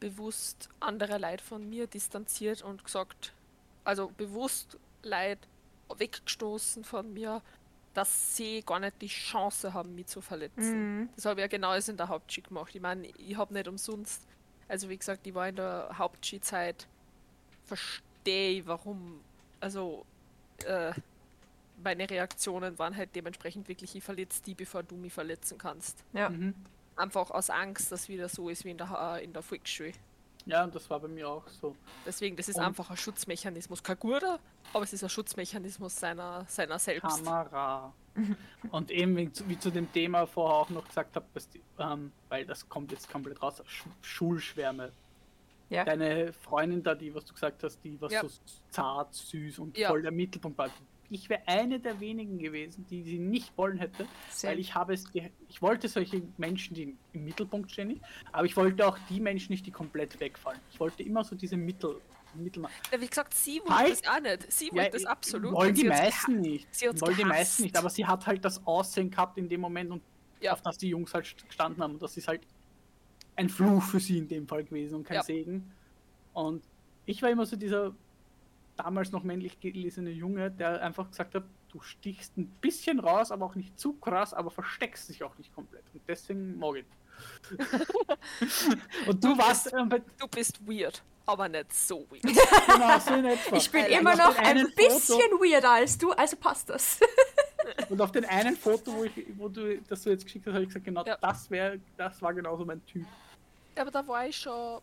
[0.00, 3.32] bewusst andere Leute von mir distanziert und gesagt,
[3.84, 5.40] also bewusst Leute
[5.96, 7.42] weggestoßen von mir,
[7.94, 11.00] dass sie gar nicht die Chance haben, mich zu verletzen.
[11.00, 11.08] Mhm.
[11.16, 12.74] Das habe ich ja genau in der Hauptski gemacht.
[12.74, 14.22] Ich meine, ich habe nicht umsonst,
[14.68, 16.86] also wie gesagt, ich war in der Hauptski-Zeit,
[17.64, 19.20] verstehe ich, warum,
[19.60, 20.04] also
[20.64, 20.92] äh,
[21.82, 26.04] meine Reaktionen waren halt dementsprechend wirklich, ich verletze die, bevor du mich verletzen kannst.
[26.12, 26.30] Ja.
[26.30, 26.54] Mhm.
[26.96, 29.92] Einfach aus Angst, dass wieder so ist wie in der, in der Volksschule.
[30.46, 31.74] Ja, und das war bei mir auch so.
[32.06, 33.82] Deswegen, das ist Und- einfach ein Schutzmechanismus.
[34.00, 34.38] Guter,
[34.72, 37.24] aber es ist ein Schutzmechanismus seiner, seiner selbst.
[37.24, 37.92] Kamera.
[38.72, 41.26] Und eben, wie zu, wie zu dem Thema vorher auch noch gesagt habe,
[41.78, 44.90] ähm, weil das kommt jetzt komplett raus, Sch Schulschwärme.
[45.70, 45.84] Ja.
[45.84, 48.22] Deine Freundin da, die, was du gesagt hast, die was Ja.
[48.22, 48.28] so
[48.70, 49.88] zart, süß und Ja.
[49.88, 50.68] voll der Mittelpunkt war.
[51.10, 54.92] Ich wäre eine der wenigen gewesen, die sie nicht wollen hätte, Sehr- weil ich habe
[54.92, 55.04] es,
[55.48, 58.00] ich wollte solche Menschen, die im Mittelpunkt stehen,
[58.30, 60.60] aber ich wollte auch die Menschen nicht, die komplett wegfallen.
[60.70, 62.00] Ich wollte immer so diese Mittel,
[62.34, 62.70] Mittelmaß.
[62.92, 63.90] Ja, wie gesagt, sie wollte Halt!
[64.04, 64.52] das auch nicht.
[64.52, 65.82] Sie Ja, wollte das absolut Wollen nicht.
[65.82, 66.74] die meisten nicht.
[66.74, 69.90] sie Wollen die meisten nicht, aber sie hat halt das Aussehen gehabt in dem Moment
[69.90, 70.02] und
[70.40, 70.52] Ja.
[70.52, 71.94] auf das die Jungs halt gestanden haben.
[71.94, 72.42] Und das ist halt
[73.34, 75.22] ein Fluch für sie in dem Fall gewesen und kein Ja.
[75.22, 75.72] Segen.
[76.34, 76.62] Und
[77.06, 77.94] ich war immer so dieser
[78.78, 83.46] damals noch männlich gelesene Junge, der einfach gesagt hat, du stichst ein bisschen raus, aber
[83.46, 85.84] auch nicht zu krass, aber versteckst dich auch nicht komplett.
[85.92, 86.84] Und deswegen mag ich.
[89.08, 92.22] und du warst äh, bei, Du bist weird, aber nicht so weird.
[92.22, 93.56] genau so in etwa.
[93.56, 97.00] Ich bin Alter, immer noch ein bisschen Foto- weirder als du, also passt das.
[97.90, 100.62] Und auf den einen Foto, wo, ich, wo du das du jetzt geschickt hast, habe
[100.62, 101.16] ich gesagt, genau Ja.
[101.20, 103.04] das wäre, das war genauso mein Typ.
[103.76, 104.80] aber da war ich schon.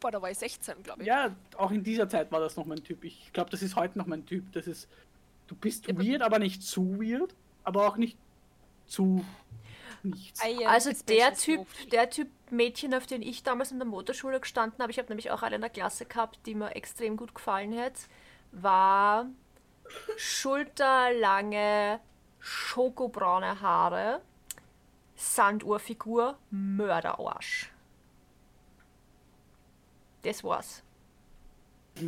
[0.00, 1.06] Boah, da war ich 16, glaube ich.
[1.08, 3.04] Ja, auch in dieser Zeit war das noch mein Typ.
[3.04, 4.52] Ich glaube, das ist heute noch mein Typ.
[4.52, 4.88] Das ist,
[5.46, 7.34] du bist Ja, aber- weird, aber nicht zu weird,
[7.64, 8.16] aber auch nicht
[8.86, 9.24] zu
[10.02, 10.40] nichts.
[10.42, 14.80] Am Also der Typ, der Typ Mädchen, auf den ich damals in der Motorschule gestanden
[14.80, 17.76] habe, ich habe nämlich auch eine in der Klasse gehabt, die mir extrem gut gefallen
[17.78, 17.94] hat,
[18.52, 19.26] war
[20.16, 22.00] schulterlange,
[22.40, 24.20] schokobraune Haare,
[25.16, 27.70] Sanduhrfigur, Mörderarsch.
[30.22, 30.82] Das war's.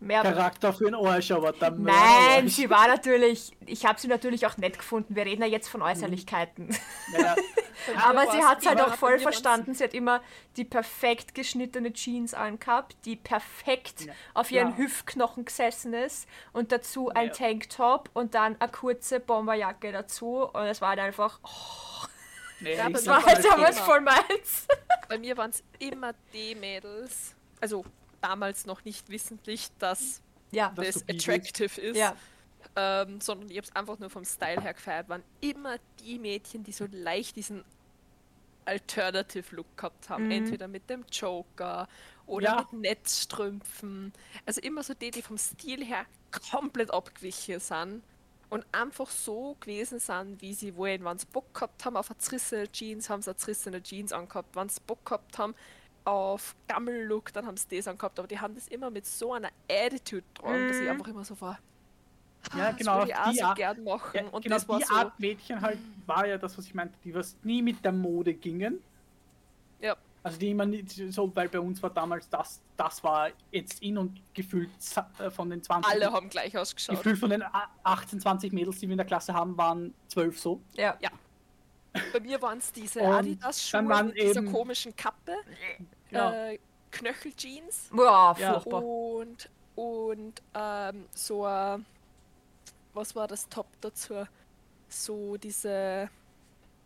[0.00, 4.44] Mehr Charakter für einen Arsch, aber der Nein, sie war natürlich, ich habe sie natürlich
[4.46, 5.14] auch nett gefunden.
[5.14, 6.76] Wir reden ja jetzt von Äußerlichkeiten.
[7.12, 7.36] Naja,
[8.04, 9.74] Aber sie hat es halt auch voll verstanden.
[9.74, 10.20] Sie hat immer
[10.56, 14.12] die perfekt geschnittene Jeans angehabt, die perfekt Ja.
[14.34, 14.76] auf ihren Ja.
[14.76, 17.32] Hüftknochen gesessen ist und dazu ein Ja.
[17.34, 22.06] Tanktop und dann eine kurze Bomberjacke dazu und es war halt einfach, oh,
[22.62, 24.66] nee, Ja, das das war halt mal, damals voll meins.
[25.08, 27.34] Bei mir waren es immer die Mädels.
[27.60, 27.84] Also
[28.20, 31.10] damals noch nicht wissentlich, dass Ja, das bist.
[31.10, 31.96] attractive ist.
[31.96, 32.16] ja,
[32.76, 35.08] Ähm, sondern ich habe es einfach nur vom Style her gefeiert.
[35.08, 37.64] Waren immer die Mädchen, die so leicht diesen
[38.64, 40.26] Alternative Look gehabt haben.
[40.26, 40.30] Mhm.
[40.30, 41.88] Entweder mit dem Joker
[42.26, 42.68] oder Ja.
[42.70, 44.12] mit Netzstrümpfen.
[44.46, 46.06] Also immer so die, die vom Stil her
[46.50, 48.02] komplett abgewichen sind.
[48.52, 51.02] Und einfach so gewesen sind, wie sie wollen.
[51.06, 54.54] Wenn sie Bock gehabt haben auf eine zerrissene Jeans, haben sie eine zerrissene Jeans angehabt.
[54.54, 55.54] Wenn sie Bock gehabt haben
[56.04, 58.18] auf Gammel-Look, dann haben sie das angehabt.
[58.18, 60.90] Aber die haben das immer mit so einer Attitude dran, dass ich Mhm.
[60.90, 61.58] einfach immer so war.
[62.54, 64.10] Ja, das genau, würde ich auch so gern machen.
[64.16, 64.94] Ja, und genau, das war die so.
[64.94, 68.34] Art Mädchen halt war ja das, was ich meinte, die was nie mit der Mode
[68.34, 68.82] gingen.
[70.24, 70.28] Ja.
[70.28, 73.98] Also die immer nicht so, weil bei uns war damals das, das war jetzt in
[73.98, 74.70] und gefühlt
[75.18, 75.90] äh, von den 20.
[75.92, 76.96] Alle haben gleich ausgeschaut.
[76.96, 80.38] Gefühlt von den a- 18, 20 Mädels, die wir in der Klasse haben, waren 12
[80.38, 80.60] so.
[80.76, 80.96] ja.
[82.12, 85.34] Bei mir waren es diese Adidas-Schuhe mit dieser eben- komischen Kappe,
[86.08, 86.30] Genau.
[86.30, 86.58] äh,
[86.90, 88.52] Knöcheljeans Boah, Ja.
[88.60, 88.82] furchtbar.
[88.82, 91.84] und, und ähm, so ein,
[92.94, 94.24] was war das Top dazu?
[94.88, 96.08] So diese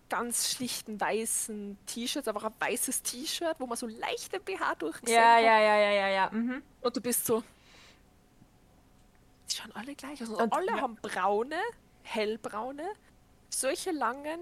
[0.08, 5.34] ganz schlichten weißen T-Shirts, einfach ein weißes T-Shirt, wo man so leichte BH durchgesehen Ja,
[5.36, 5.42] hat.
[5.42, 6.30] ja, ja, ja, ja, ja.
[6.30, 6.62] Mhm.
[6.80, 7.42] Und du bist so.
[9.50, 10.28] Die schauen alle gleich aus.
[10.28, 10.80] Und Und- alle ja.
[10.80, 11.58] haben braune,
[12.02, 12.84] hellbraune,
[13.48, 14.40] solche langen,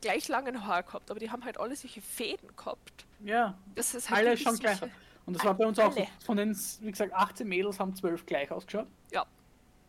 [0.00, 1.10] gleich langen Haare gehabt.
[1.10, 3.06] Aber die haben halt alle solche Fäden gehabt.
[3.24, 4.80] Ja, Das ist halt alle schon gleich.
[5.26, 6.00] Und das war bei uns auch so.
[6.00, 6.08] Alle.
[6.24, 8.86] Von den, wie gesagt, 18 Mädels haben 12 gleich ausgeschaut.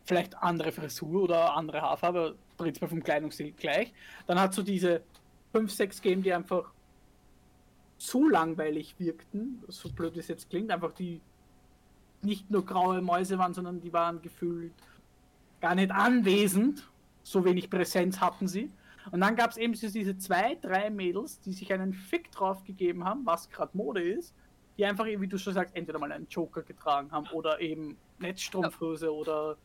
[0.02, 0.06] Ja.
[0.06, 3.92] Vielleicht andere Frisur oder andere Haarfarbe, prinzipiell vom Kleidungsstil gleich.
[4.26, 5.02] Dann hat so diese
[5.52, 6.72] 5, 6 gegeben, die einfach
[7.98, 11.20] zu langweilig wirkten, so blöd es jetzt klingt, einfach die
[12.22, 14.72] nicht nur graue Mäuse waren, sondern die waren gefühlt
[15.60, 16.88] gar nicht anwesend.
[17.24, 18.70] So wenig Präsenz hatten sie.
[19.10, 22.64] Und dann gab es eben so diese zwei, drei Mädels, die sich einen Fick drauf
[22.64, 24.34] gegeben haben, was gerade Mode ist,
[24.78, 29.12] die einfach, wie du schon sagst, entweder mal einen Joker getragen haben oder eben Netzstrumpfhose
[29.12, 29.56] oder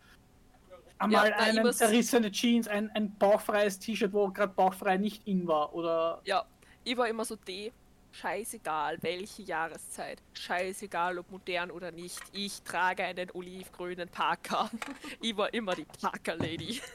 [1.00, 5.74] einmal ich eine zerrissene Jeans, ein, ein bauchfreies T-Shirt, wo gerade bauchfrei nicht in war
[5.74, 6.46] oder Ja,
[6.84, 7.72] ich war immer so die,
[8.12, 14.70] scheißegal welche Jahreszeit, scheißegal ob modern oder nicht, ich trage einen olivgrünen Parker.
[15.22, 16.82] ich war immer die Parker-Lady.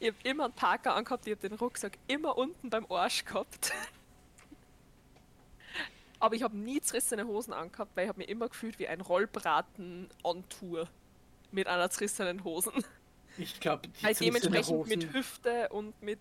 [0.00, 3.72] Ich hab immer einen Parker angehabt, ich hab den Rucksack immer unten beim Arsch gehabt.
[6.18, 9.02] Aber ich habe nie zerrissene Hosen angehabt, weil ich habe mir immer gefühlt wie ein
[9.02, 10.88] Rollbraten on Tour.
[11.52, 12.72] Mit einer zerrissenen Hosen.
[13.38, 16.18] Ich glaube, die Halt zerrissene dementsprechend mit Hüfte und mit.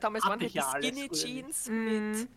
[0.00, 2.10] Damals waren halt die Skinny Jeans Mhm.
[2.12, 2.28] mit.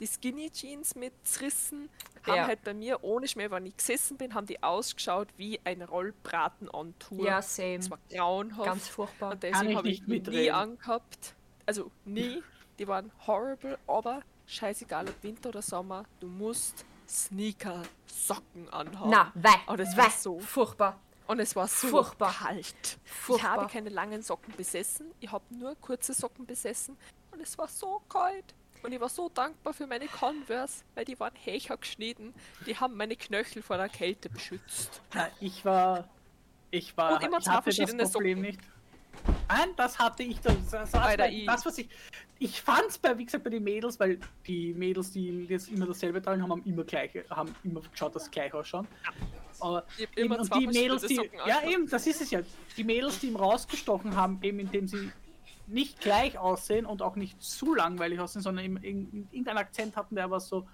[0.00, 1.88] Die Skinny Jeans mit Zrissen
[2.24, 2.46] haben Ja.
[2.46, 6.68] halt bei mir ohne Schmäh, wenn ich gesessen bin, haben die ausgeschaut wie ein Rollbraten
[6.70, 7.24] on Tour.
[7.24, 7.78] Ja, same.
[7.78, 8.64] Das war grauenhaft.
[8.64, 9.32] Ganz furchtbar.
[9.32, 11.34] und deswegen ich habe ich die nie angehabt.
[11.66, 12.42] Also nie.
[12.78, 19.10] Die waren horrible, aber scheißegal ob Winter oder Sommer, du musst Sneaker, Socken anhaben.
[19.10, 20.98] Na, weh, Oh, das weh, war so furchtbar.
[21.26, 22.32] Und es war so Furchtbar.
[22.32, 22.98] kalt.
[23.04, 23.36] Furchtbar.
[23.36, 25.10] Ich habe keine langen Socken besessen.
[25.20, 26.96] Ich habe nur kurze Socken besessen.
[27.30, 28.54] Und es war so kalt.
[28.82, 32.34] Und ich war so dankbar für meine Converse, weil die waren Hächer geschnitten.
[32.66, 35.00] Die haben meine Knöchel vor der Kälte beschützt.
[35.14, 36.06] Na, ich war.
[36.70, 37.14] Ich war.
[37.14, 38.50] Und immer ich zwei hatte das verschiedene Problem Socken.
[38.50, 38.60] nicht.
[39.48, 40.38] Nein, das hatte ich.
[40.40, 41.16] Das, das, das,
[41.46, 41.88] das was ich.
[42.38, 46.20] Ich fand's bei, wie gesagt, bei den Mädels, weil die Mädels, die jetzt immer dasselbe
[46.20, 48.88] tragen, haben, haben immer gleiche, haben immer geschaut, dass sie gleich ausschauen.
[49.60, 51.30] Aber Ich hab eben, und die Mädels, die.
[51.46, 52.40] Ja, eben, das ist es ja.
[52.76, 55.10] Die Mädels, die ihm rausgestochen haben, eben indem sie
[55.66, 58.76] nicht gleich aussehen und auch nicht zu langweilig aussehen, sondern eben,
[59.30, 60.66] irgendeinen Akzent hatten, der was so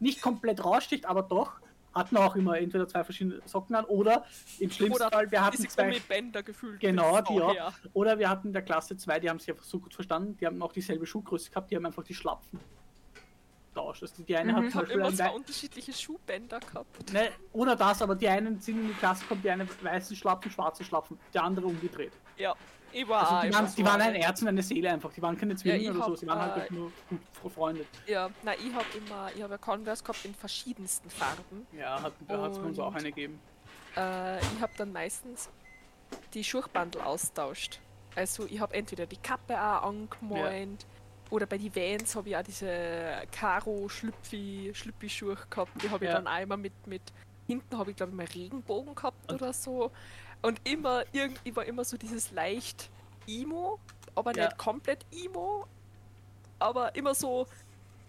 [0.00, 1.60] nicht komplett raussticht, aber doch.
[1.94, 4.24] Hatten auch immer entweder zwei verschiedene Socken an oder
[4.58, 5.84] im schlimmsten Oder Fall, wir hatten zwei.
[5.90, 6.80] Gummibänder gefühlt.
[6.80, 7.72] Genau, die auch.
[7.92, 10.46] Oder wir hatten in der Klasse zwei, die haben sich einfach so gut verstanden, die
[10.46, 12.60] haben auch dieselbe Schuhgröße gehabt, die haben einfach die Schlapfen
[13.74, 14.02] tauscht.
[14.02, 17.12] Also die eine hat Ich zum Beispiel immer ein zwei Wei- unterschiedliche Schuhbänder gehabt.
[17.12, 20.50] ne, oder das, aber die einen sind in die Klasse gekommen, die eine weiße Schlapfen,
[20.50, 22.12] schwarze Schlapfen, der andere umgedreht.
[22.36, 22.54] Ja,
[22.92, 24.14] ich war Also die waren, so die waren ein.
[24.14, 26.40] Herz und eine Seele einfach, die waren keine Zwillinge ich oder so, hab, sie waren
[26.40, 27.88] halt äh, einfach nur gut befreundet.
[28.06, 31.66] Ja, na, ich habe immer, ich habe ja Converse gehabt in verschiedensten Farben.
[31.72, 33.40] Ja, hat, da hat es uns auch eine gegeben.
[33.96, 35.48] Äh, ich habe dann meistens
[36.34, 37.80] die Schuchbandel austauscht.
[38.14, 40.84] Also ich habe entweder die Kappe auch angemeint
[41.32, 45.70] oder bei die Vans habe ich auch diese Karo Schlüpfi Schlüppi Schuhe gehabt.
[45.82, 46.18] Die habe ich Ja.
[46.18, 47.00] dann einmal mit mit
[47.48, 49.90] hinten habe ich glaube ich mal Regenbogen gehabt oder so
[50.42, 52.90] und immer irgendwie war immer so dieses leicht
[53.26, 53.78] Emo,
[54.14, 54.44] aber Ja.
[54.44, 55.64] nicht komplett Emo,
[56.58, 57.46] aber immer so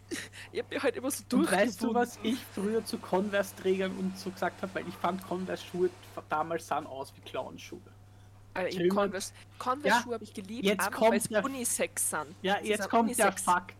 [0.51, 4.17] ich habe mir halt immer so Und weißt du, was ich früher zu Converse-Trägern und
[4.17, 5.89] so gesagt habe, weil ich fand Converse-Schuhe
[6.30, 7.93] damals sahen aus wie Clownschuhe.
[8.54, 12.26] Also Converse, Converse Schuhe habe ich geliebt, jetzt einfach kommt weil der- Unisex sind.
[12.41, 13.41] Ja, jetzt sind kommt der Unisex.
[13.43, 13.76] Fakt.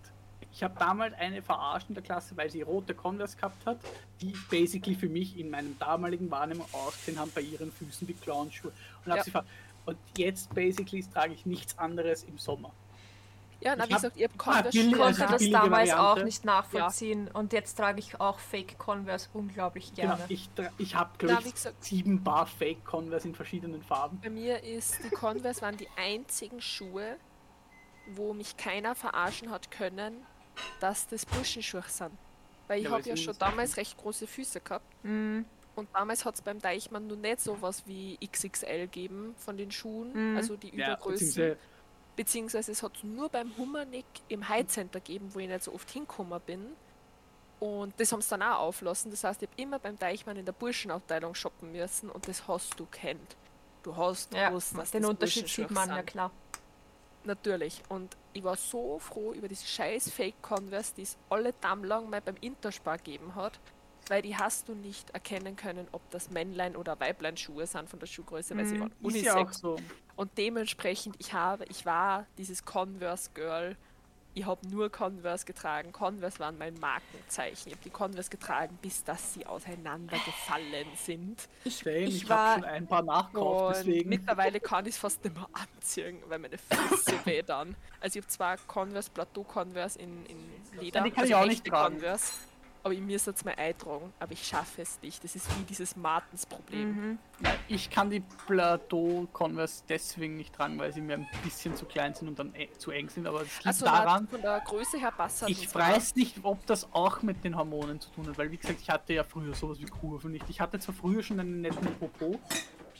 [0.51, 3.80] Ich habe damals eine verarscht in der Klasse, weil sie rote Converse gehabt hat,
[4.21, 8.71] die basically für mich in meinem damaligen Wahrnehmung ausgesehen haben bei ihren Füßen wie Clownschuhe.
[9.05, 9.43] Und, Ja.
[9.86, 12.71] und jetzt basically trage ich nichts anderes im Sommer.
[13.64, 15.61] Ja, na, Ich wie hab- gesagt, ihr habt Ah, Converse Ich also konnte die das
[15.61, 16.22] damals Variante.
[16.22, 20.26] auch nicht nachvollziehen und jetzt trage ich auch Fake Converse unglaublich Genau, gerne.
[20.30, 24.20] ich, tra- ich habe, glaube ich, gesagt- sieben Paar Fake Converse in verschiedenen Farben.
[24.22, 27.16] Bei mir ist die Converse waren die einzigen Schuhe,
[28.16, 30.26] wo mich keiner verarschen hat können,
[30.82, 32.11] dass das Burschenschuhe sind.
[32.68, 34.86] Weil ich Ja, habe ja schon damals recht große Füße gehabt.
[35.04, 35.46] Mhm.
[35.75, 40.32] Und damals hat es beim Deichmann nur nicht sowas wie XXL gegeben von den Schuhen,
[40.32, 40.37] Mhm.
[40.37, 41.28] also die Ja, Übergrößen.
[41.28, 41.58] beziehungsweise
[42.15, 46.39] Beziehungsweise es hat nur beim Hummernick im High-Center gegeben, wo ich nicht so oft hingekommen
[46.41, 46.75] bin.
[47.59, 49.09] Und das haben sie dann auch auflassen.
[49.09, 52.79] Das heißt, ich habe immer beim Deichmann in der Burschenabteilung shoppen müssen und das hast
[52.79, 53.37] du kennt.
[53.83, 56.07] Du hast Ja, gewusst, dass den das Unterschied sieht man, ja sind.
[56.07, 56.31] klar.
[57.25, 57.81] Natürlich.
[57.89, 61.53] Und ich war so froh über diese scheiß Fake Converse, die es alle
[61.83, 63.59] lang mal beim Interspar gegeben hat.
[64.09, 67.99] Weil die hast du nicht erkennen können, ob das Männlein oder Weiblein Schuhe sind von
[67.99, 68.79] der Schuhgröße, weil sie Mhm.
[68.81, 69.59] waren ist ja auch unisex.
[69.59, 69.77] so.
[70.15, 73.75] Und dementsprechend, ich habe, ich war dieses Converse Girl.
[74.35, 75.91] Ich habe nur Converse getragen.
[75.91, 77.67] Converse waren mein Markenzeichen.
[77.67, 81.47] Ich habe die Converse getragen, bis dass sie auseinandergefallen sind.
[81.63, 84.09] Ich ich, war- habe schon ein paar nachgekauft, deswegen.
[84.09, 87.75] mittlerweile kann ich es fast nicht mehr anziehen, weil meine Füße weh dann.
[87.99, 90.37] Also ich habe zwar Converse, Plateau Converse in, in
[90.79, 91.93] Leder, Ja, die kann also ich auch nicht tragen.
[91.95, 92.33] Converse.
[92.84, 95.24] Aber ich muss jetzt mein Ei tragen, aber ich schaffe es nicht.
[95.24, 97.18] Das ist wie dieses Martens-Problem.
[97.42, 101.86] Ja, ich kann die Plateau Converse deswegen nicht tragen, weil sie mir ein bisschen zu
[101.86, 103.26] klein sind und dann e zu eng sind.
[103.26, 106.92] Aber es liegt Also daran, von der Größe her passt ich weiß nicht, ob das
[106.93, 109.80] auch mit den Hormonen zu tun hat, weil wie gesagt, ich hatte ja früher sowas
[109.80, 110.50] wie Kurven nicht.
[110.50, 112.38] Ich hatte zwar früher schon einen netten Popo,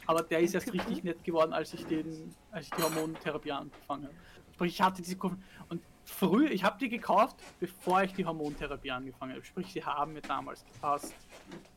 [0.06, 4.06] aber der ist erst richtig nett geworden, als ich den, als ich die Hormontherapie angefangen
[4.06, 4.16] habe.
[4.54, 8.92] Sprich, ich hatte diese Kurven und früher, ich habe die gekauft, bevor ich die Hormontherapie
[8.92, 9.44] angefangen habe.
[9.46, 11.14] Sprich, sie haben mir damals gepasst.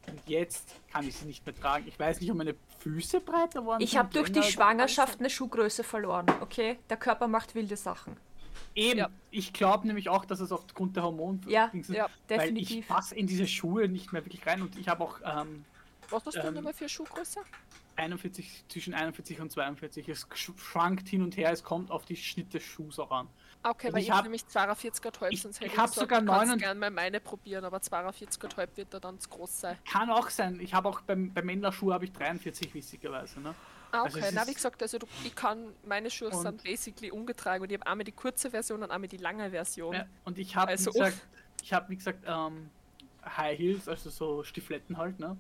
[0.09, 1.87] Und jetzt kann ich sie nicht mehr tragen.
[1.89, 5.31] Ich weiß nicht, ob meine Füße breiter worden Ich habe durch die länger- Schwangerschaft eine
[5.31, 6.79] Schuhgröße verloren, okay?
[6.91, 8.17] Der Körper macht wilde Sachen.
[8.75, 9.11] Eben, Ja.
[9.31, 12.79] ich glaube nämlich auch, dass es aufgrund der Hormone Ja, ist, ja, weil definitiv.
[12.85, 15.65] ich passe in diese Schuhe nicht mehr wirklich rein und ich habe auch ähm,
[16.11, 17.41] Was hast du Ähm, nochmal für Schuhgröße?
[17.97, 20.09] 41 zwischen 41 und 42.
[20.09, 23.29] Es sch- schwankt hin und her, es kommt auf die Schnitt des Schuhs auch an.
[23.63, 26.21] Okay, weil ich ich habe hab- nämlich 42,5, ich- sonst ich hätte hab gesagt, sogar
[26.21, 29.79] 9 gerne mal meine probieren, aber 42,5 wird da dann zu groß sein.
[29.91, 30.61] Kann auch sein.
[30.61, 33.41] Ich habe auch beim, beim Männlerschuh habe ich 43 witzigerweise.
[33.41, 33.55] Ne?
[33.93, 34.27] Ah, Also okay.
[34.29, 37.79] es Na, wie gesagt, also du, ich kann, meine Schuhe sind basically umgetragen und ich
[37.79, 39.95] habe einmal die kurze Version und einmal die lange Version.
[39.95, 41.21] Ja, und ich habe Also, wie gesagt,
[41.63, 42.71] ich habe wie gesagt ähm,
[43.25, 45.37] High Heels, also so Stifletten halt, ne?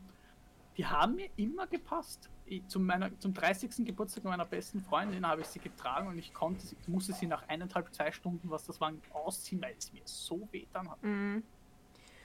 [0.77, 2.29] Die haben mir immer gepasst.
[2.49, 3.85] Ich, zu meiner, zum 30.
[3.85, 7.47] Geburtstag meiner besten Freundin habe ich sie getragen und ich konnte ich musste sie nach
[7.49, 11.03] eineinhalb, zwei Stunden, was das war, ausziehen, weil es mir so weh dann hat.
[11.03, 11.43] Mhm.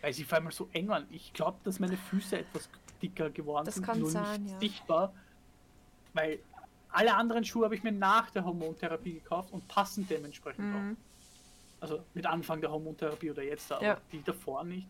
[0.01, 1.07] Weil sie vor allem so eng waren.
[1.09, 2.69] Ich glaube, dass meine Füße etwas
[3.01, 4.59] dicker geworden Das sind, kann nur sein, nicht ja.
[4.59, 5.13] sichtbar.
[6.13, 6.39] Weil
[6.89, 10.75] alle anderen Schuhe habe ich mir nach der Hormontherapie gekauft und passen dementsprechend Mhm.
[10.75, 11.83] auch.
[11.83, 13.97] Also mit Anfang der Hormontherapie oder jetzt, aber Ja.
[14.11, 14.87] die davor nicht.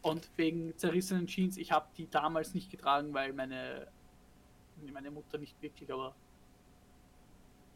[0.00, 3.86] Und wegen zerrissenen Jeans, ich habe die damals nicht getragen, weil meine,
[4.92, 6.14] meine Mutter nicht wirklich, aber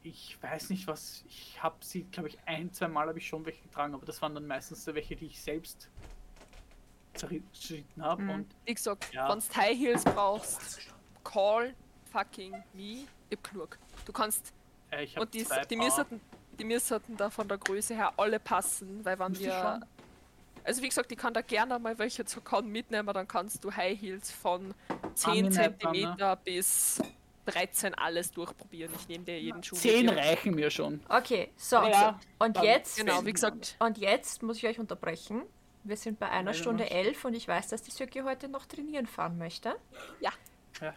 [0.03, 3.45] ich weiß nicht was, ich habe sie, glaube ich, ein, zwei Mal habe ich schon
[3.47, 5.89] welche getragen, aber das waren dann meistens welche, die ich selbst
[7.15, 8.31] zerschnitten habe Mhm.
[8.31, 9.29] und Wie gesagt, Ja.
[9.31, 10.81] wenn du High Heels brauchst,
[11.23, 11.75] call
[12.13, 13.07] fucking me.
[13.31, 13.79] Ich hab genug.
[14.05, 14.53] Du kannst,
[14.91, 15.45] äh, ich und die, die,
[15.77, 16.05] Paar.
[16.59, 19.81] die müssten da von der Größe her alle passen, weil wenn wir.
[20.65, 23.71] Also wie gesagt, ich kann da gerne mal welche zur Con mitnehmen, dann kannst du
[23.71, 24.75] High Heels von
[25.15, 27.03] 10 Angenäht dann, cm bis
[27.47, 28.93] 13 alles durchprobieren.
[28.99, 29.77] Ich nehme dir jeden Schuh.
[29.77, 30.21] Zehn mit dir.
[30.21, 31.01] reichen mir schon.
[31.09, 31.77] Okay, so.
[31.77, 35.43] Ja, und jetzt, Genau, wie gesagt, und jetzt muss ich euch unterbrechen.
[35.85, 39.07] Wir sind bei einer Stunde elf und ich weiß, dass die Söki heute noch trainieren
[39.07, 39.77] fahren möchte.
[40.21, 40.33] Ja,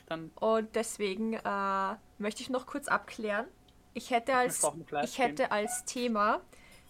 [0.08, 3.46] dann Und deswegen äh, möchte ich noch kurz abklären.
[3.94, 4.66] Ich hätte als,
[5.04, 6.40] ich hätte als Thema,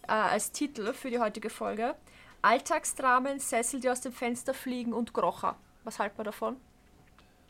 [0.08, 1.96] äh, als Titel für die heutige Folge
[2.42, 5.56] Alltagsdramen, Sessel, die aus dem Fenster fliegen und Grocher.
[5.84, 6.58] Was halten wir davon?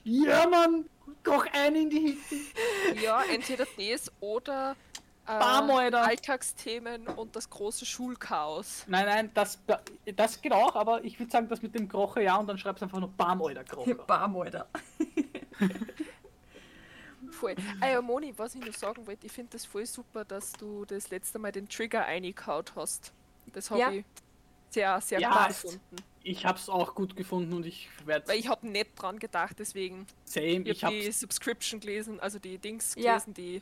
[0.04, 0.86] Ja, Mann!
[1.24, 2.36] Koch einen in die Hütte!
[3.04, 4.76] ja, entweder das oder
[5.28, 5.32] äh.
[5.32, 8.86] Alltagsthemen und das große Schulchaos.
[8.88, 9.60] Nein, nein, das,
[10.16, 12.82] das geht auch, aber ich würde sagen, das mit dem Krocher ja und dann schreibst
[12.84, 13.96] einfach nur Bam, Alter, Krocher.
[14.08, 14.68] Bam, Alter.
[17.32, 17.56] Voll.
[17.82, 20.86] Ah ja, Moni, was ich noch sagen wollte, ich finde das voll super, dass du
[20.86, 23.12] das letzte Mal den Trigger eingekaut hast.
[23.54, 23.92] Das habe Ja.
[23.92, 24.06] ich
[24.70, 25.96] sehr, sehr Ja, gut es- gefunden.
[26.24, 30.06] Ich hab's auch gut gefunden und ich werde Weil ich habe nicht dran gedacht, deswegen.
[30.26, 30.46] same.
[30.62, 33.14] Ich Ich habe die Subscription gelesen, also die Dings Ja.
[33.14, 33.62] gelesen, die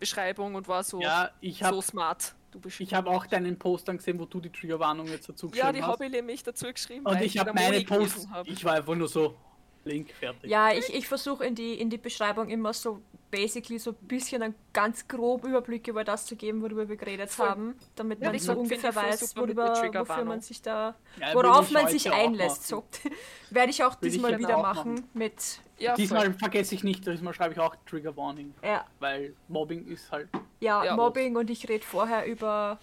[0.00, 2.34] Beschreibung und war so, ja, ich hab, so smart.
[2.50, 5.48] Du bist ich habe auch deinen Post dann gesehen, wo du die Triggerwarnung jetzt dazu
[5.48, 5.88] geschrieben Ja, die hast.
[5.92, 7.06] habe ich nämlich dazu geschrieben.
[7.06, 7.86] und weil ich habe meine gelesen
[8.24, 8.48] Post, hab.
[8.48, 9.36] ich war einfach nur so,
[9.84, 10.50] Link, fertig.
[10.50, 13.00] Ja, ich, ich versuche in die, in die Beschreibung immer so
[13.32, 17.30] basically so ein bisschen einen ganz grob Überblick über das zu geben, worüber wir geredet
[17.30, 17.48] Voll.
[17.48, 21.66] haben, damit Ja, man so ungefähr ich weiß, worüber, wofür man sich da, Ja, worauf
[21.68, 22.68] ich man sich einlässt.
[22.68, 22.84] So.
[23.50, 25.08] Werde ich auch ich diesmal jetzt wieder auch machen machen.
[25.14, 26.34] mit, ja, Diesmal voll.
[26.34, 30.28] vergesse ich nicht, diesmal schreibe ich auch Trigger Warning, ja, weil Mobbing ist halt.
[30.60, 30.94] ja, Ja.
[30.94, 32.78] Mobbing und ich rede vorher über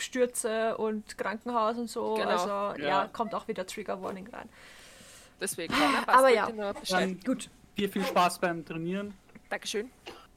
[0.00, 2.14] Stürze und Krankenhaus und so.
[2.14, 2.28] Genau.
[2.28, 2.88] Also ja.
[2.88, 3.08] Ja.
[3.12, 4.48] kommt auch wieder Trigger Warning rein.
[5.40, 5.74] Deswegen.
[6.06, 6.48] Aber ja.
[6.82, 7.50] ich gut.
[7.76, 9.14] Dir viel Spaß beim Trainieren,
[9.52, 9.90] Dankeschön.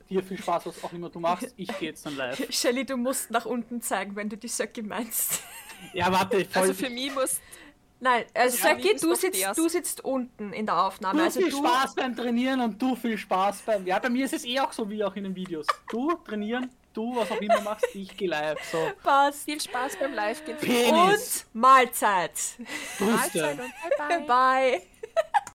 [0.10, 1.54] dir viel Spaß, was auch immer du machst.
[1.56, 2.46] Ich gehe jetzt dann live.
[2.50, 5.42] Shelly, du musst nach unten zeigen, wenn du die Söcki meinst.
[5.94, 6.64] Ja, warte, voll.
[6.64, 7.40] Also für mich muss
[8.02, 11.20] Nein, also Ja, Söcki, du sitzt, du sitzt unten in der Aufnahme.
[11.20, 13.88] Du Also viel du, Spaß beim Trainieren und du viel Spaß beim.
[13.88, 15.66] Ja, bei mir ist es eh auch so wie auch in den Videos.
[15.90, 18.60] Du trainieren, du was auch immer machst, ich gehe live.
[18.70, 18.78] So.
[19.02, 19.46] passt.
[19.46, 20.58] viel Spaß beim Live-Gehen.
[20.58, 21.46] Penis.
[21.54, 22.34] Und Mahlzeit.
[22.98, 23.06] Brüste.
[23.06, 24.28] Mahlzeit und bye bye.
[24.28, 24.82] Bye.